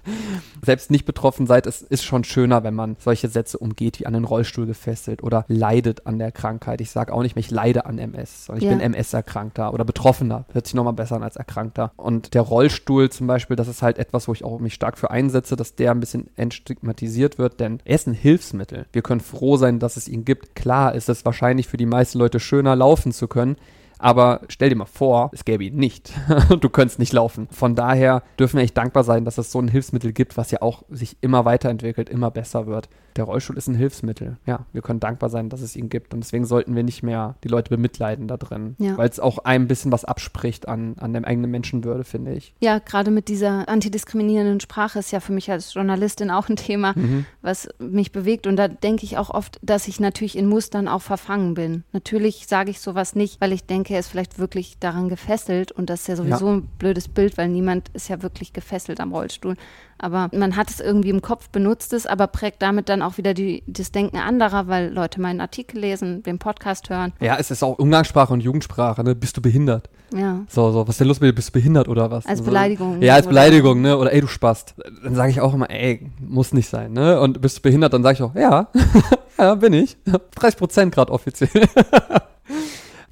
selbst 0.63 0.91
nicht 0.91 1.05
betroffen 1.05 1.47
seid, 1.47 1.65
es 1.65 1.81
ist 1.81 2.03
schon 2.03 2.23
schöner, 2.23 2.63
wenn 2.63 2.73
man 2.73 2.97
solche 2.99 3.27
Sätze 3.27 3.57
umgeht, 3.57 3.99
wie 3.99 4.05
an 4.05 4.13
den 4.13 4.25
Rollstuhl 4.25 4.65
gefesselt 4.65 5.23
oder 5.23 5.45
leidet 5.47 6.05
an 6.05 6.19
der 6.19 6.31
Krankheit. 6.31 6.81
Ich 6.81 6.91
sage 6.91 7.13
auch 7.13 7.21
nicht 7.21 7.35
mehr, 7.35 7.43
ich 7.43 7.51
leide 7.51 7.85
an 7.85 7.97
MS, 7.97 8.45
sondern 8.45 8.63
ich 8.63 8.69
ja. 8.69 8.75
bin 8.75 8.81
MS-Erkrankter 8.81 9.73
oder 9.73 9.85
Betroffener. 9.85 10.45
Hört 10.51 10.65
sich 10.65 10.75
nochmal 10.75 10.93
besser 10.93 11.15
an 11.15 11.23
als 11.23 11.35
Erkrankter. 11.35 11.91
Und 11.95 12.33
der 12.33 12.41
Rollstuhl 12.41 13.09
zum 13.09 13.27
Beispiel, 13.27 13.55
das 13.55 13.67
ist 13.67 13.81
halt 13.81 13.97
etwas, 13.97 14.27
wo 14.27 14.33
ich 14.33 14.43
auch 14.43 14.59
mich 14.59 14.73
stark 14.73 14.97
für 14.97 15.11
einsetze, 15.11 15.55
dass 15.55 15.75
der 15.75 15.91
ein 15.91 15.99
bisschen 15.99 16.29
entstigmatisiert 16.35 17.37
wird, 17.37 17.59
denn 17.59 17.79
er 17.85 17.95
ist 17.95 18.07
ein 18.07 18.13
Hilfsmittel. 18.13 18.85
Wir 18.91 19.01
können 19.01 19.21
froh 19.21 19.57
sein, 19.57 19.79
dass 19.79 19.97
es 19.97 20.07
ihn 20.07 20.25
gibt. 20.25 20.55
Klar 20.55 20.95
ist 20.95 21.09
es 21.09 21.25
wahrscheinlich 21.25 21.67
für 21.67 21.77
die 21.77 21.85
meisten 21.85 22.19
Leute 22.19 22.39
schöner, 22.39 22.75
laufen 22.75 23.11
zu 23.11 23.27
können, 23.27 23.55
Aber 23.99 24.41
stell 24.47 24.69
dir 24.69 24.75
mal 24.75 24.85
vor, 24.85 25.29
es 25.33 25.45
gäbe 25.45 25.65
ihn 25.65 25.75
nicht. 25.75 26.13
du 26.59 26.69
könntest 26.69 26.99
nicht 26.99 27.13
laufen. 27.13 27.47
Von 27.51 27.75
daher 27.75 28.23
dürfen 28.39 28.57
wir 28.57 28.63
echt 28.63 28.77
dankbar 28.77 29.03
sein, 29.03 29.25
dass 29.25 29.37
es 29.37 29.51
so 29.51 29.59
ein 29.59 29.67
Hilfsmittel 29.67 30.13
gibt, 30.13 30.37
was 30.37 30.51
ja 30.51 30.61
auch 30.61 30.83
sich 30.89 31.17
immer 31.21 31.45
weiterentwickelt, 31.45 32.09
immer 32.09 32.31
besser 32.31 32.65
wird. 32.65 32.89
Der 33.19 33.25
Rollstuhl 33.25 33.57
ist 33.57 33.67
ein 33.67 33.75
Hilfsmittel. 33.75 34.37
Ja, 34.45 34.65
wir 34.71 34.81
können 34.81 35.01
dankbar 35.01 35.29
sein, 35.29 35.49
dass 35.49 35.59
es 35.59 35.75
ihn 35.75 35.89
gibt. 35.89 36.13
Und 36.13 36.21
deswegen 36.21 36.45
sollten 36.45 36.73
wir 36.73 36.83
nicht 36.83 37.03
mehr 37.03 37.35
die 37.43 37.49
Leute 37.49 37.69
bemitleiden 37.69 38.29
da 38.29 38.37
drin. 38.37 38.77
Ja. 38.79 38.97
Weil 38.97 39.09
es 39.09 39.19
auch 39.19 39.39
ein 39.39 39.67
bisschen 39.67 39.91
was 39.91 40.05
abspricht 40.05 40.69
an, 40.69 40.95
an 40.99 41.11
der 41.11 41.25
eigenen 41.25 41.51
Menschenwürde, 41.51 42.05
finde 42.05 42.31
ich. 42.31 42.53
Ja, 42.61 42.79
gerade 42.79 43.11
mit 43.11 43.27
dieser 43.27 43.67
antidiskriminierenden 43.67 44.61
Sprache 44.61 44.99
ist 44.99 45.11
ja 45.11 45.19
für 45.19 45.33
mich 45.33 45.51
als 45.51 45.73
Journalistin 45.73 46.31
auch 46.31 46.47
ein 46.47 46.55
Thema, 46.55 46.93
mhm. 46.95 47.25
was 47.41 47.67
mich 47.77 48.13
bewegt. 48.13 48.47
Und 48.47 48.55
da 48.55 48.69
denke 48.69 49.03
ich 49.03 49.17
auch 49.17 49.31
oft, 49.31 49.59
dass 49.61 49.89
ich 49.89 49.99
natürlich 49.99 50.37
in 50.37 50.45
Mustern 50.45 50.87
auch 50.87 51.01
verfangen 51.01 51.55
bin. 51.55 51.83
Natürlich 51.91 52.47
sage 52.47 52.71
ich 52.71 52.79
sowas 52.79 53.15
nicht, 53.15 53.41
weil 53.41 53.51
ich 53.51 53.65
denke, 53.65 53.95
er 53.95 53.99
ist 53.99 54.07
vielleicht 54.07 54.39
wirklich 54.39 54.79
daran 54.79 55.09
gefesselt. 55.09 55.73
Und 55.73 55.89
das 55.89 56.01
ist 56.01 56.07
ja 56.07 56.15
sowieso 56.15 56.47
ja. 56.47 56.53
ein 56.53 56.69
blödes 56.79 57.09
Bild, 57.09 57.37
weil 57.37 57.49
niemand 57.49 57.89
ist 57.89 58.07
ja 58.07 58.21
wirklich 58.21 58.53
gefesselt 58.53 59.01
am 59.01 59.11
Rollstuhl. 59.11 59.57
Aber 59.99 60.29
man 60.33 60.55
hat 60.55 60.69
es 60.69 60.79
irgendwie 60.79 61.09
im 61.09 61.21
Kopf, 61.21 61.49
benutzt 61.49 61.91
es, 61.91 62.07
aber 62.07 62.27
prägt 62.27 62.61
damit 62.61 62.87
dann 62.87 63.01
auch 63.01 63.08
wieder 63.17 63.33
die, 63.33 63.63
das 63.67 63.91
Denken 63.91 64.17
anderer, 64.17 64.67
weil 64.67 64.91
Leute 64.91 65.21
meinen 65.21 65.41
Artikel 65.41 65.79
lesen, 65.79 66.23
den 66.23 66.39
Podcast 66.39 66.89
hören. 66.89 67.13
Ja, 67.19 67.37
es 67.37 67.51
ist 67.51 67.63
auch 67.63 67.79
Umgangssprache 67.79 68.33
und 68.33 68.41
Jugendsprache, 68.41 69.03
ne? 69.03 69.15
Bist 69.15 69.37
du 69.37 69.41
behindert? 69.41 69.89
Ja. 70.13 70.41
So, 70.47 70.71
so, 70.71 70.87
was 70.87 70.95
ist 70.95 70.99
denn 70.99 71.07
los 71.07 71.19
mit 71.19 71.29
dir? 71.29 71.35
Bist 71.35 71.49
du 71.49 71.53
behindert 71.53 71.87
oder 71.87 72.09
was? 72.11 72.25
Als 72.25 72.41
Beleidigung. 72.41 73.01
Ja, 73.01 73.15
als 73.15 73.27
Beleidigung, 73.27 73.81
ne? 73.81 73.97
Oder 73.97 74.13
ey, 74.13 74.21
du 74.21 74.27
spast. 74.27 74.75
Dann 75.03 75.15
sage 75.15 75.31
ich 75.31 75.41
auch 75.41 75.53
immer, 75.53 75.69
ey, 75.69 76.09
muss 76.19 76.53
nicht 76.53 76.69
sein, 76.69 76.93
ne? 76.93 77.19
Und 77.19 77.41
bist 77.41 77.57
du 77.57 77.61
behindert, 77.61 77.93
dann 77.93 78.03
sage 78.03 78.15
ich 78.15 78.21
auch, 78.23 78.35
ja, 78.35 78.69
ja, 79.37 79.55
bin 79.55 79.73
ich. 79.73 79.97
30 80.35 80.57
Prozent 80.57 80.93
gerade 80.93 81.11
offiziell. 81.11 81.49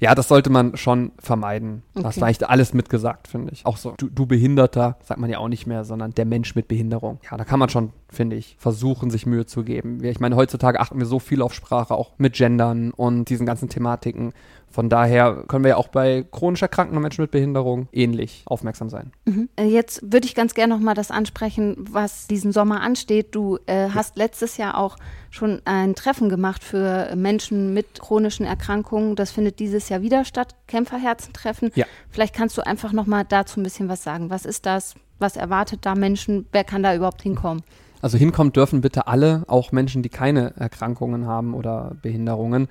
Ja, 0.00 0.14
das 0.14 0.28
sollte 0.28 0.50
man 0.50 0.76
schon 0.76 1.10
vermeiden. 1.18 1.82
Okay. 1.94 2.04
Das 2.04 2.20
war 2.20 2.28
eigentlich 2.28 2.48
alles 2.48 2.72
mitgesagt, 2.72 3.26
finde 3.26 3.52
ich. 3.52 3.66
Auch 3.66 3.76
so, 3.76 3.94
du, 3.96 4.08
du, 4.08 4.26
Behinderter, 4.26 4.96
sagt 5.02 5.18
man 5.18 5.28
ja 5.28 5.38
auch 5.38 5.48
nicht 5.48 5.66
mehr, 5.66 5.84
sondern 5.84 6.12
der 6.12 6.24
Mensch 6.24 6.54
mit 6.54 6.68
Behinderung. 6.68 7.18
Ja, 7.28 7.36
da 7.36 7.44
kann 7.44 7.58
man 7.58 7.68
schon, 7.68 7.92
finde 8.10 8.36
ich, 8.36 8.56
versuchen, 8.58 9.10
sich 9.10 9.26
Mühe 9.26 9.46
zu 9.46 9.62
geben. 9.62 10.02
Ich 10.02 10.20
meine, 10.20 10.36
heutzutage 10.36 10.80
achten 10.80 10.98
wir 10.98 11.06
so 11.06 11.18
viel 11.18 11.42
auf 11.42 11.52
Sprache, 11.52 11.94
auch 11.94 12.12
mit 12.16 12.34
Gendern 12.34 12.90
und 12.90 13.28
diesen 13.28 13.46
ganzen 13.46 13.68
Thematiken. 13.68 14.32
Von 14.70 14.88
daher 14.88 15.44
können 15.48 15.64
wir 15.64 15.70
ja 15.70 15.76
auch 15.76 15.88
bei 15.88 16.24
chronisch 16.30 16.62
erkrankten 16.62 17.00
Menschen 17.00 17.22
mit 17.22 17.30
Behinderung 17.30 17.88
ähnlich 17.92 18.42
aufmerksam 18.46 18.90
sein. 18.90 19.12
Mhm. 19.24 19.48
Äh, 19.56 19.64
jetzt 19.64 20.12
würde 20.12 20.26
ich 20.26 20.34
ganz 20.34 20.54
gerne 20.54 20.74
nochmal 20.74 20.94
das 20.94 21.10
ansprechen, 21.10 21.76
was 21.90 22.26
diesen 22.26 22.52
Sommer 22.52 22.80
ansteht. 22.80 23.34
Du 23.34 23.58
äh, 23.66 23.88
hast 23.90 24.16
letztes 24.16 24.56
Jahr 24.56 24.76
auch 24.76 24.96
schon 25.30 25.62
ein 25.64 25.94
Treffen 25.94 26.28
gemacht 26.28 26.62
für 26.62 27.14
Menschen 27.16 27.72
mit 27.74 28.00
chronischen 28.00 28.44
Erkrankungen. 28.44 29.16
Das 29.16 29.30
findet 29.30 29.58
dieses 29.58 29.88
Jahr 29.88 30.02
wieder 30.02 30.24
statt, 30.24 30.54
Kämpferherzentreffen. 30.66 31.70
Ja. 31.74 31.86
Vielleicht 32.10 32.34
kannst 32.34 32.56
du 32.58 32.66
einfach 32.66 32.92
nochmal 32.92 33.24
dazu 33.28 33.60
ein 33.60 33.64
bisschen 33.64 33.88
was 33.88 34.02
sagen. 34.02 34.30
Was 34.30 34.44
ist 34.44 34.66
das? 34.66 34.94
Was 35.18 35.36
erwartet 35.36 35.80
da 35.84 35.94
Menschen? 35.94 36.46
Wer 36.52 36.64
kann 36.64 36.82
da 36.82 36.94
überhaupt 36.94 37.22
hinkommen? 37.22 37.62
Also 38.00 38.16
hinkommen 38.16 38.52
dürfen 38.52 38.80
bitte 38.80 39.06
alle, 39.06 39.44
auch 39.48 39.72
Menschen, 39.72 40.02
die 40.02 40.08
keine 40.08 40.56
Erkrankungen 40.56 41.26
haben 41.26 41.54
oder 41.54 41.92
Behinderungen 42.00 42.68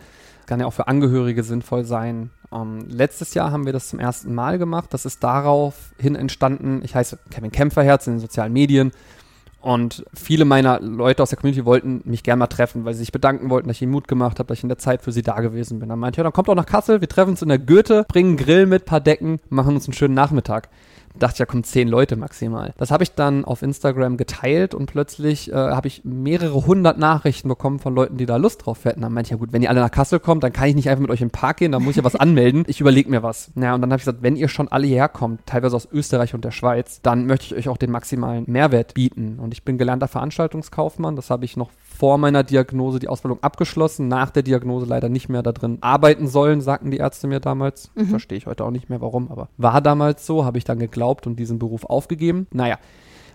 kann 0.48 0.60
ja 0.60 0.66
auch 0.66 0.74
für 0.74 0.88
Angehörige 0.88 1.44
sinnvoll 1.44 1.84
sein. 1.84 2.32
Ähm, 2.52 2.86
letztes 2.90 3.34
Jahr 3.34 3.52
haben 3.52 3.66
wir 3.66 3.74
das 3.74 3.90
zum 3.90 4.00
ersten 4.00 4.34
Mal 4.34 4.58
gemacht. 4.58 4.94
Das 4.94 5.06
ist 5.06 5.24
daraufhin 5.24 6.16
entstanden. 6.16 6.82
Ich 6.84 6.96
heiße 6.96 7.20
Kevin 7.30 7.52
Kämpferherz 7.52 8.08
in 8.08 8.14
den 8.14 8.20
sozialen 8.20 8.54
Medien. 8.54 8.92
Und 9.60 10.06
viele 10.14 10.46
meiner 10.46 10.80
Leute 10.80 11.22
aus 11.22 11.30
der 11.30 11.38
Community 11.38 11.66
wollten 11.66 12.02
mich 12.06 12.24
gerne 12.24 12.40
mal 12.40 12.48
treffen, 12.48 12.86
weil 12.86 12.94
sie 12.94 13.00
sich 13.00 13.12
bedanken 13.12 13.50
wollten, 13.50 13.68
dass 13.68 13.78
ich 13.78 13.82
ihnen 13.82 13.92
Mut 13.92 14.08
gemacht 14.08 14.40
habe, 14.40 14.48
dass 14.48 14.60
ich 14.60 14.64
in 14.64 14.70
der 14.70 14.78
Zeit 14.78 15.02
für 15.02 15.12
sie 15.12 15.24
da 15.24 15.42
gewesen 15.42 15.80
bin. 15.80 15.90
Dann 15.90 16.00
meinte 16.00 16.16
ich, 16.16 16.18
ja, 16.20 16.24
dann 16.24 16.32
kommt 16.32 16.48
auch 16.48 16.56
nach 16.56 16.66
Kassel, 16.66 17.02
wir 17.02 17.10
treffen 17.10 17.32
uns 17.32 17.42
in 17.42 17.50
der 17.50 17.60
Goethe, 17.60 18.06
bringen 18.08 18.30
einen 18.30 18.38
Grill 18.38 18.66
mit, 18.66 18.86
paar 18.86 19.02
Decken, 19.02 19.40
machen 19.50 19.76
uns 19.76 19.88
einen 19.88 19.94
schönen 19.94 20.14
Nachmittag 20.14 20.70
dachte 21.18 21.40
ja, 21.40 21.46
kommen 21.46 21.64
zehn 21.64 21.88
Leute 21.88 22.16
maximal. 22.16 22.74
Das 22.78 22.92
habe 22.92 23.04
ich 23.04 23.14
dann 23.14 23.46
auf 23.46 23.62
Instagram 23.62 24.18
geteilt 24.18 24.74
und 24.74 24.88
plötzlich 24.88 25.52
äh, 25.52 25.56
habe 25.56 25.88
ich 25.88 26.04
mehrere 26.04 26.66
hundert 26.66 26.98
Nachrichten 26.98 27.50
bekommen 27.50 27.80
von 27.80 27.96
Leuten, 27.96 28.18
die 28.18 28.26
da 28.26 28.38
Lust 28.38 28.66
drauf 28.66 28.86
hätten. 28.86 29.02
Dann 29.02 29.14
meinte 29.14 29.28
ich, 29.28 29.32
ja 29.32 29.38
gut, 29.38 29.54
wenn 29.54 29.62
ihr 29.62 29.70
alle 29.70 29.82
nach 29.82 29.92
Kassel 29.92 30.20
kommt, 30.20 30.44
dann 30.44 30.54
kann 30.54 30.68
ich 30.68 30.76
nicht 30.76 30.90
einfach 30.90 31.02
mit 31.02 31.12
euch 31.12 31.22
im 31.22 31.30
Park 31.30 31.58
gehen, 31.58 31.72
dann 31.72 31.84
muss 31.84 31.92
ich 31.92 31.98
ja 31.98 32.04
was 32.04 32.16
anmelden. 32.16 32.64
Ich 32.68 32.82
überlege 32.82 33.10
mir 33.10 33.24
was. 33.24 33.52
Ja, 33.56 33.76
und 33.76 33.82
dann 33.82 33.92
habe 33.92 34.00
ich 34.00 34.06
gesagt, 34.06 34.24
wenn 34.24 34.36
ihr 34.36 34.48
schon 34.48 34.68
alle 34.68 34.88
hierher 34.88 35.10
kommt, 35.10 35.46
teilweise 35.46 35.76
aus 35.76 35.88
Österreich 35.92 36.34
und 36.34 36.44
der 36.44 36.52
Schweiz, 36.52 37.02
dann 37.02 37.26
möchte 37.26 37.46
ich 37.46 37.56
euch 37.56 37.70
auch 37.70 37.78
den 37.78 37.92
maximalen 37.92 38.46
Mehrwert 38.48 38.94
bieten. 38.94 39.40
Und 39.40 39.54
ich 39.54 39.64
bin 39.64 39.78
gelernter 39.78 40.08
Veranstaltungskaufmann, 40.08 41.16
das 41.16 41.30
habe 41.30 41.46
ich 41.46 41.58
noch 41.58 41.72
vor 41.98 42.18
meiner 42.20 42.44
Diagnose 42.44 43.00
die 43.00 43.08
Ausbildung 43.08 43.42
abgeschlossen, 43.42 44.08
nach 44.08 44.30
der 44.30 44.44
Diagnose 44.44 44.86
leider 44.86 45.10
nicht 45.10 45.30
mehr 45.30 45.42
da 45.42 45.52
drin 45.52 45.80
arbeiten 45.82 46.28
sollen, 46.28 46.62
sagten 46.62 46.92
die 46.92 46.98
Ärzte 46.98 47.28
mir 47.28 47.40
damals. 47.40 47.92
Mhm. 47.96 48.08
Verstehe 48.08 48.38
ich 48.38 48.46
heute 48.46 48.66
auch 48.66 48.72
nicht 48.72 48.90
mehr 48.90 49.02
warum, 49.02 49.32
aber 49.32 49.50
war 49.58 49.82
damals 49.82 50.26
so, 50.26 50.46
habe 50.46 50.60
ich 50.60 50.64
dann 50.64 50.78
geglaubt 50.78 51.26
und 51.26 51.38
diesen 51.38 51.58
Beruf 51.58 51.86
aufgegeben. 51.86 52.46
Naja, 52.54 52.78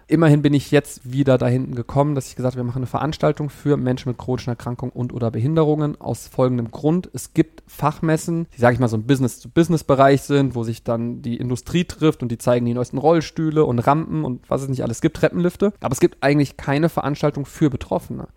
immerhin 0.07 0.43
bin 0.43 0.55
ich 0.55 0.71
jetzt 0.71 1.13
wieder 1.13 1.39
dahin 1.39 1.75
gekommen, 1.75 2.15
dass 2.15 2.29
ich 2.29 2.37
gesagt 2.37 2.55
habe, 2.55 2.63
wir 2.63 2.69
machen 2.69 2.79
eine 2.79 2.87
Veranstaltung 2.87 3.51
für 3.51 3.77
Menschen 3.77 4.11
mit 4.11 4.19
chronischen 4.19 4.51
Erkrankungen 4.51 4.93
und 4.93 5.13
oder 5.13 5.33
Behinderungen 5.33 6.01
aus 6.01 6.29
folgendem 6.29 6.71
Grund. 6.71 7.11
Es 7.13 7.35
gibt 7.35 7.65
Fachmessen, 7.67 8.47
die, 8.55 8.61
sage 8.61 8.75
ich 8.75 8.81
mal, 8.81 8.89
so 8.89 8.97
ein 8.97 9.07
Business-to-Business-Bereich 9.07 10.23
sind, 10.23 10.55
wo 10.55 10.63
sich 10.63 10.85
dann 10.85 11.21
die 11.23 11.37
Industrie 11.37 11.85
trifft 11.85 12.23
und 12.23 12.31
die 12.31 12.39
zeigen 12.39 12.67
die 12.67 12.75
neuesten 12.75 12.99
Rollstühle 12.99 13.65
und 13.65 13.81
Rampen 13.81 14.25
und 14.25 14.49
was 14.49 14.63
es 14.63 14.69
nicht 14.69 14.85
alles 14.85 15.01
gibt, 15.01 15.17
Treppenlifte. 15.17 15.73
Aber 15.81 15.93
es 15.93 16.01
gibt 16.01 16.19
eigentlich 16.21 16.57
keine 16.57 16.89
Veranstaltung 16.89 17.45
für 17.45 17.69
Betroffene. 17.69 18.29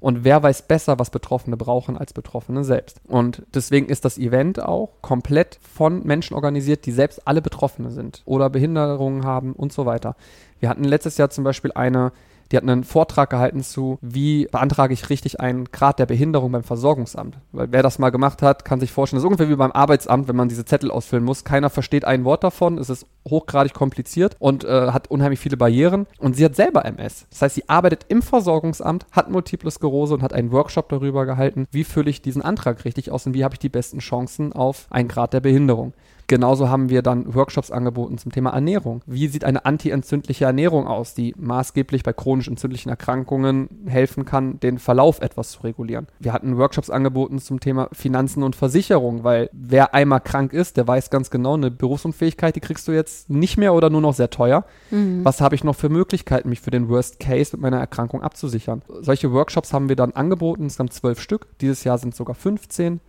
Und 0.00 0.24
wer 0.24 0.42
weiß 0.42 0.62
besser, 0.62 0.98
was 0.98 1.10
Betroffene 1.10 1.56
brauchen, 1.56 1.96
als 1.96 2.12
Betroffene 2.12 2.64
selbst. 2.64 3.00
Und 3.06 3.42
deswegen 3.54 3.88
ist 3.88 4.04
das 4.04 4.18
Event 4.18 4.62
auch 4.62 4.90
komplett 5.00 5.58
von 5.62 6.04
Menschen 6.04 6.34
organisiert, 6.34 6.86
die 6.86 6.92
selbst 6.92 7.26
alle 7.26 7.42
Betroffene 7.42 7.90
sind 7.90 8.22
oder 8.24 8.50
Behinderungen 8.50 9.24
haben 9.24 9.52
und 9.52 9.72
so 9.72 9.86
weiter. 9.86 10.16
Wir 10.60 10.68
hatten 10.68 10.84
letztes 10.84 11.16
Jahr 11.18 11.30
zum 11.30 11.44
Beispiel 11.44 11.72
eine 11.72 12.12
die 12.50 12.56
hat 12.56 12.64
einen 12.64 12.84
Vortrag 12.84 13.30
gehalten 13.30 13.62
zu, 13.62 13.98
wie 14.00 14.46
beantrage 14.46 14.94
ich 14.94 15.10
richtig 15.10 15.40
einen 15.40 15.66
Grad 15.66 15.98
der 15.98 16.06
Behinderung 16.06 16.52
beim 16.52 16.64
Versorgungsamt. 16.64 17.38
Weil 17.52 17.72
wer 17.72 17.82
das 17.82 17.98
mal 17.98 18.10
gemacht 18.10 18.42
hat, 18.42 18.64
kann 18.64 18.80
sich 18.80 18.92
vorstellen, 18.92 19.18
das 19.18 19.24
ist 19.24 19.26
ungefähr 19.26 19.48
wie 19.48 19.56
beim 19.56 19.72
Arbeitsamt, 19.72 20.28
wenn 20.28 20.36
man 20.36 20.48
diese 20.48 20.64
Zettel 20.64 20.90
ausfüllen 20.90 21.24
muss. 21.24 21.44
Keiner 21.44 21.70
versteht 21.70 22.04
ein 22.04 22.24
Wort 22.24 22.44
davon, 22.44 22.78
es 22.78 22.90
ist 22.90 23.06
hochgradig 23.28 23.74
kompliziert 23.74 24.36
und 24.38 24.64
äh, 24.64 24.90
hat 24.90 25.10
unheimlich 25.10 25.40
viele 25.40 25.56
Barrieren. 25.56 26.06
Und 26.18 26.36
sie 26.36 26.44
hat 26.44 26.56
selber 26.56 26.84
MS. 26.84 27.26
Das 27.30 27.42
heißt, 27.42 27.54
sie 27.56 27.68
arbeitet 27.68 28.06
im 28.08 28.22
Versorgungsamt, 28.22 29.06
hat 29.12 29.30
Multiple 29.30 29.70
Sklerose 29.70 30.14
und 30.14 30.22
hat 30.22 30.32
einen 30.32 30.52
Workshop 30.52 30.88
darüber 30.88 31.26
gehalten, 31.26 31.66
wie 31.70 31.84
fülle 31.84 32.10
ich 32.10 32.22
diesen 32.22 32.42
Antrag 32.42 32.84
richtig 32.84 33.10
aus 33.10 33.26
und 33.26 33.34
wie 33.34 33.44
habe 33.44 33.54
ich 33.54 33.58
die 33.58 33.68
besten 33.68 33.98
Chancen 33.98 34.52
auf 34.52 34.86
einen 34.90 35.08
Grad 35.08 35.32
der 35.32 35.40
Behinderung. 35.40 35.92
Genauso 36.28 36.68
haben 36.68 36.88
wir 36.88 37.02
dann 37.02 37.34
Workshops 37.34 37.70
angeboten 37.70 38.18
zum 38.18 38.32
Thema 38.32 38.50
Ernährung. 38.50 39.02
Wie 39.06 39.28
sieht 39.28 39.44
eine 39.44 39.64
antientzündliche 39.64 40.44
Ernährung 40.44 40.86
aus, 40.86 41.14
die 41.14 41.34
maßgeblich 41.38 42.02
bei 42.02 42.12
chronisch 42.12 42.48
entzündlichen 42.48 42.90
Erkrankungen 42.90 43.68
helfen 43.86 44.24
kann, 44.24 44.58
den 44.60 44.78
Verlauf 44.78 45.20
etwas 45.20 45.52
zu 45.52 45.62
regulieren? 45.62 46.08
Wir 46.18 46.32
hatten 46.32 46.58
Workshops 46.58 46.90
angeboten 46.90 47.38
zum 47.38 47.60
Thema 47.60 47.88
Finanzen 47.92 48.42
und 48.42 48.56
Versicherung, 48.56 49.22
weil 49.22 49.50
wer 49.52 49.94
einmal 49.94 50.20
krank 50.20 50.52
ist, 50.52 50.76
der 50.76 50.88
weiß 50.88 51.10
ganz 51.10 51.30
genau, 51.30 51.54
eine 51.54 51.70
Berufsunfähigkeit, 51.70 52.56
die 52.56 52.60
kriegst 52.60 52.88
du 52.88 52.92
jetzt 52.92 53.30
nicht 53.30 53.56
mehr 53.56 53.74
oder 53.74 53.90
nur 53.90 54.00
noch 54.00 54.14
sehr 54.14 54.30
teuer. 54.30 54.64
Mhm. 54.90 55.24
Was 55.24 55.40
habe 55.40 55.54
ich 55.54 55.62
noch 55.62 55.76
für 55.76 55.88
Möglichkeiten, 55.88 56.48
mich 56.48 56.60
für 56.60 56.70
den 56.70 56.88
Worst 56.88 57.20
Case 57.20 57.54
mit 57.54 57.60
meiner 57.60 57.78
Erkrankung 57.78 58.22
abzusichern? 58.22 58.82
Solche 59.00 59.32
Workshops 59.32 59.72
haben 59.72 59.88
wir 59.88 59.96
dann 59.96 60.12
angeboten, 60.12 60.66
es 60.66 60.74
sind 60.74 60.92
zwölf 60.92 61.20
Stück. 61.20 61.46
Dieses 61.60 61.84
Jahr 61.84 61.98
sind 61.98 62.10
es 62.10 62.18
sogar 62.18 62.34
15. 62.34 63.00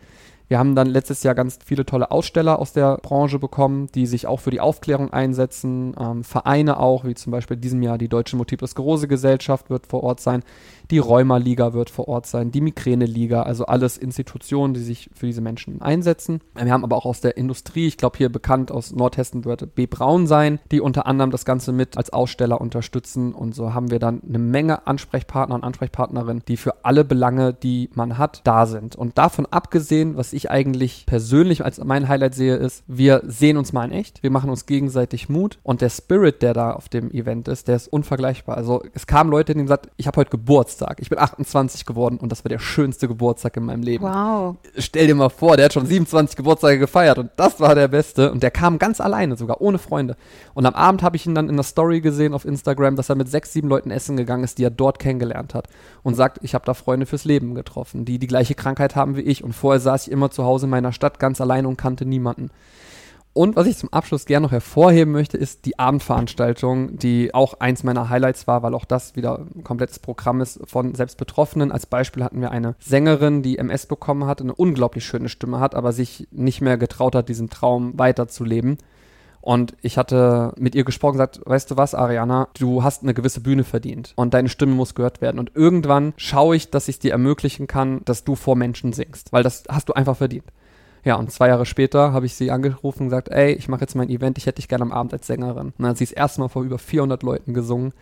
Wir 0.47 0.59
haben 0.59 0.75
dann 0.75 0.87
letztes 0.87 1.23
Jahr 1.23 1.35
ganz 1.35 1.59
viele 1.63 1.85
tolle 1.85 2.09
Aussteller 2.09 2.59
aus 2.59 2.71
der 2.71 2.97
Branche 2.97 3.37
bekommen, 3.37 3.87
die 3.93 4.05
sich 4.05 4.27
auch 4.27 4.39
für 4.39 4.51
die 4.51 4.61
Aufklärung 4.61 5.11
einsetzen. 5.11 5.93
Ähm, 5.99 6.23
Vereine 6.23 6.79
auch, 6.79 7.03
wie 7.03 7.15
zum 7.15 7.31
Beispiel 7.31 7.57
diesem 7.57 7.81
Jahr 7.83 7.97
die 7.97 8.07
Deutsche 8.07 8.37
Multiple 8.37 8.67
Sklerose 8.67 9.09
Gesellschaft 9.09 9.69
wird 9.69 9.87
vor 9.87 10.03
Ort 10.03 10.21
sein. 10.21 10.43
Die 10.89 10.99
Rheuma-Liga 10.99 11.73
wird 11.73 11.89
vor 11.89 12.07
Ort 12.07 12.27
sein, 12.27 12.51
die 12.51 12.61
Migräne-Liga, 12.61 13.41
also 13.43 13.65
alles 13.65 13.97
Institutionen, 13.97 14.73
die 14.73 14.79
sich 14.79 15.09
für 15.13 15.25
diese 15.25 15.41
Menschen 15.41 15.81
einsetzen. 15.81 16.39
Wir 16.55 16.71
haben 16.71 16.85
aber 16.85 16.95
auch 16.95 17.05
aus 17.05 17.19
der 17.19 17.35
Industrie, 17.35 17.87
ich 17.87 17.97
glaube 17.97 18.17
hier 18.17 18.29
bekannt 18.29 18.71
aus 18.71 18.93
Nordhessen 18.93 19.43
wird 19.43 19.75
B. 19.75 19.85
Braun 19.85 20.27
sein, 20.27 20.59
die 20.71 20.79
unter 20.79 21.05
anderem 21.05 21.31
das 21.31 21.43
Ganze 21.43 21.73
mit 21.73 21.97
als 21.97 22.13
Aussteller 22.13 22.61
unterstützen. 22.61 23.33
Und 23.33 23.53
so 23.53 23.73
haben 23.73 23.91
wir 23.91 23.99
dann 23.99 24.21
eine 24.27 24.39
Menge 24.39 24.87
Ansprechpartner 24.87 25.55
und 25.55 25.65
Ansprechpartnerinnen, 25.65 26.43
die 26.47 26.55
für 26.55 26.85
alle 26.85 27.03
Belange, 27.03 27.53
die 27.53 27.89
man 27.93 28.17
hat, 28.17 28.41
da 28.45 28.65
sind. 28.65 28.95
Und 28.95 29.17
davon 29.17 29.45
abgesehen, 29.45 30.15
was 30.15 30.31
ich 30.31 30.49
eigentlich 30.49 31.05
persönlich 31.05 31.65
als 31.65 31.83
mein 31.83 32.07
Highlight 32.07 32.35
sehe, 32.35 32.55
ist, 32.55 32.85
wir 32.87 33.23
sehen 33.25 33.57
uns 33.57 33.73
mal 33.73 33.83
in 33.85 33.91
echt, 33.91 34.23
wir 34.23 34.31
machen 34.31 34.49
uns 34.49 34.65
gegenseitig 34.65 35.27
Mut 35.27 35.59
und 35.63 35.81
der 35.81 35.89
Spirit, 35.89 36.41
der 36.41 36.53
da 36.53 36.71
auf 36.71 36.87
dem 36.87 37.11
Event 37.11 37.49
ist, 37.49 37.67
der 37.67 37.75
ist 37.75 37.89
unvergleichbar. 37.89 38.55
Also 38.55 38.83
es 38.93 39.05
kamen 39.05 39.29
Leute, 39.29 39.53
die 39.53 39.61
gesagt, 39.61 39.89
ich 39.97 40.07
habe 40.07 40.17
heute 40.17 40.31
Geburtstag. 40.31 40.76
Geburtstag. 40.77 40.99
Ich 41.01 41.09
bin 41.09 41.19
28 41.19 41.85
geworden 41.85 42.17
und 42.17 42.31
das 42.31 42.43
war 42.43 42.49
der 42.49 42.59
schönste 42.59 43.07
Geburtstag 43.07 43.57
in 43.57 43.63
meinem 43.63 43.81
Leben. 43.81 44.03
Wow. 44.03 44.57
Stell 44.77 45.07
dir 45.07 45.15
mal 45.15 45.29
vor, 45.29 45.57
der 45.57 45.65
hat 45.65 45.73
schon 45.73 45.85
27 45.85 46.35
Geburtstage 46.35 46.79
gefeiert 46.79 47.17
und 47.17 47.31
das 47.35 47.59
war 47.59 47.75
der 47.75 47.87
beste. 47.87 48.31
Und 48.31 48.43
der 48.43 48.51
kam 48.51 48.77
ganz 48.77 49.01
alleine, 49.01 49.35
sogar 49.35 49.61
ohne 49.61 49.79
Freunde. 49.79 50.15
Und 50.53 50.65
am 50.65 50.75
Abend 50.75 51.01
habe 51.01 51.15
ich 51.15 51.25
ihn 51.25 51.35
dann 51.35 51.49
in 51.49 51.55
der 51.55 51.63
Story 51.63 52.01
gesehen 52.01 52.33
auf 52.33 52.45
Instagram, 52.45 52.95
dass 52.95 53.09
er 53.09 53.15
mit 53.15 53.29
sechs, 53.29 53.53
sieben 53.53 53.67
Leuten 53.67 53.91
essen 53.91 54.17
gegangen 54.17 54.43
ist, 54.43 54.57
die 54.57 54.63
er 54.63 54.69
dort 54.69 54.99
kennengelernt 54.99 55.53
hat. 55.53 55.67
Und 56.03 56.15
sagt, 56.15 56.39
ich 56.41 56.53
habe 56.53 56.65
da 56.65 56.73
Freunde 56.73 57.05
fürs 57.05 57.25
Leben 57.25 57.55
getroffen, 57.55 58.05
die 58.05 58.19
die 58.19 58.27
gleiche 58.27 58.55
Krankheit 58.55 58.95
haben 58.95 59.15
wie 59.15 59.21
ich. 59.21 59.43
Und 59.43 59.53
vorher 59.53 59.79
saß 59.79 60.07
ich 60.07 60.11
immer 60.11 60.27
immer 60.27 60.31
zu 60.31 60.43
Hause 60.43 60.65
in 60.65 60.71
meiner 60.71 60.91
Stadt 60.91 61.19
ganz 61.19 61.39
alleine 61.41 61.67
und 61.67 61.77
kannte 61.77 62.05
niemanden. 62.05 62.49
Und 63.37 63.55
was 63.55 63.67
ich 63.67 63.77
zum 63.77 63.93
Abschluss 63.93 64.25
gerne 64.25 64.47
noch 64.47 64.51
hervorheben 64.51 65.13
möchte, 65.13 65.37
ist 65.37 65.67
die 65.67 65.77
Abendveranstaltung, 65.77 66.97
die 66.97 67.35
auch 67.35 67.59
eins 67.59 67.83
meiner 67.83 68.09
Highlights 68.09 68.47
war, 68.47 68.63
weil 68.63 68.73
auch 68.73 68.83
das 68.83 69.15
wieder 69.15 69.45
ein 69.55 69.63
komplettes 69.63 69.99
Programm 69.99 70.41
ist 70.41 70.59
von 70.65 70.95
Selbstbetroffenen. 70.95 71.71
Als 71.71 71.85
Beispiel 71.85 72.23
hatten 72.23 72.41
wir 72.41 72.49
eine 72.49 72.75
Sängerin, 72.79 73.43
die 73.43 73.59
MS 73.59 73.85
bekommen 73.85 74.25
hat, 74.25 74.41
eine 74.41 74.55
unglaublich 74.55 75.05
schöne 75.05 75.29
Stimme 75.29 75.59
hat, 75.59 75.75
aber 75.75 75.91
sich 75.91 76.27
nicht 76.31 76.61
mehr 76.61 76.79
getraut 76.79 77.13
hat, 77.13 77.29
diesen 77.29 77.51
Traum 77.51 77.93
weiterzuleben. 77.99 78.79
Und 79.39 79.75
ich 79.83 79.99
hatte 79.99 80.53
mit 80.57 80.73
ihr 80.73 80.83
gesprochen 80.83 81.11
und 81.11 81.17
gesagt, 81.19 81.41
weißt 81.45 81.69
du 81.69 81.77
was, 81.77 81.93
Ariana, 81.93 82.47
du 82.59 82.81
hast 82.81 83.03
eine 83.03 83.13
gewisse 83.13 83.41
Bühne 83.41 83.63
verdient 83.63 84.13
und 84.15 84.33
deine 84.33 84.49
Stimme 84.49 84.73
muss 84.73 84.95
gehört 84.95 85.21
werden. 85.21 85.37
Und 85.37 85.51
irgendwann 85.53 86.13
schaue 86.17 86.55
ich, 86.55 86.71
dass 86.71 86.87
ich 86.87 86.95
es 86.95 86.99
dir 87.01 87.11
ermöglichen 87.11 87.67
kann, 87.67 88.01
dass 88.03 88.23
du 88.23 88.33
vor 88.33 88.55
Menschen 88.55 88.93
singst, 88.93 89.31
weil 89.31 89.43
das 89.43 89.65
hast 89.69 89.89
du 89.89 89.93
einfach 89.93 90.17
verdient. 90.17 90.45
Ja, 91.07 91.15
und 91.15 91.31
zwei 91.31 91.47
Jahre 91.47 91.65
später 91.65 92.11
habe 92.11 92.25
ich 92.25 92.33
sie 92.33 92.51
angerufen 92.51 93.03
und 93.03 93.05
gesagt, 93.07 93.29
ey, 93.29 93.53
ich 93.53 93.69
mache 93.69 93.79
jetzt 93.79 93.95
mein 93.95 94.09
Event, 94.09 94.37
ich 94.37 94.45
hätte 94.45 94.57
dich 94.57 94.67
gerne 94.67 94.81
am 94.81 94.91
Abend 94.91 95.13
als 95.13 95.25
Sängerin. 95.25 95.67
Und 95.67 95.73
dann 95.77 95.87
hat 95.87 95.97
sie 95.97 96.03
das 96.03 96.11
erste 96.11 96.41
Mal 96.41 96.49
vor 96.49 96.63
über 96.63 96.77
400 96.77 97.23
Leuten 97.23 97.53
gesungen. 97.53 97.93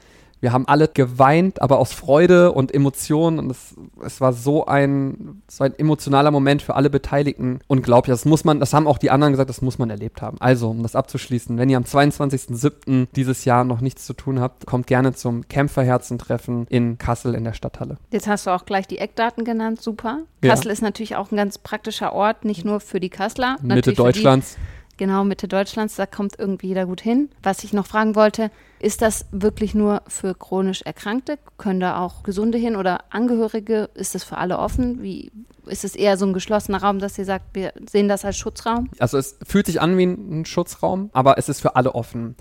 Wir 0.41 0.52
haben 0.52 0.67
alle 0.67 0.88
geweint, 0.88 1.62
aber 1.62 1.80
aus 1.80 1.93
Freude 1.93 2.52
und 2.52 2.74
Emotionen. 2.74 3.39
Und 3.39 3.52
es, 3.52 3.76
es 4.04 4.21
war 4.21 4.34
so 4.34 4.65
ein, 4.65 5.41
so 5.48 5.63
ein 5.63 5.78
emotionaler 5.78 6.32
Moment 6.32 6.62
für 6.62 6.76
alle 6.76 6.89
Beteiligten. 6.89 7.60
Unglaublich. 7.67 8.13
Das 8.13 8.26
muss 8.26 8.43
man, 8.43 8.60
das 8.60 8.74
haben 8.74 8.88
auch 8.88 8.98
die 8.98 9.10
anderen 9.12 9.34
gesagt, 9.34 9.50
das 9.50 9.62
muss 9.62 9.80
man 9.80 9.89
erlebt 9.89 10.21
haben. 10.21 10.38
Also, 10.39 10.69
um 10.69 10.84
das 10.84 10.95
abzuschließen, 10.95 11.58
wenn 11.58 11.69
ihr 11.69 11.78
am 11.78 11.84
22.07. 11.84 13.08
dieses 13.15 13.45
Jahr 13.45 13.63
noch 13.63 13.82
nichts 13.82 14.06
zu 14.06 14.13
tun 14.13 14.39
habt, 14.39 14.65
kommt 14.65 14.88
gerne 14.88 15.13
zum 15.13 15.48
Kämpferherzentreffen 15.48 16.67
in 16.69 16.98
Kassel 16.98 17.34
in 17.36 17.43
der 17.43 17.54
Stadthalle. 17.54 17.98
Jetzt 18.12 18.28
hast 18.28 18.45
du 18.45 18.52
auch 18.52 18.65
gleich 18.65 18.88
die 18.88 18.98
Eckdaten 18.98 19.45
genannt, 19.45 19.82
super. 19.82 20.19
Ja. 20.43 20.52
Kassel 20.52 20.71
ist 20.71 20.82
natürlich 20.82 21.15
auch 21.15 21.32
ein 21.32 21.38
ganz 21.38 21.58
praktischer 21.58 22.13
Ort, 22.13 22.45
nicht 22.45 22.65
nur 22.65 22.80
für 22.80 23.00
die 23.00 23.10
Kassler. 23.10 23.58
Mitte 23.62 23.93
Deutschlands. 23.93 24.58
Genau, 24.97 25.25
Mitte 25.25 25.47
Deutschlands, 25.47 25.95
da 25.95 26.05
kommt 26.05 26.39
irgendwie 26.39 26.67
jeder 26.67 26.86
gut 26.86 27.01
hin. 27.01 27.29
Was 27.43 27.63
ich 27.63 27.73
noch 27.73 27.86
fragen 27.86 28.15
wollte, 28.15 28.49
ist 28.79 29.01
das 29.01 29.25
wirklich 29.31 29.75
nur 29.75 30.03
für 30.08 30.34
chronisch 30.36 30.81
Erkrankte? 30.84 31.38
Können 31.58 31.81
da 31.81 31.99
auch 31.99 32.23
Gesunde 32.23 32.58
hin 32.58 32.75
oder 32.77 33.03
Angehörige? 33.10 33.89
Ist 33.93 34.15
das 34.15 34.23
für 34.23 34.38
alle 34.38 34.58
offen? 34.58 35.01
Wie 35.01 35.31
ist 35.65 35.84
es 35.84 35.95
eher 35.95 36.17
so 36.17 36.25
ein 36.25 36.34
geschlossener 36.34 36.81
Raum, 36.81 36.99
dass 36.99 37.17
ihr 37.17 37.25
sagt, 37.25 37.45
wir 37.53 37.73
sehen 37.89 38.08
das 38.08 38.23
als 38.23 38.38
Schutzraum? 38.38 38.89
Also 38.99 39.17
es 39.17 39.38
fühlt 39.45 39.65
sich 39.65 39.81
an 39.81 39.97
wie 39.97 40.05
ein 40.05 40.45
Schutzraum, 40.45 41.10
aber 41.12 41.38
es 41.38 41.49
ist 41.49 41.60
für 41.60 41.75
alle 41.75 41.93
offen. 41.93 42.36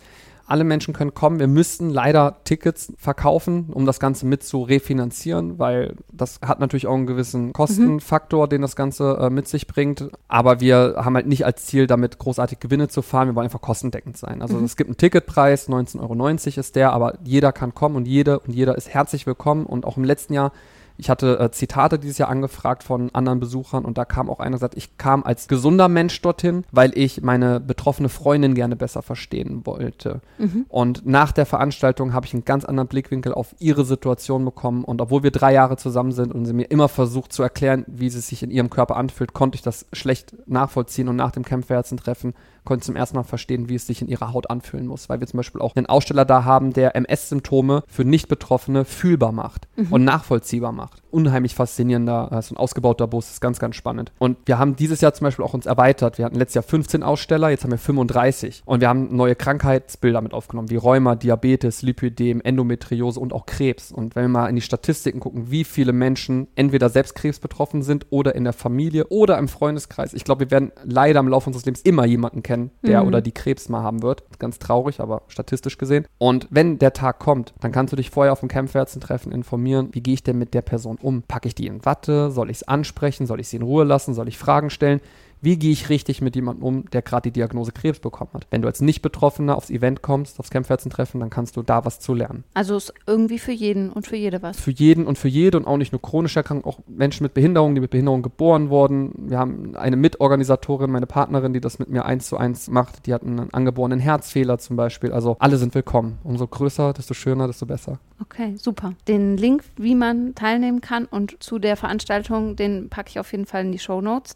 Alle 0.47 0.65
Menschen 0.65 0.93
können 0.93 1.15
kommen. 1.15 1.39
Wir 1.39 1.47
müssten 1.47 1.91
leider 1.91 2.37
Tickets 2.45 2.93
verkaufen, 2.99 3.71
um 3.73 3.87
das 3.87 3.99
Ganze 3.99 4.27
mit 4.27 4.43
zu 4.43 4.63
refinanzieren, 4.63 5.59
weil 5.59 5.97
das 6.13 6.41
hat 6.45 6.61
natürlich 6.61 6.87
auch 6.87 6.95
einen 6.95 7.07
gewissen 7.07 7.53
Kostenfaktor, 7.53 8.47
mhm. 8.47 8.51
den 8.51 8.63
das 8.63 8.77
Ganze 8.77 9.19
äh, 9.21 9.31
mit 9.31 9.49
sich 9.49 9.67
bringt. 9.67 10.11
Aber 10.29 10.61
wir 10.61 10.97
haben 10.99 11.15
halt 11.15 11.27
nicht 11.27 11.47
als 11.47 11.65
Ziel, 11.67 11.87
damit 11.87 12.19
großartig 12.19 12.61
Gewinne 12.61 12.89
zu 12.89 13.03
fahren. 13.03 13.29
Wir 13.29 13.35
wollen 13.35 13.47
einfach 13.47 13.63
kostendeckend 13.63 14.17
sein. 14.17 14.43
Also 14.43 14.57
mhm. 14.57 14.65
es 14.65 14.77
gibt 14.77 14.89
einen 14.89 14.99
Ticketpreis, 14.99 15.69
19,90 15.69 16.01
Euro 16.01 16.61
ist 16.61 16.77
der, 16.77 16.93
aber 16.93 17.15
jeder 17.23 17.53
kann 17.53 17.75
kommen 17.75 17.97
und 17.97 18.07
jede 18.07 18.41
und 18.41 18.53
jeder 18.53 18.77
ist 18.77 18.89
herzlich 18.89 19.27
willkommen. 19.27 19.65
Und 19.65 19.87
auch 19.87 19.97
im 19.97 20.05
letzten 20.05 20.35
Jahr 20.35 20.53
ich 20.97 21.11
hatte 21.11 21.39
äh, 21.41 21.51
Zitate 21.51 21.99
dieses 21.99 22.19
Jahr 22.19 22.29
angefragt 22.29 22.85
von 22.85 23.11
anderen 23.15 23.41
Besuchern 23.41 23.85
und 23.85 23.99
da 23.99 24.05
kam 24.05 24.31
auch 24.31 24.41
einer 24.41 24.57
gesagt, 24.57 24.77
ich 24.77 24.97
kam 24.97 25.25
als 25.25 25.49
gesunder 25.49 25.89
Mensch 25.89 26.21
dorthin, 26.23 26.65
weil 26.71 26.97
ich 26.97 27.23
meine 27.23 27.61
betroffene 27.61 28.09
Freundin 28.09 28.55
gerne 28.55 28.77
besser 28.77 29.03
verstehen 29.03 29.67
wollte. 29.67 30.21
Mhm. 30.39 30.67
Und 30.69 31.07
nach 31.07 31.33
der 31.33 31.47
Veranstaltung 31.47 32.13
habe 32.13 32.27
ich 32.27 32.35
einen 32.35 32.45
ganz 32.45 32.65
anderen 32.65 32.89
Blickwinkel 32.89 33.35
auf 33.35 33.55
ihre 33.59 33.85
Situation 33.85 34.45
bekommen 34.45 34.85
und 34.85 35.01
obwohl 35.01 35.23
wir 35.23 35.33
drei 35.33 35.53
Jahre 35.53 35.77
zusammen 35.77 36.13
sind 36.13 36.33
und 36.33 36.47
sie 36.47 36.53
mir 36.53 36.71
immer 36.71 36.89
versucht 36.89 37.33
zu 37.33 37.43
erklären, 37.43 37.85
wie 37.89 38.11
sie 38.11 38.21
sich 38.21 38.43
in 38.43 38.51
ihrem 38.51 38.71
Körper 38.71 38.97
anfühlt, 38.97 39.33
konnte 39.33 39.57
ich 39.57 39.63
das 39.63 39.87
schlecht 39.93 40.35
nachvollziehen 40.47 41.09
und 41.09 41.17
nach 41.17 41.33
dem 41.33 41.45
Kämpferherzentreffen 41.45 42.35
konnte 42.65 42.85
zum 42.85 42.97
ersten 42.97 43.17
Mal 43.17 43.23
verstehen, 43.23 43.69
wie 43.69 43.75
es 43.75 43.87
sich 43.87 44.03
in 44.03 44.09
ihrer 44.09 44.33
Haut 44.33 44.51
anfühlen 44.51 44.87
muss, 44.87 45.09
weil 45.09 45.21
wir 45.21 45.27
zum 45.27 45.39
Beispiel 45.39 45.61
auch 45.61 45.77
einen 45.77 45.87
Aussteller 45.87 46.25
da 46.25 46.45
haben, 46.45 46.73
der 46.73 46.97
MS-Symptome 46.97 47.85
für 47.87 48.05
Nicht-Betroffene 48.05 48.85
fühlbar 48.85 49.33
macht 49.33 49.69
mhm. 49.77 49.93
und 49.93 50.05
nachvollziehbar 50.05 50.73
macht. 50.73 51.03
Unheimlich 51.11 51.55
faszinierender, 51.55 52.31
äh, 52.33 52.43
so 52.43 52.55
ein 52.55 52.59
ausgebauter 52.59 53.07
Bus, 53.07 53.31
ist 53.31 53.41
ganz, 53.41 53.59
ganz 53.59 53.77
spannend. 53.77 54.13
Und 54.19 54.39
wir 54.47 54.59
haben 54.59 54.77
dieses 54.77 55.01
Jahr 55.01 55.15
zum 55.15 55.27
Beispiel 55.27 55.45
auch 55.45 55.55
uns 55.55 55.67
erweitert. 55.67 56.19
Wir 56.19 56.25
hatten 56.25 56.37
letztes 56.37 56.55
Jahr 56.55 56.65
15 56.65 57.03
Aussteller, 57.03 57.51
jetzt 57.51 57.65
haben 57.65 57.71
wir 57.71 57.79
35. 57.79 58.63
Und 58.65 58.81
wir 58.81 58.89
haben 58.89 59.15
neue 59.15 59.35
Krankheitsbilder 59.35 60.21
mit 60.21 60.33
aufgenommen, 60.33 60.71
wie 60.71 60.77
Rheuma, 60.77 61.15
Diabetes, 61.15 61.83
Lipidem, 61.83 62.41
Endometriose 62.41 63.21
und 63.21 63.33
auch 63.33 63.47
Krebs. 63.47 63.93
Und 63.93 64.17
wenn 64.17 64.25
wir 64.25 64.29
mal 64.29 64.49
in 64.49 64.57
die 64.57 64.63
Statistiken 64.63 65.21
gucken, 65.21 65.51
wie 65.51 65.65
viele 65.65 65.93
Menschen 65.93 66.49
entweder 66.55 66.89
selbst 66.89 67.15
Krebs 67.15 67.39
betroffen 67.39 67.83
sind 67.83 68.07
oder 68.11 68.35
in 68.35 68.45
der 68.45 68.53
Familie 68.53 69.07
oder 69.09 69.39
im 69.39 69.49
Freundeskreis. 69.49 70.15
Ich 70.15 70.25
glaube, 70.25 70.47
wir 70.47 70.51
werden 70.51 70.73
leider 70.85 71.21
im 71.21 71.29
Laufe 71.29 71.47
unseres 71.47 71.65
Lebens 71.65 71.83
immer 71.83 72.05
jemanden 72.05 72.43
kennen, 72.43 72.54
kennen, 72.55 72.71
der 72.83 73.03
mhm. 73.03 73.09
oder 73.09 73.21
die 73.21 73.33
Krebs 73.33 73.69
mal 73.69 73.83
haben 73.83 74.03
wird. 74.03 74.23
Ganz 74.39 74.59
traurig, 74.59 75.01
aber 75.01 75.23
statistisch 75.29 75.79
gesehen. 75.79 76.07
Und 76.19 76.47
wenn 76.51 76.79
der 76.79 76.93
Tag 76.93 77.19
kommt, 77.19 77.55
dann 77.61 77.73
kannst 77.73 77.93
du 77.93 77.97
dich 77.97 78.11
vorher 78.11 78.33
auf 78.33 78.41
dem 78.41 78.49
Kämpferärztentreffen 78.49 79.33
informieren, 79.33 79.89
wie 79.93 80.03
gehe 80.03 80.15
ich 80.15 80.23
denn 80.23 80.39
mit 80.39 80.55
der 80.55 80.63
Person 80.63 80.99
um? 81.01 81.23
Packe 81.23 81.49
ich 81.49 81.55
die 81.55 81.67
in 81.67 81.85
Watte? 81.85 82.31
Soll 82.31 82.51
ich 82.51 82.59
es 82.59 82.69
ansprechen? 82.69 83.27
Soll 83.27 83.41
ich 83.41 83.49
sie 83.49 83.57
in 83.57 83.63
Ruhe 83.63 83.85
lassen? 83.85 84.15
Soll 84.15 84.29
ich 84.29 84.39
Fragen 84.39 84.71
stellen? 84.71 85.01
Wie 85.45 85.59
gehe 85.59 85.73
ich 85.73 85.91
richtig 85.91 86.23
mit 86.23 86.37
jemandem 86.37 86.65
um, 86.65 86.91
der 86.91 87.03
gerade 87.03 87.31
die 87.31 87.33
Diagnose 87.33 87.71
Krebs 87.71 87.99
bekommen 87.99 88.31
hat? 88.33 88.47
Wenn 88.51 88.63
du 88.63 88.69
als 88.69 88.81
Nicht-Betroffener 88.81 89.55
aufs 89.55 89.69
Event 89.69 90.01
kommst, 90.01 90.41
aufs 90.41 90.49
Kämpferärztentreffen, 90.49 91.21
dann 91.21 91.29
kannst 91.29 91.59
du 91.59 91.63
da 91.63 91.85
was 91.85 92.01
zu 92.01 92.15
lernen. 92.15 92.45
Also 92.55 92.79
ist 92.79 92.95
irgendwie 93.07 93.39
für 93.39 93.53
jeden 93.53 93.91
und 93.91 94.07
für 94.07 94.17
jede 94.17 94.41
was? 94.41 94.59
Für 94.59 94.71
jeden 94.71 95.07
und 95.07 95.19
für 95.19 95.29
jede 95.29 95.59
und 95.59 95.67
auch 95.67 95.77
nicht 95.77 95.93
nur 95.93 96.01
chronisch 96.01 96.35
erkrankt, 96.35 96.65
auch 96.65 96.79
Menschen 96.87 97.25
mit 97.25 97.35
Behinderung, 97.35 97.75
die 97.75 97.83
mit 97.83 97.91
Behinderung 97.91 98.23
geboren 98.23 98.71
wurden. 98.71 99.13
Wir 99.29 99.39
haben 99.39 99.77
eine 99.77 99.97
Mitorganisatorin, 99.97 100.91
meine 100.91 101.05
Partnerin, 101.05 101.53
die 101.53 101.61
das 101.61 101.79
mit 101.79 101.91
mir 101.91 102.07
eins 102.07 102.27
zu 102.27 102.39
eins 102.39 102.71
macht. 102.71 103.05
Die 103.05 103.13
hat 103.13 103.23
einen 103.23 103.53
angeborenen 103.53 104.01
Herzfehler 104.01 104.57
zum 104.57 104.77
Beispiel. 104.77 105.13
Also 105.13 105.37
alle 105.41 105.59
sind 105.59 105.75
willkommen. 105.75 106.17
Umso 106.25 106.47
größer, 106.47 106.95
desto 106.95 107.13
schöner, 107.13 107.49
desto 107.49 107.67
besser. 107.67 107.99
Okay, 108.19 108.55
super. 108.57 108.95
Den 109.09 109.37
Link, 109.37 109.63
wie 109.77 109.95
man 109.95 110.35
teilnehmen 110.35 110.81
kann 110.81 111.05
und 111.05 111.43
zu 111.43 111.59
der 111.59 111.77
Veranstaltung, 111.77 112.57
den 112.57 112.89
packe 112.89 113.11
ich 113.11 113.21
auf 113.21 113.31
jeden 113.33 113.45
Fall 113.45 113.67
in 113.67 113.73
die 113.73 113.79
Show 113.79 114.01
Notes. 114.01 114.33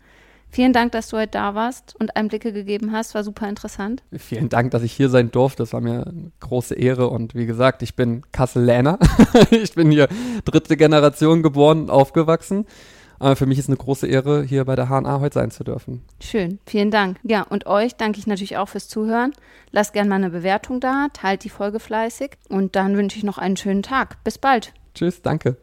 Vielen 0.51 0.73
Dank, 0.73 0.93
dass 0.93 1.09
du 1.09 1.19
heute 1.19 1.33
da 1.33 1.55
warst 1.55 1.95
und 1.99 2.17
Einblicke 2.17 2.53
gegeben 2.53 2.93
hast. 2.93 3.15
War 3.15 3.23
super 3.23 3.49
interessant. 3.49 4.03
Vielen 4.17 4.49
Dank, 4.49 4.71
dass 4.71 4.83
ich 4.83 4.93
hier 4.93 5.09
sein 5.11 5.31
durfte. 5.31 5.63
Das 5.63 5.73
war 5.73 5.81
mir 5.81 6.07
eine 6.07 6.33
große 6.41 6.75
Ehre. 6.75 7.09
Und 7.09 7.35
wie 7.35 7.47
gesagt, 7.47 7.83
ich 7.83 7.95
bin 7.95 8.23
Kasseläner. 8.33 8.99
ich 9.51 9.75
bin 9.75 9.91
hier 9.91 10.09
dritte 10.45 10.77
Generation 10.77 11.43
geboren 11.43 11.83
und 11.83 11.91
aufgewachsen. 11.91 12.67
Aber 13.19 13.37
für 13.37 13.47
mich 13.47 13.59
ist 13.59 13.69
eine 13.69 13.77
große 13.77 14.07
Ehre, 14.07 14.45
hier 14.45 14.65
bei 14.65 14.77
der 14.77 14.89
HNA 14.89 15.21
heute 15.21 15.35
sein 15.35 15.51
zu 15.51 15.65
dürfen. 15.65 16.05
Schön, 16.21 16.61
vielen 16.67 16.91
Dank. 16.91 17.19
Ja, 17.25 17.43
und 17.43 17.67
euch 17.67 17.97
danke 17.97 18.19
ich 18.19 18.27
natürlich 18.27 18.57
auch 18.57 18.69
fürs 18.69 18.89
Zuhören. 18.89 19.33
Lasst 19.73 19.93
gerne 19.93 20.09
mal 20.09 20.17
eine 20.17 20.31
Bewertung 20.31 20.81
da, 20.81 21.09
teilt 21.13 21.45
die 21.45 21.51
Folge 21.51 21.81
fleißig 21.81 22.33
und 22.49 22.77
dann 22.77 22.97
wünsche 22.97 23.19
ich 23.19 23.25
noch 23.25 23.39
einen 23.39 23.57
schönen 23.57 23.83
Tag. 23.83 24.23
Bis 24.25 24.39
bald. 24.39 24.73
Tschüss, 24.95 25.21
danke. 25.23 25.57